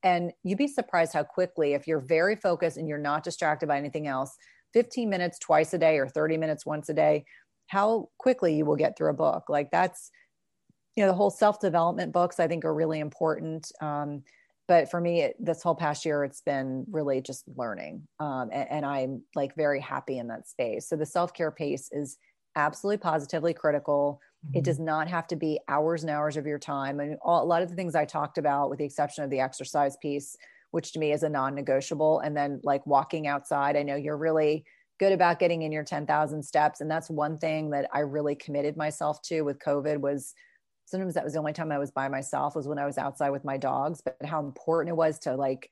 And 0.03 0.31
you'd 0.43 0.57
be 0.57 0.67
surprised 0.67 1.13
how 1.13 1.23
quickly, 1.23 1.73
if 1.73 1.87
you're 1.87 2.01
very 2.01 2.35
focused 2.35 2.77
and 2.77 2.87
you're 2.89 2.97
not 2.97 3.23
distracted 3.23 3.67
by 3.67 3.77
anything 3.77 4.05
else, 4.05 4.35
15 4.73 5.09
minutes 5.09 5.39
twice 5.39 5.73
a 5.73 5.77
day 5.77 5.97
or 5.97 6.07
30 6.07 6.37
minutes 6.37 6.65
once 6.65 6.89
a 6.89 6.93
day 6.93 7.25
how 7.67 8.09
quickly 8.17 8.55
you 8.55 8.65
will 8.65 8.75
get 8.75 8.97
through 8.97 9.09
a 9.09 9.15
book. 9.15 9.45
Like 9.49 9.71
that's, 9.71 10.11
you 10.95 11.03
know, 11.03 11.09
the 11.09 11.15
whole 11.15 11.31
self 11.31 11.59
development 11.59 12.13
books 12.13 12.39
I 12.39 12.47
think 12.47 12.65
are 12.65 12.73
really 12.73 12.99
important. 12.99 13.71
Um, 13.81 14.23
but 14.67 14.89
for 14.89 15.01
me, 15.01 15.21
it, 15.21 15.35
this 15.39 15.61
whole 15.61 15.75
past 15.75 16.05
year, 16.05 16.23
it's 16.23 16.41
been 16.41 16.85
really 16.89 17.21
just 17.21 17.43
learning. 17.55 18.07
Um, 18.19 18.49
and, 18.53 18.71
and 18.71 18.85
I'm 18.85 19.23
like 19.35 19.55
very 19.55 19.81
happy 19.81 20.19
in 20.19 20.27
that 20.27 20.47
space. 20.47 20.87
So 20.87 20.95
the 20.95 21.05
self 21.05 21.33
care 21.33 21.51
pace 21.51 21.89
is 21.91 22.17
absolutely 22.55 22.97
positively 22.97 23.53
critical. 23.53 24.21
Mm-hmm. 24.45 24.59
It 24.59 24.63
does 24.63 24.79
not 24.79 25.07
have 25.07 25.27
to 25.27 25.35
be 25.35 25.59
hours 25.67 26.03
and 26.03 26.09
hours 26.09 26.37
of 26.37 26.45
your 26.45 26.59
time. 26.59 26.99
And 26.99 27.17
all, 27.21 27.43
a 27.43 27.45
lot 27.45 27.61
of 27.61 27.69
the 27.69 27.75
things 27.75 27.95
I 27.95 28.05
talked 28.05 28.37
about, 28.37 28.69
with 28.69 28.79
the 28.79 28.85
exception 28.85 29.23
of 29.23 29.29
the 29.29 29.39
exercise 29.39 29.97
piece, 29.97 30.37
which 30.71 30.93
to 30.93 30.99
me 30.99 31.11
is 31.11 31.23
a 31.23 31.29
non 31.29 31.55
negotiable, 31.55 32.19
and 32.19 32.35
then 32.35 32.61
like 32.63 32.85
walking 32.87 33.27
outside, 33.27 33.75
I 33.75 33.83
know 33.83 33.95
you're 33.95 34.17
really 34.17 34.65
good 34.99 35.11
about 35.11 35.39
getting 35.39 35.63
in 35.63 35.71
your 35.71 35.83
10,000 35.83 36.43
steps. 36.43 36.81
And 36.81 36.89
that's 36.89 37.09
one 37.09 37.37
thing 37.37 37.71
that 37.71 37.89
I 37.93 37.99
really 37.99 38.35
committed 38.35 38.77
myself 38.77 39.21
to 39.23 39.41
with 39.41 39.59
COVID 39.59 39.99
was 39.99 40.33
sometimes 40.85 41.13
that 41.15 41.23
was 41.23 41.33
the 41.33 41.39
only 41.39 41.53
time 41.53 41.71
I 41.71 41.79
was 41.79 41.91
by 41.91 42.07
myself 42.07 42.55
was 42.55 42.67
when 42.67 42.79
I 42.79 42.85
was 42.85 42.97
outside 42.97 43.31
with 43.31 43.43
my 43.43 43.57
dogs, 43.57 44.01
but 44.03 44.17
how 44.23 44.39
important 44.39 44.93
it 44.93 44.97
was 44.97 45.19
to 45.19 45.35
like 45.35 45.69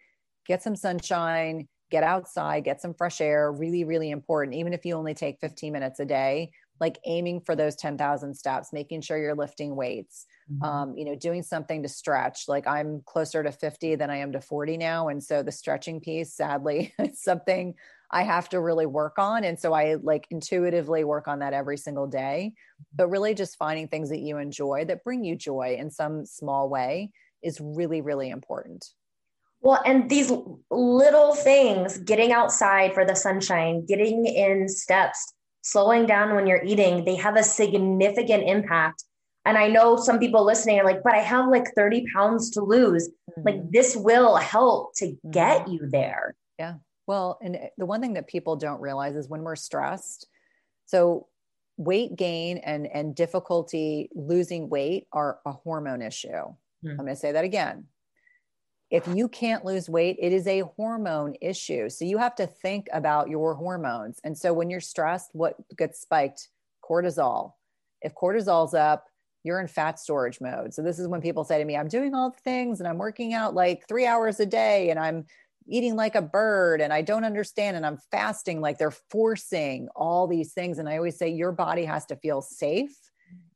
get 0.47 0.63
some 0.63 0.75
sunshine, 0.75 1.67
get 1.91 2.03
outside, 2.03 2.63
get 2.63 2.81
some 2.81 2.93
fresh 2.93 3.21
air, 3.21 3.51
really, 3.51 3.83
really 3.83 4.09
important. 4.09 4.55
Even 4.55 4.73
if 4.73 4.85
you 4.85 4.95
only 4.95 5.13
take 5.13 5.39
15 5.39 5.71
minutes 5.71 5.99
a 5.99 6.05
day, 6.05 6.51
like 6.79 6.97
aiming 7.05 7.41
for 7.41 7.55
those 7.55 7.75
10,000 7.75 8.33
steps, 8.33 8.73
making 8.73 9.01
sure 9.01 9.17
you're 9.17 9.35
lifting 9.35 9.75
weights, 9.75 10.25
mm-hmm. 10.51 10.63
um, 10.63 10.97
you 10.97 11.05
know, 11.05 11.15
doing 11.15 11.43
something 11.43 11.83
to 11.83 11.89
stretch. 11.89 12.45
Like 12.47 12.65
I'm 12.65 13.03
closer 13.05 13.43
to 13.43 13.51
50 13.51 13.95
than 13.95 14.09
I 14.09 14.17
am 14.17 14.31
to 14.31 14.41
40 14.41 14.77
now. 14.77 15.09
And 15.09 15.23
so 15.23 15.43
the 15.43 15.51
stretching 15.51 15.99
piece, 15.99 16.33
sadly, 16.33 16.93
is 16.99 17.21
something 17.21 17.75
I 18.11 18.23
have 18.23 18.49
to 18.49 18.59
really 18.59 18.85
work 18.85 19.17
on. 19.17 19.43
And 19.43 19.59
so 19.59 19.73
I 19.73 19.95
like 19.95 20.27
intuitively 20.29 21.03
work 21.03 21.27
on 21.27 21.39
that 21.39 21.53
every 21.53 21.77
single 21.77 22.07
day. 22.07 22.53
But 22.93 23.07
really 23.07 23.33
just 23.33 23.57
finding 23.57 23.87
things 23.87 24.09
that 24.09 24.19
you 24.19 24.37
enjoy 24.37 24.85
that 24.85 25.03
bring 25.03 25.23
you 25.23 25.35
joy 25.35 25.77
in 25.79 25.89
some 25.89 26.25
small 26.25 26.69
way 26.69 27.11
is 27.41 27.59
really, 27.61 28.01
really 28.01 28.29
important. 28.29 28.85
Well, 29.61 29.81
and 29.85 30.09
these 30.09 30.31
little 30.71 31.35
things, 31.35 31.99
getting 31.99 32.31
outside 32.31 32.93
for 32.93 33.05
the 33.05 33.15
sunshine, 33.15 33.85
getting 33.85 34.25
in 34.25 34.67
steps, 34.67 35.33
slowing 35.61 36.07
down 36.07 36.35
when 36.35 36.47
you're 36.47 36.63
eating, 36.63 37.05
they 37.05 37.15
have 37.15 37.37
a 37.37 37.43
significant 37.43 38.43
impact. 38.43 39.03
And 39.45 39.57
I 39.57 39.67
know 39.67 39.97
some 39.97 40.19
people 40.19 40.45
listening 40.45 40.79
are 40.79 40.85
like, 40.85 41.03
but 41.03 41.13
I 41.13 41.19
have 41.19 41.47
like 41.47 41.65
30 41.75 42.05
pounds 42.13 42.49
to 42.51 42.61
lose. 42.61 43.07
Mm-hmm. 43.07 43.41
Like 43.45 43.71
this 43.71 43.95
will 43.95 44.35
help 44.35 44.95
to 44.97 45.15
get 45.29 45.61
mm-hmm. 45.61 45.71
you 45.71 45.89
there. 45.89 46.35
Yeah. 46.59 46.75
Well, 47.07 47.39
and 47.41 47.55
eh, 47.55 47.67
the 47.77 47.85
one 47.85 48.01
thing 48.01 48.13
that 48.13 48.27
people 48.27 48.55
don't 48.55 48.81
realize 48.81 49.15
is 49.15 49.29
when 49.29 49.41
we're 49.41 49.55
stressed, 49.55 50.27
so 50.85 51.27
weight 51.77 52.15
gain 52.15 52.57
and 52.59 52.85
and 52.87 53.15
difficulty 53.15 54.09
losing 54.13 54.69
weight 54.69 55.07
are 55.11 55.39
a 55.45 55.51
hormone 55.51 56.01
issue. 56.01 56.29
Mm. 56.85 56.91
I'm 56.91 56.97
going 56.97 57.07
to 57.07 57.15
say 57.15 57.31
that 57.31 57.45
again. 57.45 57.85
If 58.89 59.07
you 59.07 59.29
can't 59.29 59.63
lose 59.63 59.89
weight, 59.89 60.17
it 60.19 60.33
is 60.33 60.47
a 60.47 60.63
hormone 60.75 61.35
issue. 61.39 61.89
So 61.89 62.03
you 62.03 62.17
have 62.17 62.35
to 62.35 62.45
think 62.45 62.87
about 62.91 63.29
your 63.29 63.55
hormones. 63.55 64.19
And 64.25 64.37
so 64.37 64.51
when 64.51 64.69
you're 64.69 64.81
stressed, 64.81 65.29
what 65.31 65.55
gets 65.77 66.01
spiked? 66.01 66.49
Cortisol. 66.83 67.53
If 68.01 68.13
cortisol's 68.15 68.73
up, 68.73 69.05
you're 69.43 69.61
in 69.61 69.67
fat 69.67 69.97
storage 69.97 70.41
mode. 70.41 70.73
So 70.73 70.81
this 70.81 70.99
is 70.99 71.07
when 71.07 71.21
people 71.21 71.45
say 71.45 71.57
to 71.57 71.65
me, 71.65 71.77
I'm 71.77 71.87
doing 71.87 72.13
all 72.13 72.31
the 72.31 72.39
things 72.39 72.79
and 72.79 72.87
I'm 72.87 72.97
working 72.97 73.33
out 73.33 73.55
like 73.55 73.87
three 73.87 74.05
hours 74.05 74.39
a 74.41 74.45
day 74.45 74.89
and 74.89 74.99
I'm 74.99 75.25
eating 75.67 75.95
like 75.95 76.15
a 76.15 76.21
bird 76.21 76.81
and 76.81 76.91
I 76.91 77.01
don't 77.01 77.23
understand 77.23 77.77
and 77.77 77.85
I'm 77.85 77.97
fasting 78.11 78.61
like 78.61 78.77
they're 78.77 78.91
forcing 78.91 79.87
all 79.95 80.27
these 80.27 80.53
things 80.53 80.79
and 80.79 80.89
I 80.89 80.97
always 80.97 81.17
say 81.17 81.29
your 81.29 81.51
body 81.51 81.85
has 81.85 82.05
to 82.07 82.15
feel 82.15 82.41
safe 82.41 82.95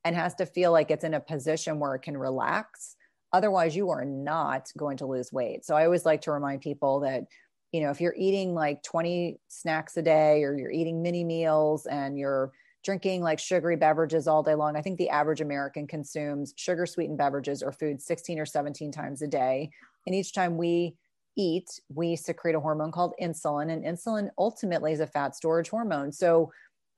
and 0.03 0.15
has 0.15 0.35
to 0.35 0.45
feel 0.45 0.71
like 0.71 0.91
it's 0.91 1.03
in 1.03 1.13
a 1.13 1.19
position 1.19 1.79
where 1.79 1.95
it 1.95 2.03
can 2.03 2.17
relax 2.17 2.95
otherwise 3.33 3.75
you 3.75 3.89
are 3.89 4.05
not 4.05 4.71
going 4.77 4.97
to 4.97 5.05
lose 5.05 5.33
weight 5.33 5.65
so 5.65 5.75
I 5.75 5.85
always 5.85 6.05
like 6.05 6.21
to 6.21 6.31
remind 6.31 6.61
people 6.61 6.99
that 7.01 7.23
you 7.71 7.81
know 7.81 7.89
if 7.89 7.99
you're 7.99 8.15
eating 8.17 8.53
like 8.53 8.83
20 8.83 9.39
snacks 9.47 9.97
a 9.97 10.01
day 10.01 10.43
or 10.43 10.55
you're 10.55 10.71
eating 10.71 11.01
mini 11.01 11.23
meals 11.23 11.85
and 11.87 12.17
you're 12.17 12.51
drinking 12.85 13.23
like 13.23 13.39
sugary 13.39 13.75
beverages 13.75 14.27
all 14.27 14.43
day 14.43 14.53
long. 14.53 14.77
I 14.77 14.81
think 14.81 14.99
the 14.99 15.09
average 15.09 15.41
American 15.41 15.87
consumes 15.87 16.53
sugar 16.55 16.85
sweetened 16.85 17.17
beverages 17.17 17.63
or 17.63 17.71
food 17.71 17.99
16 17.99 18.39
or 18.39 18.45
17 18.45 18.91
times 18.91 19.23
a 19.23 19.27
day. 19.27 19.71
And 20.05 20.15
each 20.15 20.33
time 20.33 20.55
we 20.55 20.95
eat, 21.35 21.79
we 21.93 22.15
secrete 22.15 22.55
a 22.55 22.59
hormone 22.59 22.91
called 22.91 23.13
insulin, 23.21 23.71
and 23.71 23.83
insulin 23.83 24.29
ultimately 24.37 24.91
is 24.91 24.99
a 24.99 25.07
fat 25.07 25.35
storage 25.35 25.69
hormone. 25.69 26.11
So, 26.11 26.51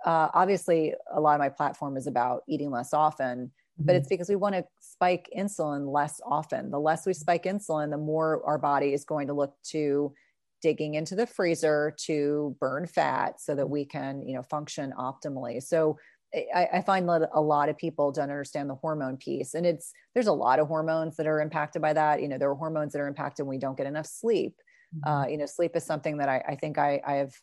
uh, 0.06 0.30
obviously, 0.34 0.94
a 1.12 1.20
lot 1.20 1.34
of 1.34 1.40
my 1.40 1.50
platform 1.50 1.98
is 1.98 2.08
about 2.08 2.44
eating 2.48 2.70
less 2.70 2.94
often, 2.94 3.48
mm-hmm. 3.48 3.86
but 3.86 3.96
it's 3.96 4.08
because 4.08 4.30
we 4.30 4.36
want 4.36 4.56
to 4.56 4.66
spike 4.80 5.30
insulin 5.36 5.92
less 5.92 6.22
often. 6.26 6.70
The 6.70 6.80
less 6.80 7.06
we 7.06 7.14
spike 7.14 7.44
insulin, 7.44 7.90
the 7.90 7.98
more 7.98 8.44
our 8.46 8.58
body 8.58 8.94
is 8.94 9.06
going 9.06 9.28
to 9.28 9.34
look 9.34 9.56
to 9.70 10.14
digging 10.62 10.96
into 10.96 11.16
the 11.16 11.28
freezer 11.28 11.94
to 12.06 12.56
burn 12.60 12.88
fat 12.88 13.40
so 13.40 13.56
that 13.56 13.70
we 13.70 13.86
can, 13.86 14.28
you 14.28 14.36
know, 14.36 14.44
function 14.44 14.94
optimally. 14.98 15.62
So, 15.62 15.98
I, 16.34 16.68
I, 16.74 16.82
find 16.82 17.08
that 17.08 17.30
a 17.34 17.42
lot 17.42 17.70
of 17.70 17.78
people 17.78 18.12
don't 18.12 18.30
understand 18.30 18.70
the 18.70 18.76
hormone 18.76 19.16
piece 19.16 19.54
and 19.54 19.66
it's 19.66 19.94
there's 20.14 20.28
a 20.28 20.34
lot 20.34 20.60
of 20.60 20.68
hormones 20.68 21.16
that 21.16 21.26
are 21.26 21.40
impacted 21.40 21.82
by 21.82 21.94
that 21.94 22.22
you 22.22 22.28
know 22.28 22.38
there 22.38 22.50
are 22.50 22.56
hormones 22.56 22.92
that 22.94 23.00
are 23.00 23.08
impacted 23.08 23.46
when 23.46 23.56
we 23.56 23.60
don't 23.60 23.78
get 23.78 23.88
enough 23.88 24.06
sleep 24.06 24.54
mm-hmm. 24.94 25.10
uh, 25.10 25.26
you 25.26 25.38
know 25.38 25.46
sleep 25.46 25.72
is 25.76 25.86
something 25.86 26.18
that 26.18 26.28
I, 26.28 26.44
I 26.50 26.56
think 26.56 26.78
I, 26.78 27.02
I 27.08 27.14
have 27.16 27.34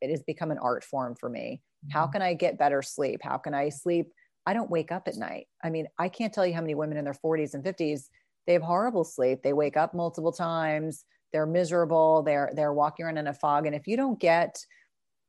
it 0.00 0.10
has 0.10 0.22
become 0.22 0.50
an 0.50 0.58
art 0.58 0.84
form 0.84 1.16
for 1.20 1.28
me 1.28 1.60
mm-hmm. 1.84 1.92
how 1.92 2.06
can 2.06 2.22
i 2.22 2.32
get 2.32 2.58
better 2.58 2.80
sleep 2.82 3.20
how 3.22 3.36
can 3.36 3.52
i 3.52 3.68
sleep 3.68 4.06
I 4.46 4.52
don't 4.52 4.70
wake 4.70 4.90
up 4.90 5.06
at 5.06 5.16
night. 5.16 5.46
I 5.62 5.70
mean, 5.70 5.86
I 5.98 6.08
can't 6.08 6.32
tell 6.32 6.46
you 6.46 6.54
how 6.54 6.60
many 6.60 6.74
women 6.74 6.96
in 6.96 7.04
their 7.04 7.14
40s 7.14 7.54
and 7.54 7.62
50s 7.62 8.08
they 8.46 8.54
have 8.54 8.62
horrible 8.62 9.04
sleep. 9.04 9.42
They 9.42 9.52
wake 9.52 9.76
up 9.76 9.94
multiple 9.94 10.32
times. 10.32 11.04
They're 11.32 11.46
miserable. 11.46 12.22
They're 12.22 12.50
they're 12.54 12.72
walking 12.72 13.06
around 13.06 13.18
in 13.18 13.28
a 13.28 13.34
fog. 13.34 13.66
And 13.66 13.76
if 13.76 13.86
you 13.86 13.96
don't 13.96 14.18
get, 14.18 14.58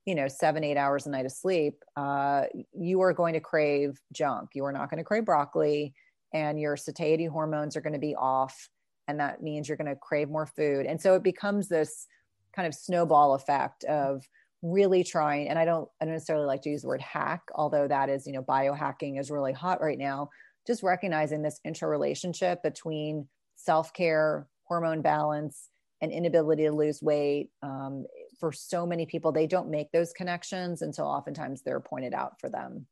you 0.05 0.15
know, 0.15 0.27
seven 0.27 0.63
eight 0.63 0.77
hours 0.77 1.05
a 1.05 1.09
night 1.09 1.25
of 1.25 1.31
sleep, 1.31 1.83
uh, 1.95 2.43
you 2.73 3.01
are 3.01 3.13
going 3.13 3.33
to 3.33 3.39
crave 3.39 3.99
junk. 4.11 4.49
You 4.53 4.65
are 4.65 4.71
not 4.71 4.89
going 4.89 4.97
to 4.97 5.03
crave 5.03 5.25
broccoli, 5.25 5.93
and 6.33 6.59
your 6.59 6.77
satiety 6.77 7.25
hormones 7.25 7.75
are 7.75 7.81
going 7.81 7.93
to 7.93 7.99
be 7.99 8.15
off, 8.15 8.69
and 9.07 9.19
that 9.19 9.43
means 9.43 9.67
you're 9.67 9.77
going 9.77 9.87
to 9.87 9.95
crave 9.95 10.29
more 10.29 10.45
food. 10.47 10.85
And 10.85 10.99
so 10.99 11.15
it 11.15 11.23
becomes 11.23 11.67
this 11.67 12.07
kind 12.55 12.67
of 12.67 12.73
snowball 12.73 13.33
effect 13.33 13.83
of 13.85 14.27
really 14.61 15.03
trying 15.03 15.49
and 15.49 15.57
i 15.57 15.65
don't 15.65 15.89
i 15.99 16.05
don't 16.05 16.13
necessarily 16.13 16.45
like 16.45 16.61
to 16.61 16.69
use 16.69 16.83
the 16.83 16.87
word 16.87 17.01
hack 17.01 17.41
although 17.55 17.87
that 17.87 18.09
is 18.09 18.27
you 18.27 18.33
know 18.33 18.43
biohacking 18.43 19.19
is 19.19 19.31
really 19.31 19.53
hot 19.53 19.81
right 19.81 19.97
now 19.97 20.29
just 20.67 20.83
recognizing 20.83 21.41
this 21.41 21.59
interrelationship 21.65 22.61
between 22.61 23.27
self-care 23.55 24.47
hormone 24.65 25.01
balance 25.01 25.69
and 26.01 26.11
inability 26.11 26.63
to 26.63 26.71
lose 26.71 27.01
weight 27.01 27.49
um, 27.63 28.05
for 28.41 28.51
so 28.51 28.85
many 28.85 29.05
people 29.05 29.31
they 29.31 29.47
don't 29.47 29.69
make 29.69 29.89
those 29.93 30.11
connections 30.11 30.81
until 30.81 31.05
oftentimes 31.05 31.61
they're 31.61 31.79
pointed 31.79 32.13
out 32.13 32.41
for 32.41 32.49
them 32.49 32.87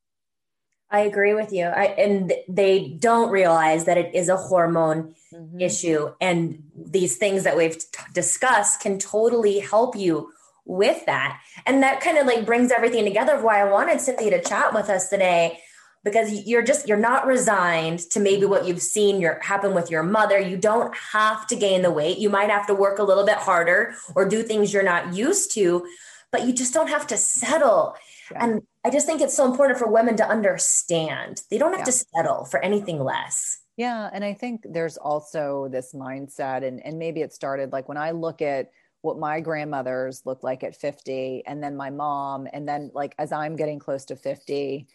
i 0.89 1.01
agree 1.01 1.33
with 1.33 1.51
you 1.51 1.65
I, 1.65 1.85
and 1.85 2.31
they 2.47 2.87
don't 2.87 3.31
realize 3.31 3.83
that 3.83 3.97
it 3.97 4.15
is 4.15 4.29
a 4.29 4.37
hormone 4.37 5.15
mm-hmm. 5.33 5.59
issue 5.59 6.13
and 6.21 6.63
these 6.73 7.17
things 7.17 7.43
that 7.43 7.57
we've 7.57 7.77
t- 7.77 7.85
discussed 8.13 8.79
can 8.79 8.97
totally 8.97 9.59
help 9.59 9.97
you 9.97 10.31
with 10.69 11.03
that. 11.07 11.41
And 11.65 11.81
that 11.81 11.99
kind 11.99 12.19
of 12.19 12.27
like 12.27 12.45
brings 12.45 12.71
everything 12.71 13.03
together 13.03 13.33
of 13.35 13.43
why 13.43 13.59
I 13.59 13.63
wanted 13.69 13.99
Cynthia 13.99 14.29
to 14.39 14.47
chat 14.47 14.71
with 14.71 14.87
us 14.87 15.09
today 15.09 15.59
because 16.03 16.47
you're 16.47 16.63
just 16.63 16.87
you're 16.87 16.97
not 16.97 17.27
resigned 17.27 17.99
to 18.11 18.19
maybe 18.19 18.41
mm-hmm. 18.41 18.51
what 18.51 18.67
you've 18.67 18.81
seen 18.81 19.19
your 19.19 19.39
happen 19.41 19.73
with 19.73 19.91
your 19.91 20.03
mother. 20.03 20.39
You 20.39 20.57
don't 20.57 20.95
have 20.95 21.47
to 21.47 21.55
gain 21.55 21.81
the 21.81 21.91
weight. 21.91 22.17
You 22.17 22.29
might 22.29 22.49
have 22.49 22.67
to 22.67 22.73
work 22.73 22.99
a 22.99 23.03
little 23.03 23.25
bit 23.25 23.37
harder 23.37 23.93
or 24.15 24.27
do 24.27 24.43
things 24.43 24.73
you're 24.73 24.83
not 24.83 25.13
used 25.13 25.53
to 25.55 25.85
but 26.31 26.45
you 26.45 26.53
just 26.53 26.73
don't 26.73 26.89
have 26.89 27.07
to 27.07 27.17
settle. 27.17 27.95
Yeah. 28.31 28.45
and 28.45 28.61
i 28.85 28.91
just 28.91 29.07
think 29.07 29.21
it's 29.21 29.35
so 29.35 29.45
important 29.45 29.79
for 29.79 29.91
women 29.91 30.15
to 30.17 30.27
understand. 30.27 31.41
They 31.49 31.57
don't 31.57 31.71
have 31.71 31.79
yeah. 31.79 31.85
to 31.85 31.91
settle 31.91 32.45
for 32.45 32.63
anything 32.63 33.03
less. 33.03 33.59
Yeah 33.77 34.09
and 34.13 34.23
i 34.23 34.33
think 34.33 34.65
there's 34.69 34.97
also 34.97 35.67
this 35.71 35.93
mindset 35.93 36.63
and 36.63 36.85
and 36.85 36.99
maybe 36.99 37.21
it 37.21 37.33
started 37.33 37.71
like 37.71 37.87
when 37.87 37.97
i 37.97 38.11
look 38.11 38.41
at 38.41 38.71
what 39.01 39.17
my 39.17 39.39
grandmothers 39.39 40.21
looked 40.25 40.43
like 40.43 40.63
at 40.63 40.75
50 40.75 41.43
and 41.47 41.63
then 41.63 41.77
my 41.77 41.89
mom 41.89 42.47
and 42.51 42.67
then 42.67 42.91
like 42.93 43.15
as 43.17 43.31
i'm 43.31 43.55
getting 43.55 43.79
close 43.79 44.05
to 44.05 44.15
50 44.15 44.85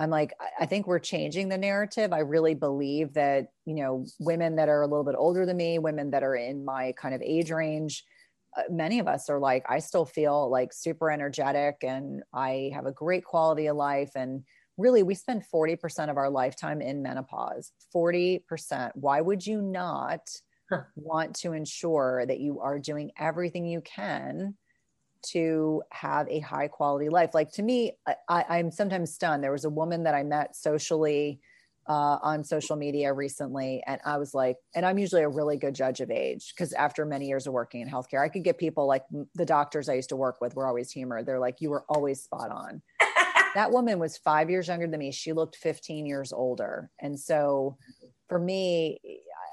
i'm 0.00 0.10
like 0.10 0.32
i 0.58 0.66
think 0.66 0.86
we're 0.86 0.98
changing 0.98 1.48
the 1.48 1.58
narrative. 1.58 2.12
I 2.12 2.20
really 2.20 2.54
believe 2.54 3.14
that 3.14 3.48
you 3.64 3.74
know 3.74 4.04
women 4.18 4.56
that 4.56 4.68
are 4.68 4.82
a 4.82 4.86
little 4.86 5.04
bit 5.04 5.14
older 5.16 5.46
than 5.46 5.56
me 5.56 5.78
women 5.78 6.10
that 6.10 6.24
are 6.24 6.34
in 6.34 6.64
my 6.64 6.92
kind 6.98 7.14
of 7.14 7.22
age 7.22 7.52
range 7.52 8.04
uh, 8.56 8.62
many 8.68 8.98
of 8.98 9.06
us 9.06 9.30
are 9.30 9.38
like 9.38 9.64
i 9.68 9.78
still 9.78 10.04
feel 10.04 10.50
like 10.50 10.72
super 10.72 11.10
energetic 11.10 11.76
and 11.82 12.22
i 12.34 12.70
have 12.74 12.86
a 12.86 12.92
great 12.92 13.24
quality 13.24 13.66
of 13.66 13.76
life. 13.76 14.10
And 14.16 14.42
really 14.80 15.02
we 15.02 15.14
spend 15.14 15.44
40% 15.52 16.10
of 16.10 16.16
our 16.16 16.30
lifetime 16.30 16.80
in 16.80 17.02
menopause. 17.02 17.72
40% 17.94 18.90
why 18.94 19.20
would 19.20 19.46
you 19.46 19.60
not 19.60 20.20
want 20.96 21.34
to 21.36 21.52
ensure 21.52 22.24
that 22.26 22.40
you 22.40 22.60
are 22.60 22.78
doing 22.78 23.10
everything 23.18 23.66
you 23.66 23.80
can 23.80 24.56
to 25.22 25.82
have 25.90 26.28
a 26.28 26.40
high 26.40 26.68
quality 26.68 27.08
life. 27.08 27.30
Like 27.34 27.50
to 27.52 27.62
me, 27.62 27.92
I, 28.28 28.58
am 28.58 28.70
sometimes 28.70 29.12
stunned. 29.14 29.42
There 29.42 29.52
was 29.52 29.64
a 29.64 29.70
woman 29.70 30.04
that 30.04 30.14
I 30.14 30.22
met 30.22 30.56
socially 30.56 31.40
uh, 31.88 32.18
on 32.22 32.44
social 32.44 32.76
media 32.76 33.12
recently, 33.12 33.82
and 33.86 34.00
I 34.04 34.18
was 34.18 34.34
like, 34.34 34.56
and 34.74 34.86
I'm 34.86 34.98
usually 34.98 35.22
a 35.22 35.28
really 35.28 35.56
good 35.56 35.74
judge 35.74 36.00
of 36.00 36.10
age 36.10 36.52
because 36.54 36.72
after 36.72 37.04
many 37.04 37.26
years 37.26 37.46
of 37.46 37.52
working 37.52 37.80
in 37.80 37.88
healthcare, 37.88 38.22
I 38.22 38.28
could 38.28 38.44
get 38.44 38.58
people 38.58 38.86
like 38.86 39.04
the 39.34 39.46
doctors 39.46 39.88
I 39.88 39.94
used 39.94 40.10
to 40.10 40.16
work 40.16 40.40
with 40.40 40.54
were 40.54 40.66
always 40.66 40.90
humor. 40.90 41.22
They're 41.22 41.40
like, 41.40 41.60
you 41.60 41.70
were 41.70 41.84
always 41.88 42.22
spot 42.22 42.50
on. 42.50 42.82
that 43.54 43.70
woman 43.70 43.98
was 43.98 44.16
five 44.18 44.50
years 44.50 44.68
younger 44.68 44.86
than 44.86 45.00
me. 45.00 45.10
She 45.10 45.32
looked 45.32 45.56
15 45.56 46.06
years 46.06 46.32
older. 46.32 46.90
And 47.00 47.18
so 47.18 47.76
for 48.28 48.38
me, 48.38 49.00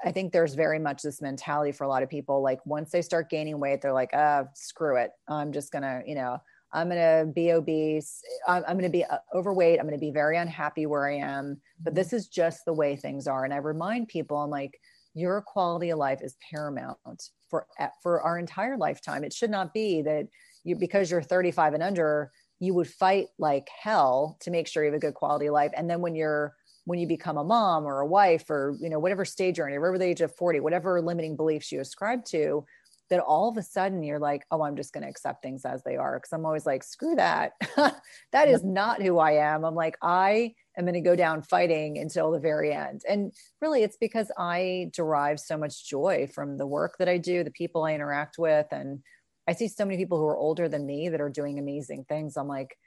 I 0.06 0.12
think 0.12 0.32
there's 0.32 0.54
very 0.54 0.80
much 0.80 1.02
this 1.02 1.22
mentality 1.22 1.72
for 1.72 1.84
a 1.84 1.88
lot 1.88 2.04
of 2.04 2.10
people. 2.10 2.42
Like 2.42 2.60
once 2.66 2.92
they 2.92 3.02
start 3.02 3.30
gaining 3.30 3.60
weight, 3.60 3.82
they're 3.82 3.94
like, 3.94 4.12
ah, 4.14 4.44
oh, 4.44 4.50
screw 4.54 4.98
it. 4.98 5.12
I'm 5.28 5.52
just 5.52 5.72
gonna, 5.72 6.02
you 6.06 6.16
know, 6.16 6.38
I'm 6.74 6.90
gonna 6.90 7.26
be 7.34 7.52
obese. 7.52 8.22
I'm, 8.48 8.64
I'm 8.68 8.78
gonna 8.78 8.90
be 8.90 9.06
uh, 9.06 9.18
overweight. 9.34 9.80
I'm 9.80 9.86
gonna 9.86 9.98
be 9.98 10.12
very 10.12 10.38
unhappy 10.38 10.86
where 10.86 11.08
I 11.08 11.18
am. 11.18 11.60
But 11.82 11.96
this 11.96 12.14
is 12.14 12.28
just 12.28 12.66
the 12.66 12.74
way 12.74 12.96
things 12.96 13.28
are. 13.28 13.46
And 13.46 13.54
I 13.54 13.58
remind 13.58 14.08
people, 14.08 14.38
I'm 14.38 14.50
like, 14.50 14.80
your 15.14 15.42
quality 15.42 15.90
of 15.90 15.98
life 15.98 16.20
is 16.22 16.38
paramount 16.52 17.30
for 17.50 17.66
for 18.04 18.22
our 18.22 18.38
entire 18.38 18.78
lifetime. 18.78 19.24
It 19.24 19.34
should 19.34 19.50
not 19.50 19.74
be 19.74 20.02
that 20.04 20.28
you 20.64 20.76
because 20.76 21.10
you're 21.10 21.22
35 21.22 21.74
and 21.74 21.84
under, 21.84 22.32
you 22.60 22.74
would 22.74 22.88
fight 22.88 23.28
like 23.40 23.68
hell 23.82 24.38
to 24.42 24.52
make 24.52 24.68
sure 24.68 24.84
you 24.84 24.92
have 24.92 24.98
a 24.98 25.00
good 25.00 25.14
quality 25.14 25.48
of 25.48 25.54
life. 25.54 25.72
And 25.76 25.90
then 25.90 26.02
when 26.02 26.16
you're 26.16 26.54
when 26.88 27.00
you 27.00 27.06
become 27.06 27.38
a 27.38 27.44
mom 27.44 27.86
or 27.86 28.00
a 28.00 28.08
wife 28.08 28.50
or 28.50 28.78
you 28.80 28.90
know 28.90 28.98
whatever 28.98 29.26
stage 29.26 29.58
you're 29.58 29.68
in 29.68 29.80
whatever 29.80 29.98
the 29.98 30.06
age 30.06 30.22
of 30.22 30.34
40 30.36 30.62
whatever 30.62 31.02
limiting 31.02 31.36
beliefs 31.36 31.70
you 31.72 31.82
ascribe 31.82 32.24
to 32.26 32.66
that 33.10 33.20
all 33.20 33.50
of 33.50 33.58
a 33.58 33.62
sudden 33.62 34.04
you're 34.04 34.20
like 34.20 34.46
oh 34.52 34.64
i'm 34.64 34.78
just 34.78 34.94
going 34.94 35.04
to 35.04 35.10
accept 35.10 35.44
things 35.44 35.66
as 35.66 35.84
they 35.84 35.98
are 35.98 36.18
because 36.18 36.32
i'm 36.32 36.46
always 36.46 36.66
like 36.66 36.84
screw 36.84 37.16
that. 37.16 37.52
That 38.32 38.48
is 38.48 38.64
not 38.64 39.02
who 39.02 39.20
i 39.20 39.32
am. 39.32 39.66
I'm 39.66 39.76
like 39.76 39.98
i 40.02 40.54
am 40.78 40.86
going 40.86 40.94
to 40.94 41.02
go 41.02 41.16
down 41.16 41.42
fighting 41.42 41.98
until 41.98 42.32
the 42.32 42.40
very 42.40 42.72
end. 42.74 43.02
And 43.08 43.34
really 43.62 43.84
it's 43.84 43.98
because 43.98 44.32
i 44.38 44.90
derive 44.94 45.42
so 45.42 45.58
much 45.58 45.86
joy 45.90 46.30
from 46.34 46.58
the 46.58 46.68
work 46.68 46.96
that 47.00 47.10
i 47.10 47.18
do 47.18 47.44
the 47.44 47.52
people 47.52 47.84
i 47.84 47.94
interact 47.94 48.38
with 48.38 48.68
and 48.72 49.00
i 49.46 49.54
see 49.54 49.68
so 49.68 49.84
many 49.84 49.98
people 49.98 50.20
who 50.20 50.28
are 50.28 50.38
older 50.38 50.70
than 50.70 50.86
me 50.86 51.10
that 51.10 51.22
are 51.22 51.30
doing 51.30 51.60
amazing 51.60 52.06
things. 52.08 52.38
I'm 52.38 52.48
like 52.48 52.78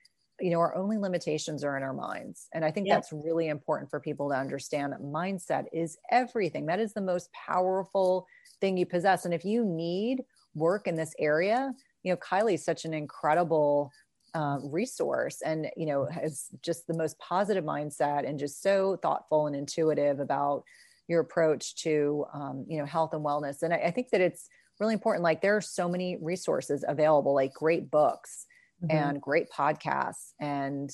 you 0.41 0.51
know 0.51 0.59
our 0.59 0.74
only 0.76 0.99
limitations 0.99 1.64
are 1.64 1.76
in 1.76 1.82
our 1.82 1.93
minds. 1.93 2.49
And 2.53 2.64
i 2.64 2.70
think 2.70 2.86
yeah. 2.86 2.95
that's 2.95 3.12
really 3.12 3.49
important 3.49 3.91
for 3.91 4.01
people 4.01 4.28
to 4.30 4.36
understand 4.36 4.93
that 4.93 5.03
mindset 5.03 5.64
is 5.72 5.99
everything. 6.11 6.66
That 6.66 6.80
is 6.80 6.93
the 6.93 7.01
most 7.01 7.30
powerful 7.32 8.26
thing 8.61 8.76
you 8.76 8.86
possess. 8.86 9.24
And 9.24 9.34
if 9.34 9.45
you 9.45 9.64
need 9.64 10.24
work 10.55 10.86
in 10.88 10.97
this 10.97 11.14
area 11.18 11.72
you 12.03 12.12
know 12.12 12.16
kylie 12.16 12.55
is 12.55 12.64
such 12.64 12.84
an 12.84 12.93
incredible 12.93 13.93
uh, 14.34 14.59
resource 14.62 15.43
and 15.45 15.68
you 15.76 15.86
know 15.86 16.07
has 16.07 16.49
just 16.62 16.86
the 16.86 16.97
most 16.97 17.18
positive 17.18 17.64
mindset 17.64 18.28
and 18.28 18.38
just 18.38 18.62
so 18.62 18.97
thoughtful 19.03 19.47
and 19.47 19.57
intuitive 19.57 20.20
about 20.20 20.62
your 21.09 21.20
approach 21.20 21.74
to 21.74 22.24
um, 22.32 22.64
you 22.68 22.78
know 22.78 22.86
health 22.86 23.12
and 23.12 23.24
wellness. 23.24 23.62
And 23.62 23.74
I, 23.74 23.78
I 23.78 23.91
think 23.91 24.11
that 24.11 24.20
it's 24.20 24.49
really 24.78 24.95
important. 24.95 25.24
Like 25.24 25.43
there 25.43 25.57
are 25.57 25.61
so 25.61 25.88
many 25.88 26.16
resources 26.20 26.84
available 26.86 27.34
like 27.34 27.53
great 27.53 27.91
books 27.91 28.47
mm-hmm. 28.83 28.97
and 28.97 29.20
great 29.20 29.47
podcasts 29.51 30.33
and 30.41 30.91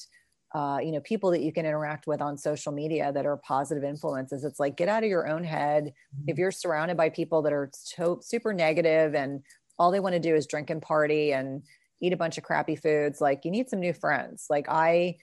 uh, 0.55 0.79
you 0.83 0.93
know 0.93 1.01
people 1.01 1.31
that 1.31 1.43
you 1.43 1.53
can 1.53 1.67
interact 1.67 2.07
with 2.07 2.23
on 2.23 2.39
social 2.39 2.73
media 2.73 3.13
that 3.13 3.27
are 3.27 3.37
positive 3.39 3.85
influences 3.85 4.45
it's 4.45 4.61
like 4.61 4.77
get 4.77 4.89
out 4.89 5.03
of 5.03 5.11
your 5.11 5.29
own 5.29 5.45
head 5.45 5.85
mm-hmm. 5.85 6.29
if 6.29 6.39
you're 6.39 6.51
surrounded 6.51 6.97
by 6.97 7.09
people 7.09 7.43
that 7.43 7.53
are 7.53 7.71
so, 7.75 8.21
super 8.23 8.53
negative 8.53 9.15
and 9.15 9.43
all 9.79 9.91
they 9.91 10.01
want 10.01 10.15
to 10.15 10.21
do 10.21 10.35
is 10.35 10.47
drink 10.47 10.71
and 10.71 10.81
party 10.81 11.33
and 11.33 11.63
eat 12.01 12.13
a 12.13 12.17
bunch 12.17 12.39
of 12.39 12.45
crappy 12.45 12.77
foods 12.77 13.21
like 13.21 13.45
you 13.45 13.51
need 13.51 13.69
some 13.69 13.81
new 13.81 13.93
friends 13.93 14.47
like 14.49 14.67
i 14.69 15.15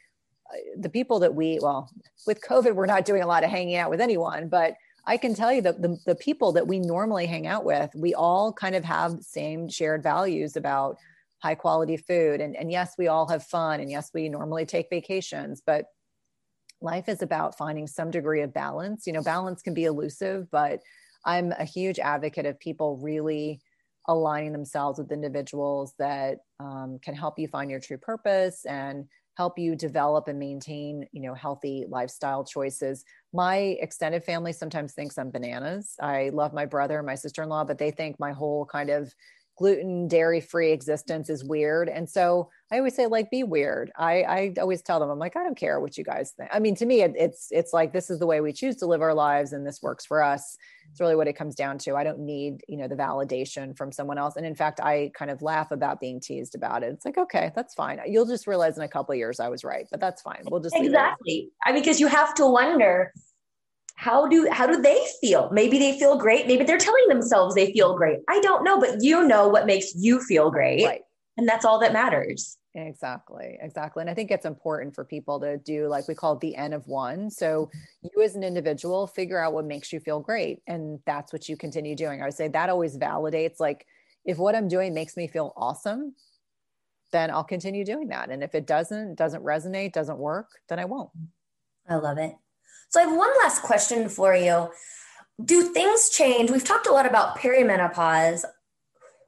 the 0.77 0.89
people 0.89 1.19
that 1.19 1.33
we 1.33 1.57
well 1.61 1.89
with 2.27 2.41
covid 2.41 2.75
we're 2.75 2.85
not 2.85 3.05
doing 3.05 3.23
a 3.23 3.27
lot 3.27 3.43
of 3.43 3.49
hanging 3.49 3.75
out 3.75 3.89
with 3.89 4.01
anyone 4.01 4.49
but 4.49 4.75
i 5.07 5.17
can 5.17 5.33
tell 5.33 5.51
you 5.51 5.61
that 5.61 5.81
the, 5.81 5.97
the 6.05 6.15
people 6.15 6.51
that 6.51 6.67
we 6.67 6.79
normally 6.79 7.25
hang 7.25 7.47
out 7.47 7.63
with 7.63 7.89
we 7.95 8.13
all 8.13 8.51
kind 8.53 8.75
of 8.75 8.83
have 8.83 9.17
same 9.21 9.67
shared 9.67 10.03
values 10.03 10.55
about 10.55 10.97
high 11.43 11.55
quality 11.55 11.97
food. 11.97 12.39
And, 12.39 12.55
and 12.55 12.71
yes, 12.71 12.93
we 12.97 13.09
all 13.09 13.27
have 13.27 13.43
fun. 13.43 13.81
And 13.81 13.91
yes, 13.91 14.11
we 14.13 14.29
normally 14.29 14.65
take 14.65 14.87
vacations, 14.89 15.61
but 15.63 15.85
life 16.79 17.09
is 17.09 17.21
about 17.21 17.57
finding 17.57 17.85
some 17.85 18.09
degree 18.09 18.41
of 18.41 18.53
balance. 18.53 19.05
You 19.05 19.11
know, 19.11 19.21
balance 19.21 19.61
can 19.61 19.73
be 19.73 19.83
elusive, 19.83 20.49
but 20.51 20.79
I'm 21.25 21.51
a 21.51 21.65
huge 21.65 21.99
advocate 21.99 22.45
of 22.45 22.59
people 22.59 22.97
really 22.97 23.59
aligning 24.07 24.53
themselves 24.53 24.99
with 24.99 25.11
individuals 25.11 25.93
that 25.99 26.39
um, 26.61 26.97
can 27.01 27.13
help 27.13 27.37
you 27.37 27.47
find 27.49 27.69
your 27.69 27.79
true 27.79 27.97
purpose 27.97 28.65
and 28.65 29.05
help 29.35 29.57
you 29.57 29.75
develop 29.75 30.27
and 30.27 30.37
maintain 30.37 31.07
you 31.11 31.21
know 31.21 31.33
healthy 31.33 31.85
lifestyle 31.89 32.43
choices 32.43 33.03
my 33.33 33.55
extended 33.81 34.23
family 34.23 34.53
sometimes 34.53 34.93
thinks 34.93 35.17
i'm 35.17 35.31
bananas 35.31 35.95
i 36.01 36.29
love 36.33 36.53
my 36.53 36.67
brother 36.67 36.99
and 36.99 37.07
my 37.07 37.15
sister-in-law 37.15 37.63
but 37.63 37.79
they 37.79 37.89
think 37.89 38.19
my 38.19 38.31
whole 38.31 38.63
kind 38.65 38.91
of 38.91 39.11
gluten 39.57 40.07
dairy 40.07 40.41
free 40.41 40.71
existence 40.71 41.29
is 41.29 41.43
weird. 41.43 41.89
And 41.89 42.09
so 42.09 42.49
i 42.71 42.77
always 42.77 42.95
say 42.95 43.05
like 43.05 43.29
be 43.29 43.43
weird. 43.43 43.91
I 43.97 44.23
i 44.23 44.53
always 44.59 44.81
tell 44.81 44.99
them 44.99 45.09
i'm 45.09 45.19
like 45.19 45.35
i 45.35 45.43
don't 45.43 45.57
care 45.57 45.79
what 45.79 45.97
you 45.97 46.03
guys 46.03 46.31
think. 46.31 46.49
I 46.51 46.59
mean 46.59 46.75
to 46.75 46.85
me 46.85 47.01
it, 47.01 47.13
it's 47.15 47.47
it's 47.51 47.73
like 47.73 47.93
this 47.93 48.09
is 48.09 48.19
the 48.19 48.25
way 48.25 48.41
we 48.41 48.51
choose 48.51 48.75
to 48.77 48.87
live 48.87 49.01
our 49.01 49.13
lives 49.13 49.53
and 49.53 49.65
this 49.65 49.81
works 49.81 50.05
for 50.05 50.23
us. 50.23 50.57
It's 50.91 50.99
really 50.99 51.15
what 51.15 51.27
it 51.27 51.33
comes 51.33 51.55
down 51.55 51.77
to. 51.79 51.95
I 51.95 52.03
don't 52.03 52.19
need 52.19 52.63
you 52.67 52.77
know 52.77 52.87
the 52.87 52.95
validation 52.95 53.77
from 53.77 53.91
someone 53.91 54.17
else. 54.17 54.35
And 54.35 54.45
in 54.45 54.55
fact 54.55 54.79
i 54.79 55.11
kind 55.15 55.29
of 55.31 55.41
laugh 55.41 55.71
about 55.71 55.99
being 55.99 56.19
teased 56.19 56.55
about 56.55 56.83
it. 56.83 56.93
It's 56.93 57.05
like 57.05 57.17
okay 57.17 57.51
that's 57.55 57.73
fine. 57.73 57.99
You'll 58.07 58.25
just 58.25 58.47
realize 58.47 58.77
in 58.77 58.83
a 58.83 58.87
couple 58.87 59.13
years 59.15 59.39
i 59.39 59.49
was 59.49 59.63
right 59.63 59.87
but 59.91 59.99
that's 59.99 60.21
fine. 60.21 60.43
We'll 60.49 60.61
just 60.61 60.75
exactly. 60.75 61.49
I 61.63 61.71
mean 61.71 61.81
because 61.81 61.99
you 61.99 62.07
have 62.07 62.33
to 62.35 62.47
wonder 62.47 63.13
how 63.95 64.27
do 64.27 64.47
how 64.51 64.67
do 64.67 64.81
they 64.81 65.01
feel? 65.21 65.49
Maybe 65.51 65.79
they 65.79 65.97
feel 65.97 66.17
great. 66.17 66.47
Maybe 66.47 66.63
they're 66.63 66.77
telling 66.77 67.07
themselves 67.07 67.55
they 67.55 67.71
feel 67.71 67.95
great. 67.95 68.19
I 68.29 68.39
don't 68.41 68.63
know 68.63 68.79
but 68.79 69.01
you 69.01 69.27
know 69.27 69.47
what 69.47 69.65
makes 69.65 69.93
you 69.95 70.19
feel 70.21 70.51
great 70.51 70.85
right. 70.85 71.01
and 71.37 71.47
that's 71.47 71.65
all 71.65 71.79
that 71.79 71.93
matters. 71.93 72.57
Exactly 72.75 73.55
exactly 73.61 74.01
and 74.01 74.09
i 74.09 74.15
think 74.15 74.31
it's 74.31 74.47
important 74.47 74.95
for 74.95 75.05
people 75.05 75.39
to 75.39 75.59
do 75.59 75.87
like 75.87 76.07
we 76.07 76.15
call 76.15 76.33
it 76.33 76.39
the 76.39 76.55
n 76.55 76.73
of 76.73 76.87
one. 76.87 77.29
So 77.29 77.69
you 78.01 78.23
as 78.23 78.35
an 78.35 78.43
individual 78.43 79.05
figure 79.05 79.39
out 79.39 79.53
what 79.53 79.65
makes 79.65 79.93
you 79.93 79.99
feel 79.99 80.19
great 80.19 80.63
and 80.65 80.99
that's 81.05 81.31
what 81.31 81.47
you 81.47 81.55
continue 81.55 81.95
doing. 81.95 82.21
I 82.21 82.25
would 82.25 82.33
say 82.33 82.47
that 82.47 82.69
always 82.69 82.97
validates 82.97 83.59
like 83.59 83.85
if 84.25 84.37
what 84.37 84.55
i'm 84.55 84.67
doing 84.67 84.93
makes 84.93 85.17
me 85.17 85.27
feel 85.27 85.53
awesome 85.55 86.15
then 87.11 87.29
i'll 87.29 87.43
continue 87.43 87.85
doing 87.85 88.07
that 88.07 88.29
and 88.29 88.43
if 88.43 88.55
it 88.55 88.65
doesn't 88.65 89.15
doesn't 89.15 89.43
resonate 89.43 89.93
doesn't 89.93 90.17
work 90.17 90.49
then 90.69 90.79
i 90.79 90.85
won't. 90.85 91.09
I 91.87 91.95
love 91.95 92.17
it 92.17 92.33
so 92.93 92.99
I 92.99 93.05
have 93.05 93.17
one 93.17 93.31
last 93.41 93.63
question 93.63 94.07
for 94.07 94.35
you. 94.35 94.69
Do 95.43 95.63
things 95.63 96.11
change? 96.11 96.51
We've 96.51 96.63
talked 96.63 96.85
a 96.85 96.91
lot 96.91 97.07
about 97.07 97.39
perimenopause. 97.39 98.45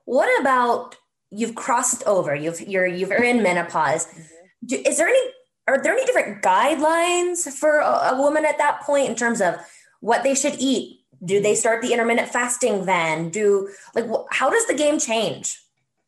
What 0.05 0.30
about 0.39 0.97
you've 1.32 1.55
crossed 1.55 2.03
over? 2.05 2.36
You've 2.36 2.61
you're 2.61 2.86
you're 2.86 3.24
in 3.24 3.41
menopause. 3.41 4.05
Mm-hmm. 4.05 4.22
Do, 4.68 4.76
is 4.86 4.97
there 4.97 5.07
any 5.07 5.20
are 5.68 5.82
there 5.82 5.93
any 5.93 6.05
different 6.05 6.43
guidelines 6.43 7.51
for 7.51 7.80
a, 7.80 8.13
a 8.13 8.22
woman 8.22 8.45
at 8.45 8.59
that 8.59 8.82
point 8.82 9.09
in 9.09 9.16
terms 9.16 9.41
of 9.41 9.55
what 9.99 10.22
they 10.22 10.36
should 10.36 10.57
eat? 10.59 10.99
Do 11.24 11.41
they 11.41 11.55
start 11.55 11.82
the 11.82 11.91
intermittent 11.91 12.30
fasting 12.30 12.86
then? 12.86 13.32
Do 13.32 13.70
like 13.95 14.07
wh- 14.07 14.28
how 14.30 14.51
does 14.51 14.68
the 14.68 14.76
game 14.76 14.99
change? 14.99 15.59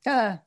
Uh, 0.06 0.38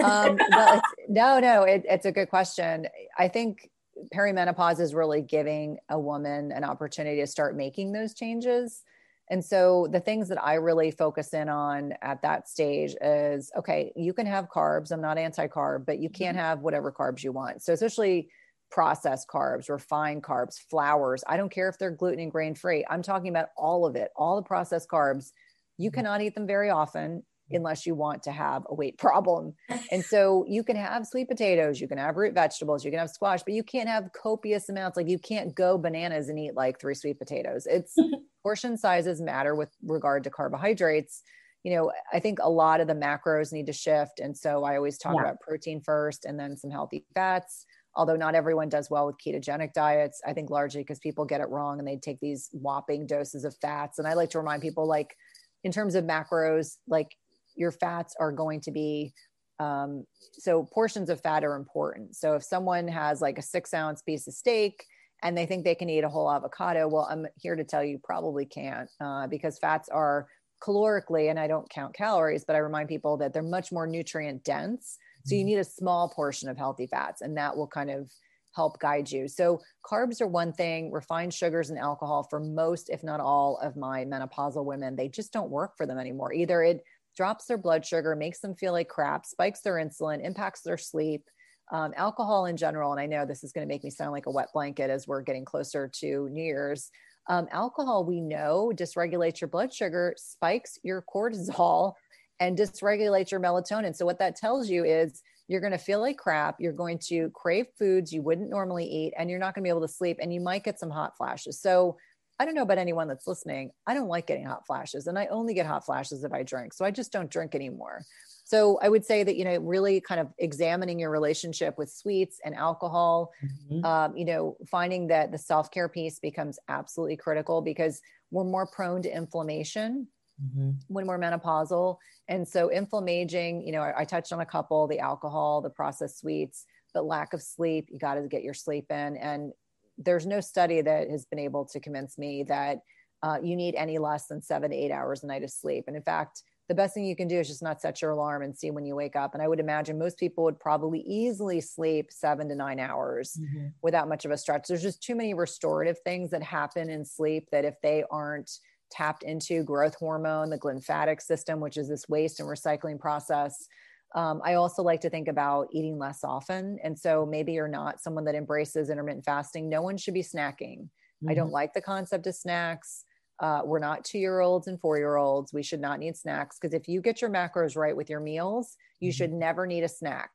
um, 0.00 0.38
well, 0.52 0.80
no, 1.08 1.40
no, 1.40 1.64
it, 1.64 1.84
it's 1.88 2.06
a 2.06 2.12
good 2.12 2.30
question. 2.30 2.86
I 3.18 3.26
think 3.26 3.68
perimenopause 4.14 4.80
is 4.80 4.94
really 4.94 5.22
giving 5.22 5.78
a 5.88 5.98
woman 5.98 6.52
an 6.52 6.64
opportunity 6.64 7.20
to 7.20 7.26
start 7.26 7.56
making 7.56 7.92
those 7.92 8.14
changes. 8.14 8.82
And 9.30 9.44
so 9.44 9.86
the 9.90 10.00
things 10.00 10.28
that 10.28 10.42
I 10.42 10.54
really 10.54 10.90
focus 10.90 11.32
in 11.34 11.48
on 11.48 11.94
at 12.02 12.20
that 12.22 12.48
stage 12.48 12.96
is 13.00 13.50
okay, 13.56 13.92
you 13.94 14.12
can 14.12 14.26
have 14.26 14.48
carbs. 14.48 14.90
I'm 14.90 15.00
not 15.00 15.18
anti 15.18 15.46
carb, 15.46 15.86
but 15.86 16.00
you 16.00 16.10
can't 16.10 16.36
mm-hmm. 16.36 16.44
have 16.44 16.60
whatever 16.60 16.90
carbs 16.90 17.22
you 17.22 17.30
want. 17.30 17.62
So, 17.62 17.72
especially 17.72 18.28
processed 18.72 19.28
carbs, 19.28 19.68
refined 19.68 20.22
carbs, 20.22 20.58
flours. 20.58 21.22
I 21.28 21.36
don't 21.36 21.50
care 21.50 21.68
if 21.68 21.78
they're 21.78 21.90
gluten 21.90 22.20
and 22.20 22.30
grain 22.30 22.54
free. 22.54 22.84
I'm 22.90 23.02
talking 23.02 23.30
about 23.30 23.48
all 23.56 23.86
of 23.86 23.96
it, 23.96 24.10
all 24.16 24.36
the 24.36 24.42
processed 24.42 24.88
carbs. 24.88 25.30
You 25.78 25.90
mm-hmm. 25.90 25.96
cannot 25.96 26.22
eat 26.22 26.34
them 26.34 26.46
very 26.46 26.70
often 26.70 27.22
Mm-hmm. 27.50 27.56
unless 27.56 27.84
you 27.84 27.96
want 27.96 28.22
to 28.24 28.30
have 28.30 28.64
a 28.68 28.74
weight 28.74 28.96
problem. 28.96 29.54
And 29.92 30.04
so 30.04 30.44
you 30.46 30.62
can 30.62 30.76
have 30.76 31.04
sweet 31.04 31.28
potatoes, 31.28 31.80
you 31.80 31.88
can 31.88 31.98
have 31.98 32.16
root 32.16 32.32
vegetables, 32.32 32.84
you 32.84 32.92
can 32.92 33.00
have 33.00 33.10
squash, 33.10 33.42
but 33.42 33.54
you 33.54 33.64
can't 33.64 33.88
have 33.88 34.10
copious 34.12 34.68
amounts. 34.68 34.96
Like 34.96 35.08
you 35.08 35.18
can't 35.18 35.52
go 35.52 35.76
bananas 35.76 36.28
and 36.28 36.38
eat 36.38 36.54
like 36.54 36.78
three 36.78 36.94
sweet 36.94 37.18
potatoes. 37.18 37.66
It's 37.68 37.96
portion 38.44 38.76
sizes 38.76 39.20
matter 39.20 39.56
with 39.56 39.70
regard 39.82 40.22
to 40.24 40.30
carbohydrates. 40.30 41.22
You 41.64 41.74
know, 41.74 41.92
I 42.12 42.20
think 42.20 42.38
a 42.40 42.48
lot 42.48 42.80
of 42.80 42.86
the 42.86 42.94
macros 42.94 43.52
need 43.52 43.66
to 43.66 43.72
shift. 43.72 44.20
And 44.20 44.36
so 44.36 44.62
I 44.62 44.76
always 44.76 44.96
talk 44.96 45.16
yeah. 45.16 45.22
about 45.22 45.40
protein 45.40 45.80
first 45.80 46.24
and 46.24 46.38
then 46.38 46.56
some 46.56 46.70
healthy 46.70 47.04
fats. 47.14 47.66
Although 47.96 48.16
not 48.16 48.36
everyone 48.36 48.68
does 48.68 48.88
well 48.88 49.06
with 49.06 49.16
ketogenic 49.18 49.72
diets, 49.72 50.20
I 50.24 50.34
think 50.34 50.50
largely 50.50 50.82
because 50.82 51.00
people 51.00 51.24
get 51.24 51.40
it 51.40 51.48
wrong 51.48 51.80
and 51.80 51.88
they 51.88 51.96
take 51.96 52.20
these 52.20 52.48
whopping 52.52 53.08
doses 53.08 53.44
of 53.44 53.56
fats. 53.60 53.98
And 53.98 54.06
I 54.06 54.14
like 54.14 54.30
to 54.30 54.38
remind 54.38 54.62
people, 54.62 54.86
like, 54.86 55.16
in 55.64 55.72
terms 55.72 55.94
of 55.94 56.04
macros, 56.04 56.76
like 56.86 57.16
your 57.60 57.70
fats 57.70 58.16
are 58.18 58.32
going 58.32 58.60
to 58.62 58.72
be 58.72 59.12
um, 59.60 60.04
so 60.32 60.64
portions 60.72 61.10
of 61.10 61.20
fat 61.20 61.44
are 61.44 61.54
important. 61.54 62.16
So 62.16 62.34
if 62.34 62.42
someone 62.42 62.88
has 62.88 63.20
like 63.20 63.38
a 63.38 63.42
six 63.42 63.74
ounce 63.74 64.00
piece 64.00 64.26
of 64.26 64.32
steak 64.32 64.86
and 65.22 65.36
they 65.36 65.44
think 65.44 65.64
they 65.64 65.74
can 65.74 65.90
eat 65.90 66.02
a 66.02 66.08
whole 66.08 66.32
avocado, 66.32 66.88
well, 66.88 67.06
I'm 67.10 67.26
here 67.36 67.56
to 67.56 67.64
tell 67.64 67.84
you 67.84 68.00
probably 68.02 68.46
can't 68.46 68.88
uh, 69.00 69.26
because 69.26 69.58
fats 69.58 69.90
are 69.90 70.26
calorically, 70.62 71.28
and 71.30 71.38
I 71.38 71.46
don't 71.46 71.68
count 71.68 71.94
calories, 71.94 72.44
but 72.44 72.56
I 72.56 72.60
remind 72.60 72.88
people 72.88 73.18
that 73.18 73.32
they're 73.32 73.42
much 73.42 73.70
more 73.70 73.86
nutrient 73.86 74.44
dense. 74.44 74.96
So 75.26 75.34
you 75.34 75.42
mm-hmm. 75.42 75.48
need 75.48 75.58
a 75.58 75.64
small 75.64 76.08
portion 76.08 76.48
of 76.48 76.56
healthy 76.56 76.86
fats, 76.86 77.20
and 77.20 77.36
that 77.36 77.54
will 77.54 77.66
kind 77.66 77.90
of 77.90 78.10
help 78.54 78.78
guide 78.80 79.10
you. 79.10 79.28
So 79.28 79.60
carbs 79.84 80.20
are 80.20 80.26
one 80.26 80.52
thing, 80.52 80.90
refined 80.90 81.32
sugars 81.32 81.70
and 81.70 81.78
alcohol 81.78 82.26
for 82.28 82.40
most, 82.40 82.90
if 82.90 83.04
not 83.04 83.20
all, 83.20 83.58
of 83.62 83.76
my 83.76 84.04
menopausal 84.04 84.64
women, 84.64 84.96
they 84.96 85.08
just 85.08 85.32
don't 85.32 85.50
work 85.50 85.76
for 85.76 85.86
them 85.86 85.98
anymore. 85.98 86.32
Either 86.32 86.62
it 86.62 86.82
drops 87.20 87.44
their 87.44 87.58
blood 87.58 87.84
sugar, 87.84 88.16
makes 88.16 88.40
them 88.40 88.54
feel 88.54 88.72
like 88.72 88.88
crap, 88.88 89.26
spikes 89.26 89.60
their 89.60 89.74
insulin, 89.74 90.24
impacts 90.24 90.62
their 90.62 90.78
sleep. 90.78 91.22
Um, 91.70 91.92
alcohol 91.94 92.46
in 92.46 92.56
general, 92.56 92.92
and 92.92 93.00
I 93.00 93.04
know 93.04 93.26
this 93.26 93.44
is 93.44 93.52
going 93.52 93.68
to 93.68 93.70
make 93.70 93.84
me 93.84 93.90
sound 93.90 94.12
like 94.12 94.24
a 94.24 94.30
wet 94.30 94.48
blanket 94.54 94.88
as 94.88 95.06
we're 95.06 95.20
getting 95.20 95.44
closer 95.44 95.86
to 95.96 96.30
New 96.30 96.42
Year's. 96.42 96.90
Um, 97.28 97.46
alcohol, 97.52 98.06
we 98.06 98.22
know, 98.22 98.72
dysregulates 98.74 99.38
your 99.38 99.48
blood 99.48 99.70
sugar, 99.70 100.14
spikes 100.16 100.78
your 100.82 101.04
cortisol, 101.14 101.92
and 102.40 102.56
dysregulates 102.56 103.30
your 103.30 103.38
melatonin. 103.38 103.94
So, 103.94 104.06
what 104.06 104.18
that 104.20 104.34
tells 104.34 104.70
you 104.70 104.86
is 104.86 105.20
you're 105.46 105.60
going 105.60 105.72
to 105.72 105.78
feel 105.78 106.00
like 106.00 106.16
crap. 106.16 106.56
You're 106.58 106.72
going 106.72 106.98
to 107.08 107.28
crave 107.34 107.66
foods 107.78 108.14
you 108.14 108.22
wouldn't 108.22 108.48
normally 108.48 108.86
eat, 108.86 109.12
and 109.18 109.28
you're 109.28 109.38
not 109.38 109.54
going 109.54 109.62
to 109.62 109.66
be 109.66 109.76
able 109.76 109.86
to 109.86 109.92
sleep, 109.92 110.16
and 110.22 110.32
you 110.32 110.40
might 110.40 110.64
get 110.64 110.80
some 110.80 110.90
hot 110.90 111.18
flashes. 111.18 111.60
So, 111.60 111.98
I 112.40 112.46
don't 112.46 112.54
know 112.54 112.62
about 112.62 112.78
anyone 112.78 113.06
that's 113.06 113.26
listening. 113.26 113.70
I 113.86 113.92
don't 113.92 114.08
like 114.08 114.26
getting 114.26 114.46
hot 114.46 114.66
flashes 114.66 115.06
and 115.06 115.18
I 115.18 115.26
only 115.26 115.52
get 115.52 115.66
hot 115.66 115.84
flashes 115.84 116.24
if 116.24 116.32
I 116.32 116.42
drink. 116.42 116.72
So 116.72 116.86
I 116.86 116.90
just 116.90 117.12
don't 117.12 117.30
drink 117.30 117.54
anymore. 117.54 118.06
So 118.44 118.78
I 118.82 118.88
would 118.88 119.04
say 119.04 119.22
that, 119.22 119.36
you 119.36 119.44
know, 119.44 119.58
really 119.58 120.00
kind 120.00 120.22
of 120.22 120.28
examining 120.38 120.98
your 120.98 121.10
relationship 121.10 121.76
with 121.76 121.92
sweets 121.92 122.40
and 122.42 122.54
alcohol, 122.54 123.30
mm-hmm. 123.44 123.84
um, 123.84 124.16
you 124.16 124.24
know, 124.24 124.56
finding 124.70 125.08
that 125.08 125.32
the 125.32 125.38
self 125.38 125.70
care 125.70 125.88
piece 125.88 126.18
becomes 126.18 126.58
absolutely 126.68 127.16
critical 127.16 127.60
because 127.60 128.00
we're 128.30 128.44
more 128.44 128.66
prone 128.66 129.02
to 129.02 129.14
inflammation 129.14 130.08
mm-hmm. 130.42 130.70
when 130.88 131.06
we're 131.06 131.18
menopausal. 131.18 131.98
And 132.26 132.48
so 132.48 132.70
inflammaging, 132.70 133.66
you 133.66 133.72
know, 133.72 133.82
I, 133.82 134.00
I 134.00 134.04
touched 134.04 134.32
on 134.32 134.40
a 134.40 134.46
couple 134.46 134.86
the 134.86 135.00
alcohol, 135.00 135.60
the 135.60 135.68
processed 135.68 136.20
sweets, 136.20 136.64
but 136.94 137.04
lack 137.04 137.34
of 137.34 137.42
sleep, 137.42 137.88
you 137.90 137.98
got 137.98 138.14
to 138.14 138.22
get 138.22 138.42
your 138.42 138.54
sleep 138.54 138.86
in. 138.90 139.16
And 139.18 139.52
there's 140.00 140.26
no 140.26 140.40
study 140.40 140.80
that 140.80 141.08
has 141.10 141.26
been 141.26 141.38
able 141.38 141.64
to 141.66 141.78
convince 141.78 142.18
me 142.18 142.42
that 142.44 142.78
uh, 143.22 143.38
you 143.42 143.54
need 143.54 143.74
any 143.74 143.98
less 143.98 144.26
than 144.26 144.42
seven 144.42 144.70
to 144.70 144.76
eight 144.76 144.90
hours 144.90 145.22
a 145.22 145.26
night 145.26 145.44
of 145.44 145.50
sleep. 145.50 145.84
And 145.86 145.96
in 145.96 146.02
fact, 146.02 146.42
the 146.68 146.74
best 146.74 146.94
thing 146.94 147.04
you 147.04 147.16
can 147.16 147.28
do 147.28 147.38
is 147.38 147.48
just 147.48 147.62
not 147.62 147.80
set 147.80 148.00
your 148.00 148.12
alarm 148.12 148.42
and 148.42 148.56
see 148.56 148.70
when 148.70 148.86
you 148.86 148.94
wake 148.94 149.16
up. 149.16 149.34
And 149.34 149.42
I 149.42 149.48
would 149.48 149.58
imagine 149.60 149.98
most 149.98 150.18
people 150.18 150.44
would 150.44 150.58
probably 150.58 151.00
easily 151.00 151.60
sleep 151.60 152.12
seven 152.12 152.48
to 152.48 152.54
nine 152.54 152.78
hours 152.78 153.36
mm-hmm. 153.40 153.66
without 153.82 154.08
much 154.08 154.24
of 154.24 154.30
a 154.30 154.38
stretch. 154.38 154.68
There's 154.68 154.82
just 154.82 155.02
too 155.02 155.16
many 155.16 155.34
restorative 155.34 155.98
things 156.04 156.30
that 156.30 156.44
happen 156.44 156.88
in 156.88 157.04
sleep 157.04 157.48
that 157.50 157.64
if 157.64 157.74
they 157.82 158.04
aren't 158.10 158.50
tapped 158.90 159.24
into 159.24 159.64
growth 159.64 159.96
hormone, 159.96 160.48
the 160.48 160.58
glymphatic 160.58 161.20
system, 161.20 161.60
which 161.60 161.76
is 161.76 161.88
this 161.88 162.08
waste 162.08 162.40
and 162.40 162.48
recycling 162.48 163.00
process, 163.00 163.66
um, 164.14 164.40
I 164.44 164.54
also 164.54 164.82
like 164.82 165.00
to 165.02 165.10
think 165.10 165.28
about 165.28 165.68
eating 165.72 165.98
less 165.98 166.24
often. 166.24 166.78
And 166.82 166.98
so 166.98 167.24
maybe 167.24 167.52
you're 167.52 167.68
not 167.68 168.00
someone 168.00 168.24
that 168.24 168.34
embraces 168.34 168.90
intermittent 168.90 169.24
fasting. 169.24 169.68
No 169.68 169.82
one 169.82 169.96
should 169.96 170.14
be 170.14 170.22
snacking. 170.22 170.82
Mm-hmm. 170.82 171.30
I 171.30 171.34
don't 171.34 171.46
mm-hmm. 171.46 171.54
like 171.54 171.74
the 171.74 171.80
concept 171.80 172.26
of 172.26 172.34
snacks. 172.34 173.04
Uh, 173.38 173.62
we're 173.64 173.78
not 173.78 174.04
two 174.04 174.18
year 174.18 174.40
olds 174.40 174.66
and 174.66 174.80
four 174.80 174.98
year 174.98 175.16
olds. 175.16 175.52
We 175.52 175.62
should 175.62 175.80
not 175.80 175.98
need 175.98 176.16
snacks 176.16 176.58
because 176.58 176.74
if 176.74 176.88
you 176.88 177.00
get 177.00 177.22
your 177.22 177.30
macros 177.30 177.76
right 177.76 177.96
with 177.96 178.10
your 178.10 178.20
meals, 178.20 178.76
you 178.98 179.10
mm-hmm. 179.10 179.16
should 179.16 179.32
never 179.32 179.66
need 179.66 179.84
a 179.84 179.88
snack. 179.88 180.30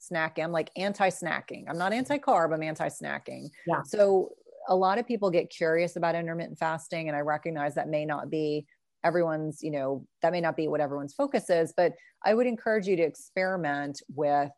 Snacking, 0.00 0.44
I'm 0.44 0.52
like 0.52 0.70
anti 0.76 1.10
snacking. 1.10 1.64
I'm 1.68 1.78
not 1.78 1.92
anti 1.92 2.18
carb, 2.18 2.54
I'm 2.54 2.62
anti 2.62 2.88
snacking. 2.88 3.50
Yeah. 3.66 3.82
So 3.82 4.30
a 4.68 4.74
lot 4.74 4.98
of 4.98 5.06
people 5.06 5.30
get 5.30 5.50
curious 5.50 5.96
about 5.96 6.14
intermittent 6.14 6.58
fasting, 6.58 7.08
and 7.08 7.16
I 7.16 7.20
recognize 7.20 7.74
that 7.74 7.88
may 7.88 8.04
not 8.04 8.30
be 8.30 8.66
everyone's 9.04 9.62
you 9.62 9.70
know 9.70 10.04
that 10.22 10.32
may 10.32 10.40
not 10.40 10.56
be 10.56 10.68
what 10.68 10.80
everyone's 10.80 11.14
focus 11.14 11.48
is 11.50 11.72
but 11.76 11.92
i 12.24 12.34
would 12.34 12.46
encourage 12.46 12.86
you 12.86 12.96
to 12.96 13.02
experiment 13.02 14.02
with 14.14 14.50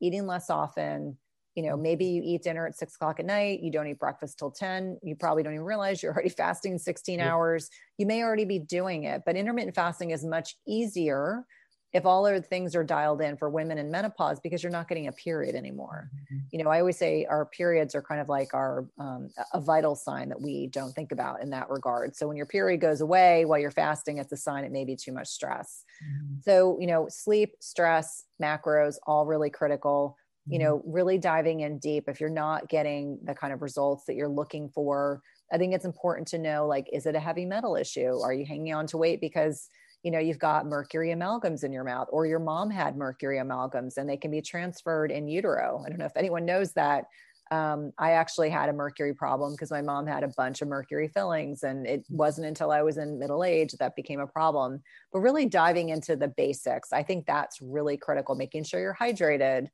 eating 0.00 0.26
less 0.26 0.50
often 0.50 1.16
you 1.54 1.62
know 1.64 1.76
maybe 1.76 2.04
you 2.04 2.22
eat 2.24 2.42
dinner 2.42 2.66
at 2.66 2.76
six 2.76 2.94
o'clock 2.94 3.18
at 3.18 3.26
night 3.26 3.60
you 3.60 3.72
don't 3.72 3.88
eat 3.88 3.98
breakfast 3.98 4.38
till 4.38 4.50
10 4.50 4.98
you 5.02 5.16
probably 5.16 5.42
don't 5.42 5.54
even 5.54 5.64
realize 5.64 6.02
you're 6.02 6.12
already 6.12 6.28
fasting 6.44 6.78
16 6.78 7.18
yeah. 7.18 7.32
hours 7.32 7.68
you 7.98 8.06
may 8.06 8.22
already 8.22 8.44
be 8.44 8.60
doing 8.60 9.04
it 9.04 9.22
but 9.26 9.36
intermittent 9.36 9.74
fasting 9.74 10.10
is 10.10 10.24
much 10.24 10.54
easier 10.66 11.44
if 11.92 12.04
all 12.04 12.26
other 12.26 12.40
things 12.40 12.74
are 12.74 12.84
dialed 12.84 13.22
in 13.22 13.36
for 13.36 13.48
women 13.48 13.78
in 13.78 13.90
menopause 13.90 14.40
because 14.40 14.62
you're 14.62 14.72
not 14.72 14.88
getting 14.88 15.06
a 15.06 15.12
period 15.12 15.54
anymore 15.54 16.10
mm-hmm. 16.14 16.38
you 16.50 16.62
know 16.62 16.70
i 16.70 16.80
always 16.80 16.98
say 16.98 17.24
our 17.26 17.46
periods 17.46 17.94
are 17.94 18.02
kind 18.02 18.20
of 18.20 18.28
like 18.28 18.52
our 18.54 18.86
um, 18.98 19.30
a 19.54 19.60
vital 19.60 19.94
sign 19.94 20.28
that 20.28 20.40
we 20.40 20.66
don't 20.68 20.92
think 20.92 21.12
about 21.12 21.42
in 21.42 21.50
that 21.50 21.68
regard 21.70 22.14
so 22.14 22.28
when 22.28 22.36
your 22.36 22.46
period 22.46 22.80
goes 22.80 23.00
away 23.00 23.44
while 23.44 23.58
you're 23.58 23.70
fasting 23.70 24.18
it's 24.18 24.32
a 24.32 24.36
sign 24.36 24.64
it 24.64 24.72
may 24.72 24.84
be 24.84 24.96
too 24.96 25.12
much 25.12 25.28
stress 25.28 25.84
mm-hmm. 26.04 26.34
so 26.42 26.76
you 26.80 26.86
know 26.86 27.06
sleep 27.08 27.54
stress 27.60 28.24
macros 28.42 28.96
all 29.06 29.26
really 29.26 29.50
critical 29.50 30.16
mm-hmm. 30.42 30.54
you 30.54 30.58
know 30.58 30.82
really 30.86 31.18
diving 31.18 31.60
in 31.60 31.78
deep 31.78 32.04
if 32.08 32.20
you're 32.20 32.28
not 32.28 32.68
getting 32.68 33.18
the 33.24 33.34
kind 33.34 33.52
of 33.52 33.62
results 33.62 34.04
that 34.06 34.14
you're 34.14 34.28
looking 34.28 34.68
for 34.68 35.22
i 35.52 35.56
think 35.56 35.72
it's 35.74 35.86
important 35.86 36.28
to 36.28 36.38
know 36.38 36.66
like 36.66 36.88
is 36.92 37.06
it 37.06 37.14
a 37.14 37.20
heavy 37.20 37.46
metal 37.46 37.76
issue 37.76 38.20
are 38.22 38.34
you 38.34 38.44
hanging 38.44 38.74
on 38.74 38.86
to 38.86 38.98
weight 38.98 39.20
because 39.20 39.68
you 40.02 40.10
know 40.10 40.18
you've 40.18 40.38
got 40.38 40.66
mercury 40.66 41.08
amalgams 41.08 41.64
in 41.64 41.72
your 41.72 41.84
mouth 41.84 42.08
or 42.10 42.26
your 42.26 42.38
mom 42.38 42.70
had 42.70 42.96
mercury 42.96 43.38
amalgams 43.38 43.96
and 43.96 44.08
they 44.08 44.16
can 44.16 44.30
be 44.30 44.42
transferred 44.42 45.10
in 45.10 45.28
utero. 45.28 45.82
I 45.84 45.88
don't 45.88 45.98
know 45.98 46.06
if 46.06 46.16
anyone 46.16 46.44
knows 46.44 46.72
that. 46.72 47.04
Um, 47.50 47.92
i 47.98 48.10
actually 48.10 48.50
had 48.50 48.68
a 48.68 48.74
mercury 48.74 49.14
problem 49.14 49.52
because 49.52 49.70
my 49.70 49.80
mom 49.80 50.06
had 50.06 50.22
a 50.22 50.28
bunch 50.36 50.60
of 50.60 50.68
mercury 50.68 51.08
fillings 51.08 51.62
and 51.62 51.86
it 51.86 52.04
wasn't 52.10 52.46
until 52.46 52.70
i 52.70 52.82
was 52.82 52.98
in 52.98 53.18
middle 53.18 53.42
age 53.42 53.72
that 53.72 53.96
became 53.96 54.20
a 54.20 54.26
problem. 54.26 54.82
But 55.12 55.20
really 55.20 55.46
diving 55.46 55.88
into 55.88 56.14
the 56.14 56.28
basics 56.28 56.92
i 56.92 57.02
think 57.02 57.24
that's 57.24 57.62
really 57.62 57.96
critical 57.96 58.34
making 58.34 58.64
sure 58.64 58.80
you're 58.80 58.98
hydrated 59.00 59.68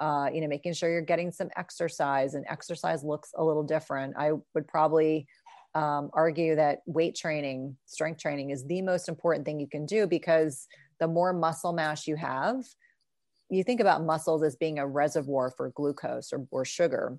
uh, 0.00 0.30
you 0.32 0.40
know 0.40 0.48
making 0.48 0.72
sure 0.72 0.90
you're 0.90 1.02
getting 1.02 1.30
some 1.30 1.50
exercise 1.56 2.34
and 2.34 2.44
exercise 2.48 3.04
looks 3.04 3.32
a 3.36 3.44
little 3.44 3.62
different. 3.62 4.14
I 4.16 4.32
would 4.54 4.66
probably 4.66 5.26
um, 5.74 6.10
argue 6.12 6.56
that 6.56 6.80
weight 6.86 7.14
training, 7.14 7.76
strength 7.86 8.20
training 8.20 8.50
is 8.50 8.64
the 8.64 8.82
most 8.82 9.08
important 9.08 9.44
thing 9.44 9.60
you 9.60 9.68
can 9.68 9.86
do 9.86 10.06
because 10.06 10.66
the 10.98 11.06
more 11.06 11.32
muscle 11.32 11.72
mass 11.72 12.06
you 12.06 12.16
have, 12.16 12.64
you 13.48 13.64
think 13.64 13.80
about 13.80 14.04
muscles 14.04 14.42
as 14.42 14.56
being 14.56 14.78
a 14.78 14.86
reservoir 14.86 15.50
for 15.50 15.70
glucose 15.70 16.32
or, 16.32 16.46
or 16.50 16.64
sugar. 16.64 17.18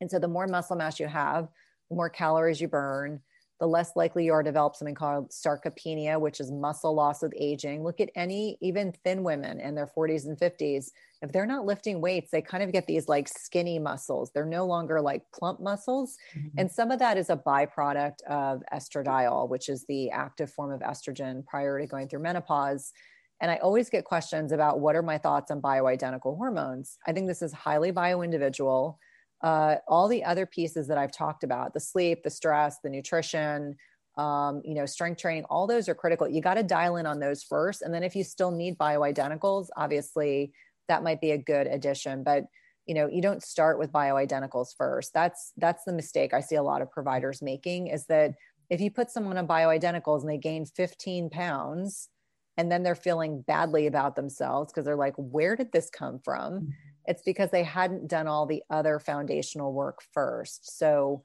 And 0.00 0.10
so 0.10 0.18
the 0.18 0.28
more 0.28 0.46
muscle 0.46 0.76
mass 0.76 0.98
you 0.98 1.06
have, 1.06 1.48
the 1.90 1.96
more 1.96 2.10
calories 2.10 2.60
you 2.60 2.68
burn, 2.68 3.20
the 3.60 3.66
less 3.66 3.92
likely 3.94 4.24
you 4.24 4.32
are 4.32 4.42
to 4.42 4.48
develop 4.48 4.74
something 4.74 4.94
called 4.94 5.30
sarcopenia, 5.30 6.20
which 6.20 6.40
is 6.40 6.50
muscle 6.50 6.94
loss 6.94 7.22
with 7.22 7.32
aging. 7.38 7.84
Look 7.84 8.00
at 8.00 8.10
any, 8.16 8.58
even 8.60 8.92
thin 9.04 9.22
women 9.22 9.60
in 9.60 9.74
their 9.74 9.86
40s 9.86 10.26
and 10.26 10.36
50s. 10.36 10.90
If 11.22 11.30
they're 11.30 11.46
not 11.46 11.64
lifting 11.64 12.00
weights, 12.00 12.30
they 12.32 12.42
kind 12.42 12.62
of 12.62 12.72
get 12.72 12.86
these 12.86 13.08
like 13.08 13.28
skinny 13.28 13.78
muscles. 13.78 14.32
They're 14.34 14.44
no 14.44 14.66
longer 14.66 15.00
like 15.00 15.22
plump 15.32 15.60
muscles. 15.60 16.16
Mm-hmm. 16.36 16.58
And 16.58 16.70
some 16.70 16.90
of 16.90 16.98
that 16.98 17.16
is 17.16 17.30
a 17.30 17.36
byproduct 17.36 18.22
of 18.28 18.62
estradiol, 18.72 19.48
which 19.48 19.68
is 19.68 19.84
the 19.86 20.10
active 20.10 20.50
form 20.50 20.72
of 20.72 20.80
estrogen 20.80 21.46
prior 21.46 21.78
to 21.78 21.86
going 21.86 22.08
through 22.08 22.22
menopause. 22.22 22.92
And 23.40 23.50
I 23.50 23.56
always 23.56 23.88
get 23.88 24.04
questions 24.04 24.52
about 24.52 24.80
what 24.80 24.96
are 24.96 25.02
my 25.02 25.18
thoughts 25.18 25.50
on 25.50 25.62
bioidentical 25.62 26.36
hormones. 26.36 26.98
I 27.06 27.12
think 27.12 27.28
this 27.28 27.42
is 27.42 27.52
highly 27.52 27.92
bio 27.92 28.22
individual 28.22 28.98
uh, 29.42 29.76
all 29.88 30.08
the 30.08 30.24
other 30.24 30.46
pieces 30.46 30.86
that 30.88 30.98
I've 30.98 31.12
talked 31.12 31.44
about 31.44 31.74
the 31.74 31.80
sleep, 31.80 32.22
the 32.22 32.30
stress, 32.30 32.78
the 32.82 32.90
nutrition, 32.90 33.76
um, 34.16 34.62
you 34.64 34.74
know, 34.74 34.86
strength 34.86 35.20
training, 35.20 35.44
all 35.50 35.66
those 35.66 35.88
are 35.88 35.94
critical. 35.94 36.28
You 36.28 36.40
got 36.40 36.54
to 36.54 36.62
dial 36.62 36.96
in 36.96 37.06
on 37.06 37.18
those 37.18 37.42
first. 37.42 37.82
And 37.82 37.92
then 37.92 38.02
if 38.02 38.14
you 38.14 38.24
still 38.24 38.50
need 38.50 38.78
bioidenticals, 38.78 39.68
obviously 39.76 40.52
that 40.88 41.02
might 41.02 41.20
be 41.20 41.32
a 41.32 41.38
good 41.38 41.66
addition. 41.66 42.22
But 42.22 42.44
you 42.86 42.94
know, 42.94 43.08
you 43.08 43.22
don't 43.22 43.42
start 43.42 43.78
with 43.78 43.92
bioidenticals 43.92 44.76
first. 44.76 45.14
That's 45.14 45.52
that's 45.56 45.84
the 45.84 45.92
mistake 45.92 46.34
I 46.34 46.40
see 46.40 46.56
a 46.56 46.62
lot 46.62 46.82
of 46.82 46.90
providers 46.90 47.40
making 47.40 47.86
is 47.86 48.06
that 48.06 48.34
if 48.70 48.80
you 48.80 48.90
put 48.90 49.10
someone 49.10 49.38
on 49.38 49.46
bioidenticals 49.46 50.20
and 50.20 50.28
they 50.28 50.38
gain 50.38 50.66
15 50.66 51.30
pounds 51.30 52.08
and 52.56 52.70
then 52.70 52.82
they're 52.82 52.94
feeling 52.94 53.42
badly 53.42 53.86
about 53.86 54.16
themselves 54.16 54.72
because 54.72 54.84
they're 54.84 54.96
like, 54.96 55.14
where 55.16 55.56
did 55.56 55.72
this 55.72 55.90
come 55.90 56.20
from? 56.24 56.72
It's 57.06 57.22
because 57.22 57.50
they 57.50 57.62
hadn't 57.62 58.08
done 58.08 58.26
all 58.26 58.46
the 58.46 58.62
other 58.70 58.98
foundational 58.98 59.72
work 59.72 60.00
first. 60.12 60.78
So, 60.78 61.22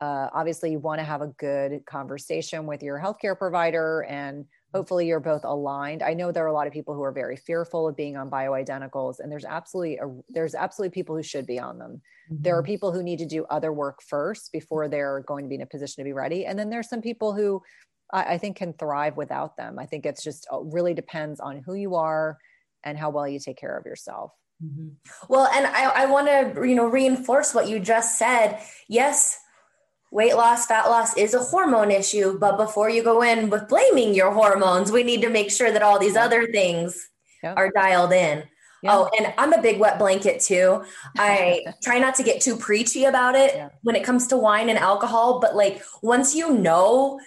uh, 0.00 0.28
obviously, 0.32 0.70
you 0.72 0.78
want 0.78 0.98
to 0.98 1.04
have 1.04 1.20
a 1.20 1.26
good 1.26 1.84
conversation 1.84 2.64
with 2.64 2.82
your 2.82 2.98
healthcare 2.98 3.36
provider, 3.36 4.06
and 4.08 4.46
hopefully, 4.72 5.06
you're 5.06 5.20
both 5.20 5.44
aligned. 5.44 6.02
I 6.02 6.14
know 6.14 6.32
there 6.32 6.44
are 6.44 6.48
a 6.48 6.54
lot 6.54 6.66
of 6.66 6.72
people 6.72 6.94
who 6.94 7.02
are 7.02 7.12
very 7.12 7.36
fearful 7.36 7.86
of 7.86 7.96
being 7.96 8.16
on 8.16 8.30
bioidenticals, 8.30 9.20
and 9.20 9.30
there's 9.30 9.44
absolutely 9.44 9.98
a, 9.98 10.06
there's 10.30 10.54
absolutely 10.54 10.94
people 10.94 11.14
who 11.14 11.22
should 11.22 11.46
be 11.46 11.58
on 11.58 11.78
them. 11.78 12.00
Mm-hmm. 12.32 12.42
There 12.42 12.56
are 12.56 12.62
mm-hmm. 12.62 12.66
people 12.66 12.92
who 12.92 13.02
need 13.02 13.18
to 13.18 13.26
do 13.26 13.44
other 13.50 13.74
work 13.74 14.02
first 14.02 14.52
before 14.52 14.88
they're 14.88 15.20
going 15.26 15.44
to 15.44 15.48
be 15.50 15.56
in 15.56 15.62
a 15.62 15.66
position 15.66 16.02
to 16.02 16.08
be 16.08 16.14
ready, 16.14 16.46
and 16.46 16.58
then 16.58 16.70
there's 16.70 16.88
some 16.88 17.02
people 17.02 17.34
who 17.34 17.62
I, 18.12 18.34
I 18.34 18.38
think 18.38 18.56
can 18.56 18.72
thrive 18.72 19.18
without 19.18 19.56
them. 19.58 19.78
I 19.78 19.86
think 19.86 20.06
it's 20.06 20.24
just 20.24 20.46
uh, 20.52 20.60
really 20.60 20.94
depends 20.94 21.40
on 21.40 21.62
who 21.64 21.74
you 21.74 21.94
are 21.96 22.38
and 22.84 22.96
how 22.98 23.10
well 23.10 23.28
you 23.28 23.38
take 23.38 23.58
care 23.58 23.76
of 23.76 23.84
yourself. 23.84 24.32
Mm-hmm. 24.62 24.88
Well, 25.28 25.46
and 25.46 25.66
I, 25.66 26.02
I 26.02 26.06
want 26.06 26.26
to, 26.28 26.66
you 26.66 26.74
know, 26.74 26.86
reinforce 26.86 27.54
what 27.54 27.68
you 27.68 27.80
just 27.80 28.18
said. 28.18 28.60
Yes, 28.88 29.38
weight 30.10 30.34
loss, 30.34 30.66
fat 30.66 30.86
loss 30.86 31.16
is 31.16 31.34
a 31.34 31.38
hormone 31.38 31.90
issue, 31.90 32.38
but 32.38 32.56
before 32.56 32.90
you 32.90 33.02
go 33.02 33.22
in 33.22 33.48
with 33.48 33.68
blaming 33.68 34.14
your 34.14 34.32
hormones, 34.32 34.92
we 34.92 35.02
need 35.02 35.22
to 35.22 35.30
make 35.30 35.50
sure 35.50 35.72
that 35.72 35.82
all 35.82 35.98
these 35.98 36.16
other 36.16 36.46
things 36.48 37.08
yep. 37.42 37.56
are 37.56 37.70
dialed 37.70 38.12
in. 38.12 38.44
Oh, 38.86 39.10
and 39.18 39.32
I'm 39.36 39.52
a 39.52 39.60
big 39.60 39.78
wet 39.78 39.98
blanket 39.98 40.40
too. 40.40 40.82
I 41.18 41.64
try 41.82 41.98
not 41.98 42.14
to 42.16 42.22
get 42.22 42.40
too 42.40 42.56
preachy 42.56 43.04
about 43.04 43.34
it 43.34 43.54
yeah. 43.54 43.68
when 43.82 43.94
it 43.94 44.04
comes 44.04 44.26
to 44.28 44.36
wine 44.36 44.68
and 44.68 44.78
alcohol, 44.78 45.38
but 45.38 45.54
like 45.54 45.82
once 46.02 46.34
you 46.34 46.54
know 46.54 47.20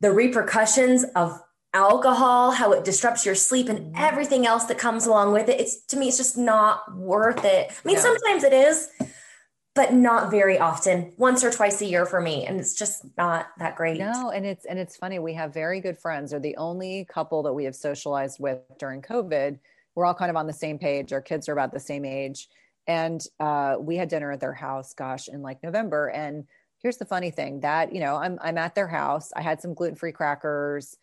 the 0.00 0.12
repercussions 0.12 1.04
of 1.14 1.40
alcohol, 1.76 2.50
how 2.50 2.72
it 2.72 2.84
disrupts 2.84 3.26
your 3.26 3.34
sleep, 3.34 3.68
and 3.68 3.78
mm-hmm. 3.78 4.04
everything 4.04 4.46
else 4.46 4.64
that 4.64 4.78
comes 4.78 5.06
along 5.06 5.32
with 5.32 5.48
it. 5.48 5.60
It's 5.60 5.84
to 5.86 5.96
me, 5.96 6.08
it's 6.08 6.16
just 6.16 6.38
not 6.38 6.96
worth 6.96 7.44
it. 7.44 7.70
I 7.70 7.74
mean, 7.84 7.96
yeah. 7.96 8.02
sometimes 8.02 8.42
it 8.44 8.52
is, 8.52 8.88
but 9.74 9.92
not 9.92 10.30
very 10.30 10.58
often. 10.58 11.12
Once 11.18 11.44
or 11.44 11.50
twice 11.50 11.80
a 11.82 11.86
year 11.86 12.06
for 12.06 12.20
me, 12.20 12.46
and 12.46 12.58
it's 12.58 12.74
just 12.74 13.04
not 13.18 13.48
that 13.58 13.76
great. 13.76 13.98
No, 13.98 14.30
and 14.30 14.46
it's 14.46 14.64
and 14.64 14.78
it's 14.78 14.96
funny. 14.96 15.18
We 15.18 15.34
have 15.34 15.52
very 15.52 15.80
good 15.80 15.98
friends. 15.98 16.30
They're 16.30 16.40
the 16.40 16.56
only 16.56 17.04
couple 17.04 17.42
that 17.44 17.52
we 17.52 17.64
have 17.64 17.76
socialized 17.76 18.40
with 18.40 18.60
during 18.78 19.02
COVID. 19.02 19.58
We're 19.94 20.06
all 20.06 20.14
kind 20.14 20.30
of 20.30 20.36
on 20.36 20.46
the 20.46 20.52
same 20.52 20.78
page. 20.78 21.12
Our 21.12 21.22
kids 21.22 21.48
are 21.48 21.52
about 21.52 21.72
the 21.72 21.80
same 21.80 22.04
age, 22.04 22.48
and 22.86 23.20
uh, 23.38 23.76
we 23.78 23.96
had 23.96 24.08
dinner 24.08 24.32
at 24.32 24.40
their 24.40 24.54
house. 24.54 24.94
Gosh, 24.94 25.28
in 25.28 25.42
like 25.42 25.62
November, 25.62 26.08
and 26.08 26.44
here's 26.78 26.96
the 26.96 27.04
funny 27.04 27.30
thing 27.30 27.60
that 27.60 27.92
you 27.94 28.00
know 28.00 28.16
I'm 28.16 28.38
I'm 28.40 28.56
at 28.56 28.74
their 28.74 28.88
house. 28.88 29.30
I 29.36 29.42
had 29.42 29.60
some 29.60 29.74
gluten 29.74 29.96
free 29.96 30.12
crackers 30.12 30.96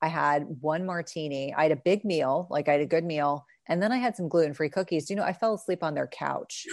I 0.00 0.08
had 0.08 0.46
one 0.60 0.86
martini. 0.86 1.54
I 1.54 1.64
had 1.64 1.72
a 1.72 1.76
big 1.76 2.04
meal, 2.04 2.46
like 2.50 2.68
I 2.68 2.72
had 2.72 2.80
a 2.80 2.86
good 2.86 3.04
meal. 3.04 3.46
And 3.68 3.82
then 3.82 3.92
I 3.92 3.98
had 3.98 4.16
some 4.16 4.28
gluten 4.28 4.54
free 4.54 4.70
cookies. 4.70 5.10
You 5.10 5.16
know, 5.16 5.24
I 5.24 5.32
fell 5.32 5.54
asleep 5.54 5.82
on 5.82 5.94
their 5.94 6.06
couch 6.06 6.66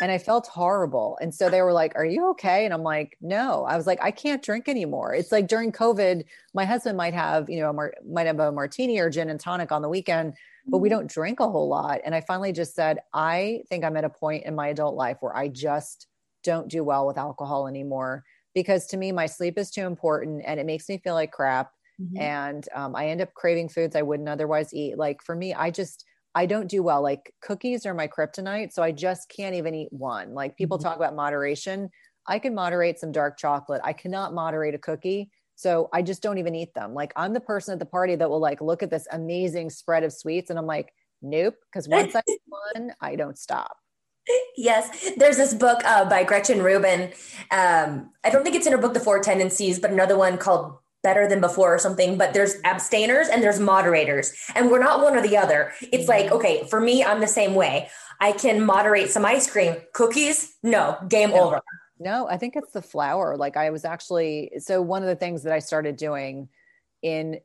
and 0.00 0.10
I 0.10 0.18
felt 0.18 0.46
horrible. 0.46 1.18
And 1.20 1.34
so 1.34 1.50
they 1.50 1.60
were 1.60 1.72
like, 1.72 1.94
Are 1.94 2.04
you 2.04 2.30
okay? 2.30 2.64
And 2.64 2.72
I'm 2.72 2.82
like, 2.82 3.16
No. 3.20 3.64
I 3.64 3.76
was 3.76 3.86
like, 3.86 3.98
I 4.02 4.10
can't 4.10 4.42
drink 4.42 4.68
anymore. 4.68 5.14
It's 5.14 5.32
like 5.32 5.46
during 5.46 5.72
COVID, 5.72 6.24
my 6.54 6.64
husband 6.64 6.96
might 6.96 7.14
have, 7.14 7.50
you 7.50 7.60
know, 7.60 7.70
a 7.70 7.72
mar- 7.72 7.94
might 8.08 8.26
have 8.26 8.40
a 8.40 8.50
martini 8.50 8.98
or 8.98 9.10
gin 9.10 9.28
and 9.28 9.38
tonic 9.38 9.72
on 9.72 9.82
the 9.82 9.88
weekend, 9.88 10.34
but 10.66 10.78
we 10.78 10.88
mm-hmm. 10.88 10.98
don't 10.98 11.10
drink 11.10 11.40
a 11.40 11.50
whole 11.50 11.68
lot. 11.68 12.00
And 12.04 12.14
I 12.14 12.22
finally 12.22 12.52
just 12.52 12.74
said, 12.74 13.00
I 13.12 13.62
think 13.68 13.84
I'm 13.84 13.96
at 13.96 14.04
a 14.04 14.10
point 14.10 14.46
in 14.46 14.54
my 14.54 14.68
adult 14.68 14.94
life 14.94 15.18
where 15.20 15.36
I 15.36 15.48
just 15.48 16.06
don't 16.42 16.68
do 16.68 16.82
well 16.82 17.06
with 17.06 17.18
alcohol 17.18 17.68
anymore 17.68 18.24
because 18.54 18.86
to 18.88 18.96
me, 18.96 19.12
my 19.12 19.26
sleep 19.26 19.58
is 19.58 19.70
too 19.70 19.86
important 19.86 20.42
and 20.46 20.58
it 20.58 20.66
makes 20.66 20.88
me 20.88 20.98
feel 20.98 21.14
like 21.14 21.30
crap 21.30 21.72
mm-hmm. 22.02 22.18
and 22.18 22.68
um, 22.74 22.94
I 22.96 23.08
end 23.08 23.20
up 23.20 23.34
craving 23.34 23.68
foods 23.68 23.96
I 23.96 24.02
wouldn't 24.02 24.28
otherwise 24.28 24.72
eat. 24.74 24.98
Like 24.98 25.22
for 25.22 25.34
me, 25.34 25.54
I 25.54 25.70
just 25.70 26.04
I 26.34 26.46
don't 26.46 26.68
do 26.68 26.82
well. 26.82 27.02
Like 27.02 27.34
cookies 27.42 27.84
are 27.86 27.94
my 27.94 28.08
kryptonite, 28.08 28.72
so 28.72 28.82
I 28.82 28.92
just 28.92 29.28
can't 29.28 29.54
even 29.54 29.74
eat 29.74 29.92
one. 29.92 30.34
Like 30.34 30.56
people 30.56 30.78
mm-hmm. 30.78 30.88
talk 30.88 30.96
about 30.96 31.14
moderation. 31.14 31.90
I 32.26 32.38
can 32.38 32.54
moderate 32.54 32.98
some 32.98 33.12
dark 33.12 33.38
chocolate. 33.38 33.80
I 33.84 33.92
cannot 33.92 34.32
moderate 34.32 34.74
a 34.74 34.78
cookie. 34.78 35.30
So 35.56 35.88
I 35.92 36.02
just 36.02 36.22
don't 36.22 36.38
even 36.38 36.54
eat 36.54 36.74
them. 36.74 36.94
Like 36.94 37.12
I'm 37.16 37.32
the 37.32 37.40
person 37.40 37.72
at 37.72 37.78
the 37.78 37.86
party 37.86 38.16
that 38.16 38.28
will 38.28 38.40
like 38.40 38.60
look 38.60 38.82
at 38.82 38.90
this 38.90 39.06
amazing 39.12 39.70
spread 39.70 40.02
of 40.02 40.12
sweets 40.12 40.50
and 40.50 40.58
I'm 40.58 40.66
like, 40.66 40.92
nope, 41.20 41.54
because 41.70 41.88
once 41.88 42.14
I 42.14 42.22
one, 42.46 42.92
I 43.00 43.16
don't 43.16 43.38
stop. 43.38 43.76
Yes, 44.56 45.10
there's 45.16 45.36
this 45.36 45.52
book 45.52 45.80
uh, 45.84 46.04
by 46.08 46.22
Gretchen 46.22 46.62
Rubin. 46.62 47.12
Um, 47.50 48.10
I 48.22 48.30
don't 48.30 48.44
think 48.44 48.54
it's 48.54 48.66
in 48.66 48.72
her 48.72 48.78
book, 48.78 48.94
The 48.94 49.00
Four 49.00 49.20
Tendencies, 49.20 49.80
but 49.80 49.90
another 49.90 50.16
one 50.16 50.38
called 50.38 50.78
better 51.02 51.28
than 51.28 51.40
before 51.40 51.74
or 51.74 51.78
something, 51.78 52.16
but 52.16 52.32
there's 52.32 52.56
abstainers 52.64 53.28
and 53.28 53.42
there's 53.42 53.58
moderators. 53.58 54.32
And 54.54 54.70
we're 54.70 54.78
not 54.78 55.02
one 55.02 55.16
or 55.16 55.22
the 55.22 55.36
other. 55.36 55.72
It's 55.80 56.08
like, 56.08 56.26
mm-hmm. 56.26 56.36
okay, 56.36 56.66
for 56.68 56.80
me, 56.80 57.02
I'm 57.02 57.20
the 57.20 57.26
same 57.26 57.54
way. 57.54 57.88
I 58.20 58.32
can 58.32 58.64
moderate 58.64 59.10
some 59.10 59.24
ice 59.24 59.50
cream. 59.50 59.76
Cookies, 59.92 60.56
no, 60.62 60.96
game 61.08 61.30
no. 61.30 61.40
over. 61.40 61.60
No, 61.98 62.28
I 62.28 62.36
think 62.36 62.56
it's 62.56 62.72
the 62.72 62.82
flour. 62.82 63.36
Like 63.36 63.56
I 63.56 63.70
was 63.70 63.84
actually, 63.84 64.52
so 64.58 64.80
one 64.80 65.02
of 65.02 65.08
the 65.08 65.16
things 65.16 65.42
that 65.42 65.52
I 65.52 65.58
started 65.58 65.96
doing 65.96 66.48
in 67.02 67.40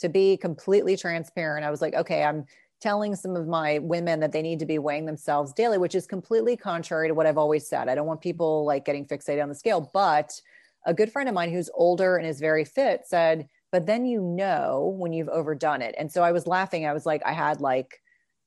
to 0.00 0.08
be 0.08 0.36
completely 0.36 0.96
transparent, 0.96 1.64
I 1.64 1.70
was 1.70 1.80
like, 1.80 1.94
okay, 1.94 2.24
I'm 2.24 2.46
telling 2.80 3.14
some 3.14 3.36
of 3.36 3.46
my 3.46 3.78
women 3.78 4.18
that 4.20 4.32
they 4.32 4.42
need 4.42 4.58
to 4.58 4.66
be 4.66 4.78
weighing 4.78 5.06
themselves 5.06 5.52
daily, 5.52 5.78
which 5.78 5.94
is 5.94 6.06
completely 6.06 6.56
contrary 6.56 7.06
to 7.06 7.14
what 7.14 7.26
I've 7.26 7.38
always 7.38 7.66
said. 7.66 7.88
I 7.88 7.94
don't 7.94 8.06
want 8.06 8.20
people 8.20 8.64
like 8.64 8.84
getting 8.84 9.06
fixated 9.06 9.40
on 9.40 9.48
the 9.48 9.54
scale, 9.54 9.88
but 9.92 10.40
a 10.86 10.94
good 10.94 11.12
friend 11.12 11.28
of 11.28 11.34
mine 11.34 11.52
who's 11.52 11.70
older 11.74 12.16
and 12.16 12.26
is 12.26 12.40
very 12.40 12.64
fit 12.64 13.02
said, 13.06 13.48
but 13.70 13.86
then 13.86 14.04
you 14.04 14.20
know 14.20 14.94
when 14.98 15.12
you've 15.12 15.28
overdone 15.28 15.82
it. 15.82 15.94
And 15.98 16.10
so 16.10 16.22
I 16.22 16.32
was 16.32 16.46
laughing. 16.46 16.86
I 16.86 16.92
was 16.92 17.06
like, 17.06 17.22
I 17.24 17.32
had 17.32 17.60
like 17.60 18.00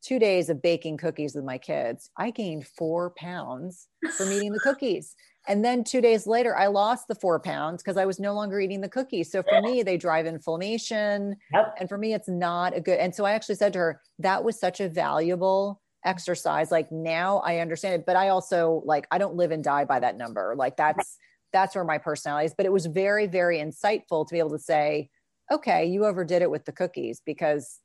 two 0.03 0.19
days 0.19 0.49
of 0.49 0.61
baking 0.61 0.97
cookies 0.97 1.33
with 1.33 1.43
my 1.43 1.57
kids. 1.57 2.09
I 2.15 2.29
gained 2.29 2.67
four 2.67 3.11
pounds 3.17 3.87
from 4.17 4.31
eating 4.31 4.51
the 4.53 4.59
cookies. 4.59 5.15
And 5.47 5.63
then 5.63 5.83
two 5.83 6.01
days 6.01 6.27
later, 6.27 6.55
I 6.55 6.67
lost 6.67 7.07
the 7.07 7.15
four 7.15 7.39
pounds 7.39 7.81
because 7.81 7.97
I 7.97 8.05
was 8.05 8.19
no 8.19 8.33
longer 8.33 8.59
eating 8.59 8.81
the 8.81 8.89
cookies. 8.89 9.31
So 9.31 9.43
for 9.43 9.61
me, 9.61 9.83
they 9.83 9.97
drive 9.97 10.25
inflammation. 10.25 11.35
Yep. 11.53 11.75
And 11.79 11.89
for 11.89 11.97
me, 11.97 12.13
it's 12.13 12.27
not 12.27 12.75
a 12.75 12.81
good. 12.81 12.99
And 12.99 13.13
so 13.13 13.25
I 13.25 13.31
actually 13.31 13.55
said 13.55 13.73
to 13.73 13.79
her, 13.79 14.01
that 14.19 14.43
was 14.43 14.59
such 14.59 14.79
a 14.79 14.89
valuable 14.89 15.81
exercise. 16.03 16.71
Like 16.71 16.91
now 16.91 17.39
I 17.39 17.59
understand 17.59 17.95
it, 17.95 18.05
but 18.05 18.15
I 18.15 18.29
also 18.29 18.81
like, 18.85 19.07
I 19.11 19.17
don't 19.17 19.35
live 19.35 19.51
and 19.51 19.63
die 19.63 19.85
by 19.85 19.99
that 19.99 20.17
number. 20.17 20.55
Like 20.57 20.77
that's, 20.77 21.17
that's 21.55 21.73
where 21.73 21.85
my 21.85 21.97
personality 21.97 22.47
is. 22.47 22.53
But 22.55 22.65
it 22.65 22.71
was 22.73 22.85
very, 22.85 23.27
very 23.27 23.59
insightful 23.59 24.27
to 24.27 24.33
be 24.33 24.39
able 24.39 24.49
to 24.51 24.59
say, 24.59 25.09
okay, 25.49 25.85
you 25.85 26.05
overdid 26.05 26.41
it 26.41 26.51
with 26.51 26.65
the 26.65 26.73
cookies 26.73 27.21
because 27.25 27.79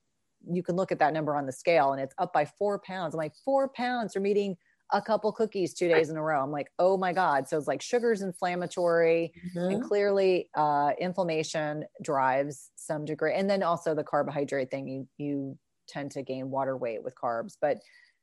you 0.51 0.63
can 0.63 0.75
look 0.75 0.91
at 0.91 0.99
that 0.99 1.13
number 1.13 1.37
on 1.37 1.47
the 1.47 1.53
scale 1.53 1.93
and 1.93 2.01
it's 2.01 2.15
up 2.19 2.33
by 2.33 2.45
four 2.45 2.81
pounds. 2.81 3.15
I'm 3.15 3.19
like, 3.19 3.35
four 3.45 3.69
pounds 3.69 4.13
from 4.13 4.27
eating 4.27 4.57
a 4.93 5.01
couple 5.01 5.31
cookies 5.31 5.73
two 5.73 5.87
days 5.87 6.11
in 6.11 6.17
a 6.17 6.23
row. 6.23 6.43
I'm 6.43 6.51
like, 6.51 6.73
oh 6.81 6.97
my 6.97 7.13
God. 7.13 7.47
So 7.47 7.57
it's 7.57 7.69
like 7.69 7.81
sugar's 7.81 8.23
inflammatory 8.23 9.33
mm-hmm. 9.47 9.75
and 9.75 9.85
clearly 9.85 10.51
uh, 10.57 10.91
inflammation 10.99 11.85
drives 12.03 12.71
some 12.75 13.05
degree. 13.05 13.35
And 13.35 13.49
then 13.49 13.63
also 13.63 13.95
the 13.95 14.03
carbohydrate 14.03 14.69
thing, 14.73 14.89
you, 14.89 15.09
you 15.17 15.59
tend 15.87 16.11
to 16.13 16.23
gain 16.23 16.51
water 16.51 16.77
weight 16.77 17.05
with 17.05 17.15
carbs. 17.15 17.57
But 17.61 17.79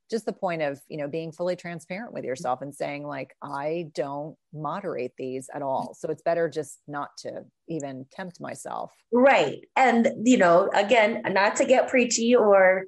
just 0.09 0.25
the 0.25 0.33
point 0.33 0.61
of 0.61 0.79
you 0.87 0.97
know 0.97 1.07
being 1.07 1.31
fully 1.31 1.55
transparent 1.55 2.13
with 2.13 2.21
mm-hmm. 2.21 2.29
yourself 2.29 2.61
and 2.61 2.73
saying 2.73 3.05
like 3.05 3.35
i 3.41 3.87
don't 3.93 4.35
moderate 4.53 5.11
these 5.17 5.49
at 5.53 5.61
all. 5.61 5.95
So 5.97 6.09
it's 6.09 6.21
better 6.21 6.49
just 6.49 6.79
not 6.87 7.09
to 7.19 7.43
even 7.67 8.05
tempt 8.11 8.41
myself. 8.41 8.91
Right. 9.11 9.59
And 9.75 10.09
you 10.23 10.37
know 10.37 10.69
again 10.73 11.21
not 11.29 11.55
to 11.57 11.65
get 11.65 11.87
preachy 11.87 12.35
or 12.35 12.85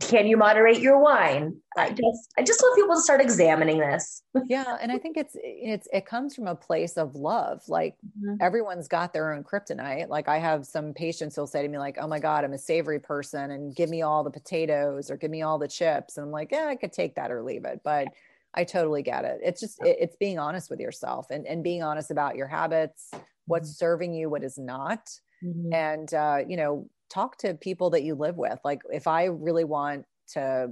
can 0.00 0.26
you 0.26 0.36
moderate 0.36 0.80
your 0.80 0.98
wine 0.98 1.56
i 1.76 1.88
just 1.88 2.32
i 2.38 2.42
just 2.42 2.60
want 2.60 2.76
people 2.76 2.94
to 2.94 3.00
start 3.00 3.20
examining 3.20 3.78
this 3.78 4.22
yeah 4.46 4.76
and 4.80 4.92
i 4.92 4.98
think 4.98 5.16
it's 5.16 5.36
it's 5.42 5.88
it 5.92 6.06
comes 6.06 6.34
from 6.34 6.46
a 6.46 6.54
place 6.54 6.96
of 6.96 7.14
love 7.14 7.62
like 7.68 7.96
mm-hmm. 8.18 8.34
everyone's 8.40 8.88
got 8.88 9.12
their 9.12 9.32
own 9.32 9.42
kryptonite 9.42 10.08
like 10.08 10.28
i 10.28 10.38
have 10.38 10.66
some 10.66 10.92
patients 10.92 11.34
who'll 11.34 11.46
say 11.46 11.62
to 11.62 11.68
me 11.68 11.78
like 11.78 11.96
oh 12.00 12.06
my 12.06 12.18
god 12.18 12.44
i'm 12.44 12.52
a 12.52 12.58
savory 12.58 13.00
person 13.00 13.50
and 13.52 13.74
give 13.74 13.88
me 13.90 14.02
all 14.02 14.22
the 14.22 14.30
potatoes 14.30 15.10
or 15.10 15.16
give 15.16 15.30
me 15.30 15.42
all 15.42 15.58
the 15.58 15.68
chips 15.68 16.16
and 16.16 16.26
i'm 16.26 16.32
like 16.32 16.52
yeah 16.52 16.66
i 16.66 16.76
could 16.76 16.92
take 16.92 17.14
that 17.14 17.30
or 17.30 17.42
leave 17.42 17.64
it 17.64 17.80
but 17.84 18.08
i 18.54 18.64
totally 18.64 19.02
get 19.02 19.24
it 19.24 19.40
it's 19.42 19.60
just 19.60 19.78
it, 19.82 19.96
it's 20.00 20.16
being 20.16 20.38
honest 20.38 20.70
with 20.70 20.80
yourself 20.80 21.30
and 21.30 21.46
and 21.46 21.64
being 21.64 21.82
honest 21.82 22.10
about 22.10 22.36
your 22.36 22.46
habits 22.46 23.10
what's 23.46 23.70
mm-hmm. 23.70 23.84
serving 23.84 24.14
you 24.14 24.28
what 24.28 24.44
is 24.44 24.58
not 24.58 25.10
mm-hmm. 25.42 25.72
and 25.72 26.14
uh 26.14 26.38
you 26.46 26.56
know 26.56 26.88
talk 27.12 27.36
to 27.38 27.54
people 27.54 27.90
that 27.90 28.02
you 28.02 28.14
live 28.14 28.36
with. 28.36 28.58
Like 28.64 28.82
if 28.90 29.06
I 29.06 29.24
really 29.24 29.64
want 29.64 30.04
to 30.32 30.70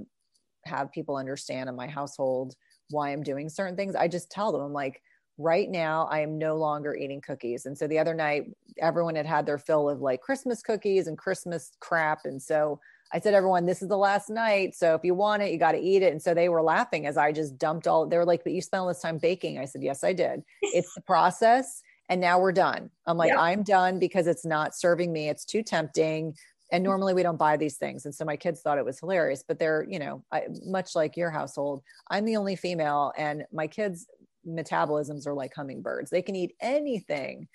have 0.65 0.91
people 0.91 1.15
understand 1.15 1.69
in 1.69 1.75
my 1.75 1.87
household 1.87 2.55
why 2.89 3.11
I'm 3.11 3.23
doing 3.23 3.49
certain 3.49 3.75
things, 3.75 3.95
I 3.95 4.07
just 4.07 4.31
tell 4.31 4.51
them 4.51 4.61
I'm 4.61 4.73
like, 4.73 5.01
right 5.37 5.69
now 5.69 6.07
I 6.11 6.19
am 6.19 6.37
no 6.37 6.55
longer 6.55 6.95
eating 6.95 7.21
cookies. 7.21 7.65
And 7.65 7.77
so 7.77 7.87
the 7.87 7.99
other 7.99 8.13
night, 8.13 8.45
everyone 8.79 9.15
had 9.15 9.25
had 9.25 9.45
their 9.45 9.57
fill 9.57 9.89
of 9.89 10.01
like 10.01 10.21
Christmas 10.21 10.61
cookies 10.61 11.07
and 11.07 11.17
Christmas 11.17 11.71
crap. 11.79 12.25
And 12.25 12.41
so 12.41 12.79
I 13.13 13.19
said, 13.19 13.33
everyone, 13.33 13.65
this 13.65 13.81
is 13.81 13.89
the 13.89 13.97
last 13.97 14.29
night. 14.29 14.75
So 14.75 14.95
if 14.95 15.03
you 15.03 15.13
want 15.13 15.41
it, 15.41 15.51
you 15.51 15.57
got 15.57 15.73
to 15.73 15.79
eat 15.79 16.01
it. 16.01 16.11
And 16.11 16.21
so 16.21 16.33
they 16.33 16.49
were 16.49 16.61
laughing 16.61 17.07
as 17.07 17.17
I 17.17 17.31
just 17.31 17.57
dumped 17.57 17.87
all, 17.87 18.07
they 18.07 18.17
were 18.17 18.25
like, 18.25 18.43
but 18.43 18.53
you 18.53 18.61
spent 18.61 18.81
all 18.81 18.87
this 18.87 19.01
time 19.01 19.17
baking. 19.17 19.57
I 19.57 19.65
said, 19.65 19.83
yes, 19.83 20.03
I 20.03 20.13
did. 20.13 20.43
It's 20.61 20.93
the 20.93 21.01
process 21.01 21.81
and 22.11 22.19
now 22.19 22.37
we're 22.39 22.51
done. 22.51 22.89
I'm 23.07 23.15
like, 23.15 23.29
yeah. 23.29 23.39
I'm 23.39 23.63
done 23.63 23.97
because 23.97 24.27
it's 24.27 24.45
not 24.45 24.75
serving 24.75 25.13
me. 25.13 25.29
It's 25.29 25.45
too 25.45 25.63
tempting. 25.63 26.35
And 26.69 26.83
normally 26.83 27.13
we 27.13 27.23
don't 27.23 27.39
buy 27.39 27.55
these 27.55 27.77
things. 27.77 28.05
And 28.05 28.13
so 28.13 28.25
my 28.25 28.35
kids 28.35 28.59
thought 28.59 28.77
it 28.77 28.83
was 28.83 28.99
hilarious, 28.99 29.45
but 29.47 29.57
they're, 29.57 29.85
you 29.89 29.97
know, 29.97 30.21
I, 30.29 30.43
much 30.65 30.93
like 30.93 31.15
your 31.15 31.31
household, 31.31 31.83
I'm 32.09 32.25
the 32.25 32.35
only 32.35 32.57
female 32.57 33.13
and 33.17 33.45
my 33.53 33.65
kids' 33.65 34.07
metabolisms 34.45 35.25
are 35.25 35.33
like 35.33 35.53
hummingbirds. 35.55 36.09
They 36.09 36.21
can 36.21 36.35
eat 36.35 36.53
anything, 36.59 37.47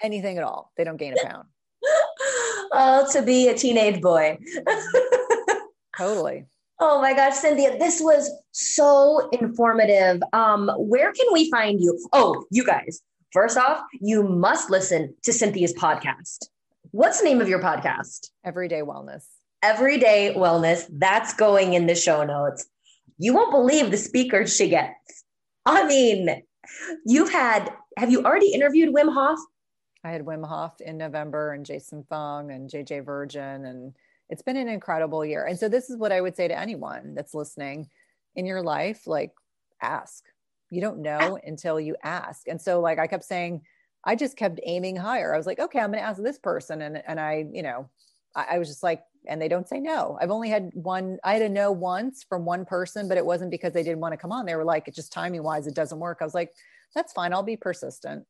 anything 0.00 0.38
at 0.38 0.44
all. 0.44 0.70
They 0.76 0.84
don't 0.84 0.96
gain 0.96 1.14
a 1.18 1.26
pound. 1.26 1.48
oh, 2.72 3.08
to 3.10 3.22
be 3.22 3.48
a 3.48 3.54
teenage 3.54 4.00
boy. 4.00 4.38
totally. 5.98 6.46
Oh 6.78 7.00
my 7.00 7.14
gosh, 7.14 7.34
Cynthia, 7.34 7.76
this 7.76 8.00
was 8.00 8.30
so 8.52 9.28
informative. 9.32 10.22
Um, 10.32 10.70
where 10.76 11.12
can 11.12 11.26
we 11.32 11.50
find 11.50 11.80
you? 11.80 11.98
Oh, 12.12 12.44
you 12.52 12.64
guys, 12.64 13.02
First 13.32 13.58
off, 13.58 13.82
you 13.92 14.22
must 14.22 14.70
listen 14.70 15.14
to 15.24 15.32
Cynthia's 15.34 15.74
podcast. 15.74 16.48
What's 16.92 17.18
the 17.18 17.26
name 17.26 17.42
of 17.42 17.48
your 17.48 17.60
podcast? 17.60 18.30
Everyday 18.42 18.80
Wellness. 18.80 19.24
Everyday 19.62 20.32
Wellness. 20.34 20.86
That's 20.90 21.34
going 21.34 21.74
in 21.74 21.86
the 21.86 21.94
show 21.94 22.24
notes. 22.24 22.66
You 23.18 23.34
won't 23.34 23.50
believe 23.50 23.90
the 23.90 23.98
speakers 23.98 24.56
she 24.56 24.70
gets. 24.70 25.24
I 25.66 25.86
mean, 25.86 26.42
you've 27.04 27.30
had, 27.30 27.70
have 27.98 28.10
you 28.10 28.24
already 28.24 28.52
interviewed 28.52 28.94
Wim 28.94 29.12
Hof? 29.12 29.38
I 30.02 30.10
had 30.10 30.24
Wim 30.24 30.46
Hof 30.46 30.80
in 30.80 30.96
November 30.96 31.52
and 31.52 31.66
Jason 31.66 32.04
Fung 32.08 32.50
and 32.50 32.70
JJ 32.70 33.04
Virgin. 33.04 33.66
And 33.66 33.94
it's 34.30 34.42
been 34.42 34.56
an 34.56 34.68
incredible 34.68 35.22
year. 35.22 35.44
And 35.44 35.58
so, 35.58 35.68
this 35.68 35.90
is 35.90 35.98
what 35.98 36.12
I 36.12 36.22
would 36.22 36.34
say 36.34 36.48
to 36.48 36.58
anyone 36.58 37.14
that's 37.14 37.34
listening 37.34 37.90
in 38.36 38.46
your 38.46 38.62
life 38.62 39.06
like, 39.06 39.32
ask 39.82 40.24
you 40.70 40.80
don't 40.80 41.00
know 41.00 41.38
until 41.44 41.80
you 41.80 41.96
ask. 42.02 42.48
And 42.48 42.60
so 42.60 42.80
like 42.80 42.98
I 42.98 43.06
kept 43.06 43.24
saying, 43.24 43.62
I 44.04 44.14
just 44.14 44.36
kept 44.36 44.60
aiming 44.64 44.96
higher. 44.96 45.34
I 45.34 45.36
was 45.36 45.46
like, 45.46 45.58
okay, 45.58 45.80
I'm 45.80 45.90
going 45.90 46.02
to 46.02 46.08
ask 46.08 46.22
this 46.22 46.38
person. 46.38 46.82
And, 46.82 47.02
and 47.06 47.18
I, 47.18 47.46
you 47.52 47.62
know, 47.62 47.88
I, 48.34 48.46
I, 48.52 48.58
was 48.58 48.68
just 48.68 48.82
like, 48.82 49.02
and 49.26 49.42
they 49.42 49.48
don't 49.48 49.68
say 49.68 49.80
no. 49.80 50.16
I've 50.20 50.30
only 50.30 50.48
had 50.48 50.70
one, 50.74 51.18
I 51.24 51.34
had 51.34 51.42
a 51.42 51.48
no 51.48 51.72
once 51.72 52.24
from 52.28 52.44
one 52.44 52.64
person, 52.64 53.08
but 53.08 53.18
it 53.18 53.26
wasn't 53.26 53.50
because 53.50 53.72
they 53.72 53.82
didn't 53.82 54.00
want 54.00 54.12
to 54.12 54.16
come 54.16 54.32
on. 54.32 54.46
They 54.46 54.54
were 54.54 54.64
like, 54.64 54.88
it 54.88 54.94
just 54.94 55.12
timing 55.12 55.42
wise, 55.42 55.66
it 55.66 55.74
doesn't 55.74 55.98
work. 55.98 56.18
I 56.20 56.24
was 56.24 56.34
like, 56.34 56.52
that's 56.94 57.12
fine. 57.12 57.32
I'll 57.32 57.42
be 57.42 57.56
persistent. 57.56 58.24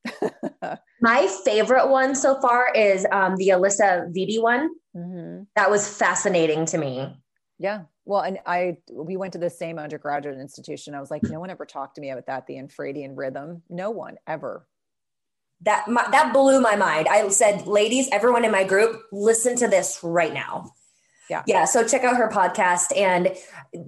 My 1.00 1.28
favorite 1.44 1.88
one 1.88 2.14
so 2.14 2.40
far 2.40 2.72
is 2.74 3.06
um, 3.12 3.36
the 3.36 3.50
Alisa 3.50 4.12
Vitti 4.12 4.42
one. 4.42 4.70
Mm-hmm. 4.96 5.44
That 5.54 5.70
was 5.70 5.88
fascinating 5.88 6.66
to 6.66 6.78
me. 6.78 7.16
Yeah. 7.58 7.82
Well, 8.08 8.22
and 8.22 8.38
I 8.46 8.78
we 8.90 9.18
went 9.18 9.34
to 9.34 9.38
the 9.38 9.50
same 9.50 9.78
undergraduate 9.78 10.38
institution. 10.38 10.94
I 10.94 11.00
was 11.00 11.10
like, 11.10 11.22
no 11.24 11.40
one 11.40 11.50
ever 11.50 11.66
talked 11.66 11.96
to 11.96 12.00
me 12.00 12.08
about 12.08 12.24
that, 12.24 12.46
the 12.46 12.54
infradian 12.54 13.12
rhythm. 13.14 13.62
No 13.68 13.90
one 13.90 14.16
ever. 14.26 14.66
That 15.60 15.88
my, 15.88 16.08
that 16.10 16.32
blew 16.32 16.58
my 16.62 16.74
mind. 16.74 17.06
I 17.06 17.28
said, 17.28 17.66
ladies, 17.66 18.08
everyone 18.10 18.46
in 18.46 18.50
my 18.50 18.64
group, 18.64 19.02
listen 19.12 19.56
to 19.56 19.68
this 19.68 20.00
right 20.02 20.32
now. 20.32 20.72
Yeah. 21.28 21.42
Yeah. 21.46 21.66
So 21.66 21.86
check 21.86 22.02
out 22.02 22.16
her 22.16 22.30
podcast. 22.30 22.96
And 22.96 23.36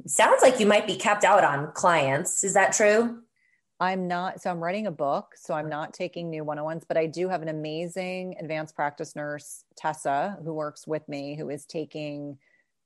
sounds 0.06 0.42
like 0.42 0.60
you 0.60 0.66
might 0.66 0.86
be 0.86 0.96
capped 0.96 1.24
out 1.24 1.42
on 1.42 1.72
clients. 1.72 2.44
Is 2.44 2.52
that 2.52 2.74
true? 2.74 3.22
I'm 3.80 4.06
not. 4.06 4.42
So 4.42 4.50
I'm 4.50 4.62
writing 4.62 4.86
a 4.86 4.90
book. 4.92 5.32
So 5.36 5.54
I'm 5.54 5.70
not 5.70 5.94
taking 5.94 6.28
new 6.28 6.44
one 6.44 6.58
on 6.58 6.66
ones, 6.66 6.84
but 6.86 6.98
I 6.98 7.06
do 7.06 7.30
have 7.30 7.40
an 7.40 7.48
amazing 7.48 8.36
advanced 8.38 8.76
practice 8.76 9.16
nurse, 9.16 9.64
Tessa, 9.78 10.36
who 10.44 10.52
works 10.52 10.86
with 10.86 11.08
me, 11.08 11.36
who 11.36 11.48
is 11.48 11.64
taking 11.64 12.36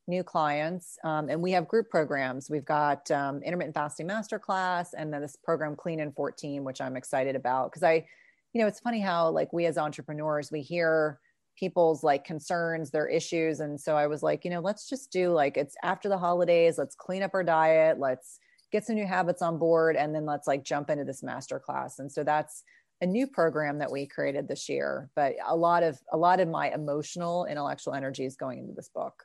new 0.06 0.22
clients 0.22 0.98
um, 1.04 1.28
and 1.28 1.40
we 1.40 1.52
have 1.52 1.66
group 1.66 1.88
programs. 1.88 2.50
We've 2.50 2.64
got 2.64 3.10
um, 3.10 3.42
intermittent 3.42 3.74
fasting 3.74 4.06
masterclass 4.06 4.88
and 4.96 5.12
then 5.12 5.22
this 5.22 5.36
program 5.42 5.76
clean 5.76 6.00
in 6.00 6.12
14 6.12 6.62
which 6.64 6.80
i'm 6.80 6.96
excited 6.96 7.36
about. 7.36 7.70
Because 7.70 7.82
i 7.82 8.04
you 8.52 8.60
know 8.60 8.66
it's 8.66 8.80
funny 8.80 9.00
how 9.00 9.30
like 9.30 9.52
we 9.52 9.66
as 9.66 9.78
entrepreneurs 9.78 10.52
we 10.52 10.60
hear 10.60 11.20
people's 11.56 12.02
like 12.02 12.24
concerns 12.24 12.90
their 12.90 13.06
issues. 13.06 13.60
And 13.60 13.80
so 13.80 13.96
i 13.96 14.06
was 14.06 14.22
like 14.22 14.44
you 14.44 14.50
know 14.50 14.60
let's 14.60 14.88
just 14.88 15.10
do 15.10 15.30
like 15.30 15.56
it's 15.56 15.76
after 15.82 16.08
the 16.08 16.18
holidays. 16.18 16.76
Let's 16.76 16.94
clean 16.94 17.22
up 17.22 17.32
our 17.34 17.44
diet. 17.44 17.98
Let's 17.98 18.38
get 18.72 18.84
some 18.84 18.96
new 18.96 19.06
habits 19.06 19.40
on 19.40 19.58
board 19.58 19.96
and 19.96 20.14
then 20.14 20.26
let's 20.26 20.46
like 20.46 20.64
jump 20.64 20.90
into 20.90 21.04
this 21.04 21.22
masterclass. 21.22 21.98
And 21.98 22.10
so 22.10 22.24
that's 22.24 22.62
a 23.00 23.06
new 23.06 23.26
program 23.26 23.78
that 23.78 23.90
we 23.90 24.06
created 24.06 24.46
this 24.46 24.68
year 24.68 25.10
but 25.16 25.34
a 25.46 25.56
lot 25.56 25.82
of 25.82 25.98
a 26.12 26.16
lot 26.16 26.38
of 26.38 26.48
my 26.48 26.72
emotional 26.72 27.44
intellectual 27.46 27.92
energy 27.92 28.24
is 28.24 28.36
going 28.36 28.60
into 28.60 28.72
this 28.72 28.88
book 28.88 29.24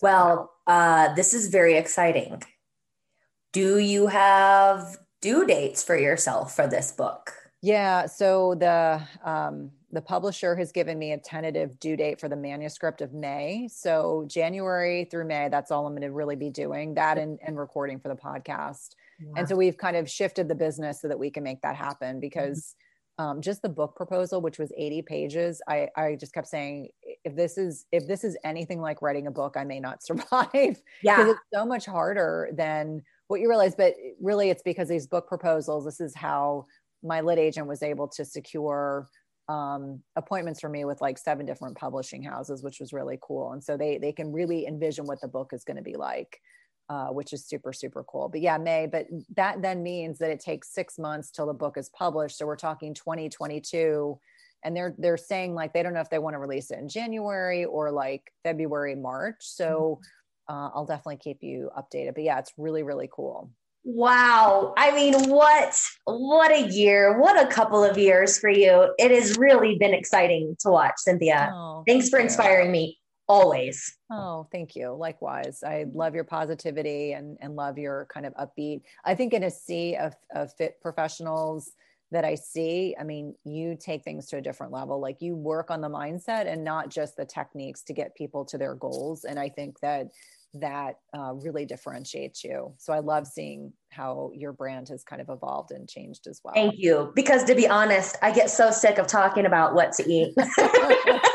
well, 0.00 0.52
uh, 0.66 1.14
this 1.14 1.34
is 1.34 1.48
very 1.48 1.76
exciting. 1.76 2.42
Do 3.52 3.78
you 3.78 4.06
have 4.06 4.96
due 5.20 5.46
dates 5.46 5.82
for 5.82 5.96
yourself 5.96 6.54
for 6.54 6.66
this 6.66 6.92
book? 6.92 7.32
Yeah. 7.62 8.06
So 8.06 8.54
the 8.54 9.02
um, 9.24 9.70
the 9.92 10.00
publisher 10.00 10.54
has 10.56 10.70
given 10.72 10.98
me 10.98 11.12
a 11.12 11.18
tentative 11.18 11.78
due 11.80 11.96
date 11.96 12.20
for 12.20 12.28
the 12.28 12.36
manuscript 12.36 13.02
of 13.02 13.12
May. 13.12 13.68
So 13.70 14.24
January 14.28 15.08
through 15.10 15.26
May, 15.26 15.48
that's 15.48 15.70
all 15.70 15.86
I'm 15.86 15.92
going 15.92 16.02
to 16.02 16.12
really 16.12 16.36
be 16.36 16.48
doing 16.48 16.94
that 16.94 17.18
and, 17.18 17.38
and 17.44 17.58
recording 17.58 17.98
for 17.98 18.08
the 18.08 18.14
podcast. 18.14 18.94
Yeah. 19.18 19.32
And 19.36 19.48
so 19.48 19.56
we've 19.56 19.76
kind 19.76 19.96
of 19.96 20.08
shifted 20.08 20.48
the 20.48 20.54
business 20.54 21.02
so 21.02 21.08
that 21.08 21.18
we 21.18 21.30
can 21.30 21.42
make 21.42 21.62
that 21.62 21.76
happen 21.76 22.20
because. 22.20 22.58
Mm-hmm 22.58 22.86
um, 23.20 23.42
just 23.42 23.60
the 23.60 23.68
book 23.68 23.96
proposal, 23.96 24.40
which 24.40 24.58
was 24.58 24.72
80 24.74 25.02
pages, 25.02 25.60
I, 25.68 25.88
I 25.94 26.16
just 26.18 26.32
kept 26.32 26.46
saying, 26.46 26.88
if 27.24 27.36
this 27.36 27.58
is 27.58 27.86
if 27.92 28.06
this 28.06 28.24
is 28.24 28.36
anything 28.44 28.80
like 28.80 29.02
writing 29.02 29.26
a 29.26 29.30
book, 29.30 29.56
I 29.56 29.64
may 29.64 29.80
not 29.80 30.02
survive. 30.04 30.82
Yeah, 31.02 31.16
because 31.16 31.32
it's 31.32 31.40
so 31.54 31.64
much 31.64 31.86
harder 31.86 32.50
than 32.52 33.02
what 33.28 33.40
you 33.40 33.48
realize. 33.48 33.74
But 33.74 33.94
really, 34.20 34.50
it's 34.50 34.62
because 34.62 34.88
these 34.88 35.06
book 35.06 35.28
proposals. 35.28 35.84
This 35.84 36.00
is 36.00 36.14
how 36.14 36.66
my 37.02 37.20
lit 37.20 37.38
agent 37.38 37.66
was 37.66 37.82
able 37.82 38.08
to 38.08 38.24
secure 38.24 39.08
um, 39.48 40.00
appointments 40.16 40.60
for 40.60 40.68
me 40.68 40.84
with 40.84 41.00
like 41.00 41.18
seven 41.18 41.44
different 41.44 41.76
publishing 41.76 42.22
houses, 42.22 42.62
which 42.62 42.78
was 42.78 42.92
really 42.92 43.18
cool. 43.20 43.52
And 43.52 43.62
so 43.62 43.76
they 43.76 43.98
they 43.98 44.12
can 44.12 44.32
really 44.32 44.66
envision 44.66 45.06
what 45.06 45.20
the 45.20 45.28
book 45.28 45.52
is 45.52 45.64
going 45.64 45.76
to 45.76 45.82
be 45.82 45.96
like, 45.96 46.40
uh, 46.88 47.08
which 47.08 47.32
is 47.32 47.44
super 47.44 47.72
super 47.72 48.04
cool. 48.04 48.28
But 48.28 48.40
yeah, 48.40 48.58
May. 48.58 48.86
But 48.86 49.06
that 49.36 49.60
then 49.60 49.82
means 49.82 50.18
that 50.18 50.30
it 50.30 50.40
takes 50.40 50.72
six 50.72 50.98
months 50.98 51.30
till 51.30 51.46
the 51.46 51.52
book 51.52 51.76
is 51.76 51.88
published. 51.90 52.38
So 52.38 52.46
we're 52.46 52.56
talking 52.56 52.94
2022, 52.94 54.18
and 54.62 54.76
they're 54.76 54.94
they're 54.98 55.16
saying 55.16 55.54
like 55.54 55.72
they 55.72 55.82
don't 55.82 55.94
know 55.94 56.00
if 56.00 56.10
they 56.10 56.18
want 56.18 56.34
to 56.34 56.38
release 56.38 56.70
it 56.70 56.78
in 56.78 56.88
January 56.88 57.64
or 57.64 57.90
like 57.90 58.32
February 58.42 58.94
March. 58.94 59.36
So 59.40 60.00
mm-hmm. 60.48 60.54
uh, 60.54 60.68
I'll 60.74 60.86
definitely 60.86 61.18
keep 61.18 61.42
you 61.42 61.70
updated. 61.76 62.14
But 62.14 62.24
yeah, 62.24 62.38
it's 62.38 62.52
really 62.56 62.82
really 62.82 63.08
cool. 63.12 63.50
Wow. 63.82 64.74
I 64.76 64.94
mean, 64.94 65.30
what 65.30 65.80
what 66.04 66.52
a 66.52 66.68
year. 66.68 67.18
What 67.18 67.42
a 67.42 67.48
couple 67.48 67.82
of 67.82 67.96
years 67.96 68.38
for 68.38 68.50
you. 68.50 68.94
It 68.98 69.10
has 69.10 69.38
really 69.38 69.76
been 69.78 69.94
exciting 69.94 70.56
to 70.60 70.70
watch, 70.70 70.94
Cynthia. 70.98 71.50
Oh, 71.52 71.82
Thanks 71.86 72.08
for 72.08 72.18
inspiring 72.18 72.70
me 72.70 72.98
always. 73.26 73.96
Oh, 74.10 74.48
thank 74.52 74.74
you. 74.74 74.92
Likewise. 74.92 75.62
I 75.64 75.86
love 75.94 76.14
your 76.14 76.24
positivity 76.24 77.12
and 77.12 77.38
and 77.40 77.56
love 77.56 77.78
your 77.78 78.06
kind 78.12 78.26
of 78.26 78.34
upbeat. 78.34 78.82
I 79.04 79.14
think 79.14 79.32
in 79.32 79.44
a 79.44 79.50
sea 79.50 79.96
of, 79.96 80.14
of 80.34 80.52
fit 80.54 80.80
professionals 80.82 81.70
that 82.10 82.24
I 82.24 82.34
see, 82.34 82.94
I 82.98 83.04
mean, 83.04 83.34
you 83.44 83.76
take 83.78 84.02
things 84.02 84.26
to 84.28 84.36
a 84.36 84.40
different 84.40 84.72
level. 84.72 85.00
Like 85.00 85.18
you 85.20 85.36
work 85.36 85.70
on 85.70 85.80
the 85.80 85.88
mindset 85.88 86.46
and 86.46 86.64
not 86.64 86.90
just 86.90 87.16
the 87.16 87.24
techniques 87.24 87.82
to 87.84 87.92
get 87.92 88.16
people 88.16 88.44
to 88.46 88.58
their 88.58 88.74
goals. 88.74 89.24
And 89.24 89.38
I 89.38 89.48
think 89.48 89.78
that 89.80 90.08
that 90.54 90.96
uh, 91.16 91.32
really 91.34 91.64
differentiates 91.64 92.42
you. 92.42 92.74
So 92.78 92.92
I 92.92 92.98
love 92.98 93.26
seeing 93.26 93.72
how 93.90 94.32
your 94.34 94.52
brand 94.52 94.88
has 94.88 95.04
kind 95.04 95.22
of 95.22 95.28
evolved 95.28 95.70
and 95.70 95.88
changed 95.88 96.26
as 96.26 96.40
well. 96.42 96.54
Thank 96.54 96.74
you. 96.76 97.12
Because 97.14 97.44
to 97.44 97.54
be 97.54 97.68
honest, 97.68 98.16
I 98.22 98.32
get 98.32 98.50
so 98.50 98.72
sick 98.72 98.98
of 98.98 99.06
talking 99.06 99.46
about 99.46 99.74
what 99.74 99.92
to 99.92 100.10
eat. 100.10 100.34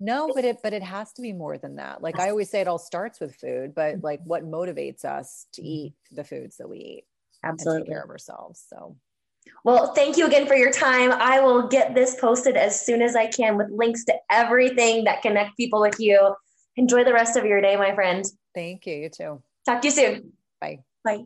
no, 0.00 0.32
but 0.34 0.44
it 0.44 0.58
but 0.62 0.72
it 0.72 0.82
has 0.82 1.12
to 1.12 1.22
be 1.22 1.32
more 1.32 1.58
than 1.58 1.76
that. 1.76 2.02
Like 2.02 2.18
I 2.18 2.30
always 2.30 2.50
say, 2.50 2.60
it 2.60 2.68
all 2.68 2.78
starts 2.78 3.20
with 3.20 3.34
food, 3.34 3.74
but 3.74 4.02
like 4.02 4.20
what 4.24 4.44
motivates 4.44 5.04
us 5.04 5.46
to 5.52 5.62
eat 5.62 5.94
the 6.10 6.24
foods 6.24 6.56
that 6.56 6.68
we 6.68 6.78
eat, 6.78 7.04
absolutely 7.48 7.82
take 7.82 7.90
care 7.90 8.02
of 8.02 8.10
ourselves. 8.10 8.64
So 8.68 8.96
well, 9.64 9.92
thank 9.94 10.16
you 10.16 10.26
again 10.26 10.46
for 10.46 10.54
your 10.54 10.72
time. 10.72 11.12
I 11.12 11.40
will 11.40 11.68
get 11.68 11.94
this 11.94 12.16
posted 12.20 12.56
as 12.56 12.80
soon 12.80 13.02
as 13.02 13.16
I 13.16 13.26
can 13.26 13.56
with 13.56 13.70
links 13.70 14.04
to 14.04 14.14
everything 14.30 15.04
that 15.04 15.22
connect 15.22 15.56
people 15.56 15.80
with 15.80 15.98
you. 15.98 16.34
Enjoy 16.76 17.04
the 17.04 17.12
rest 17.12 17.36
of 17.36 17.44
your 17.44 17.60
day, 17.60 17.76
my 17.76 17.94
friend. 17.94 18.24
Thank 18.54 18.86
you. 18.86 18.94
You 18.94 19.08
too. 19.08 19.42
Talk 19.64 19.82
to 19.82 19.88
you 19.88 19.92
soon. 19.92 20.32
Bye. 20.60 20.80
Bye. 21.04 21.24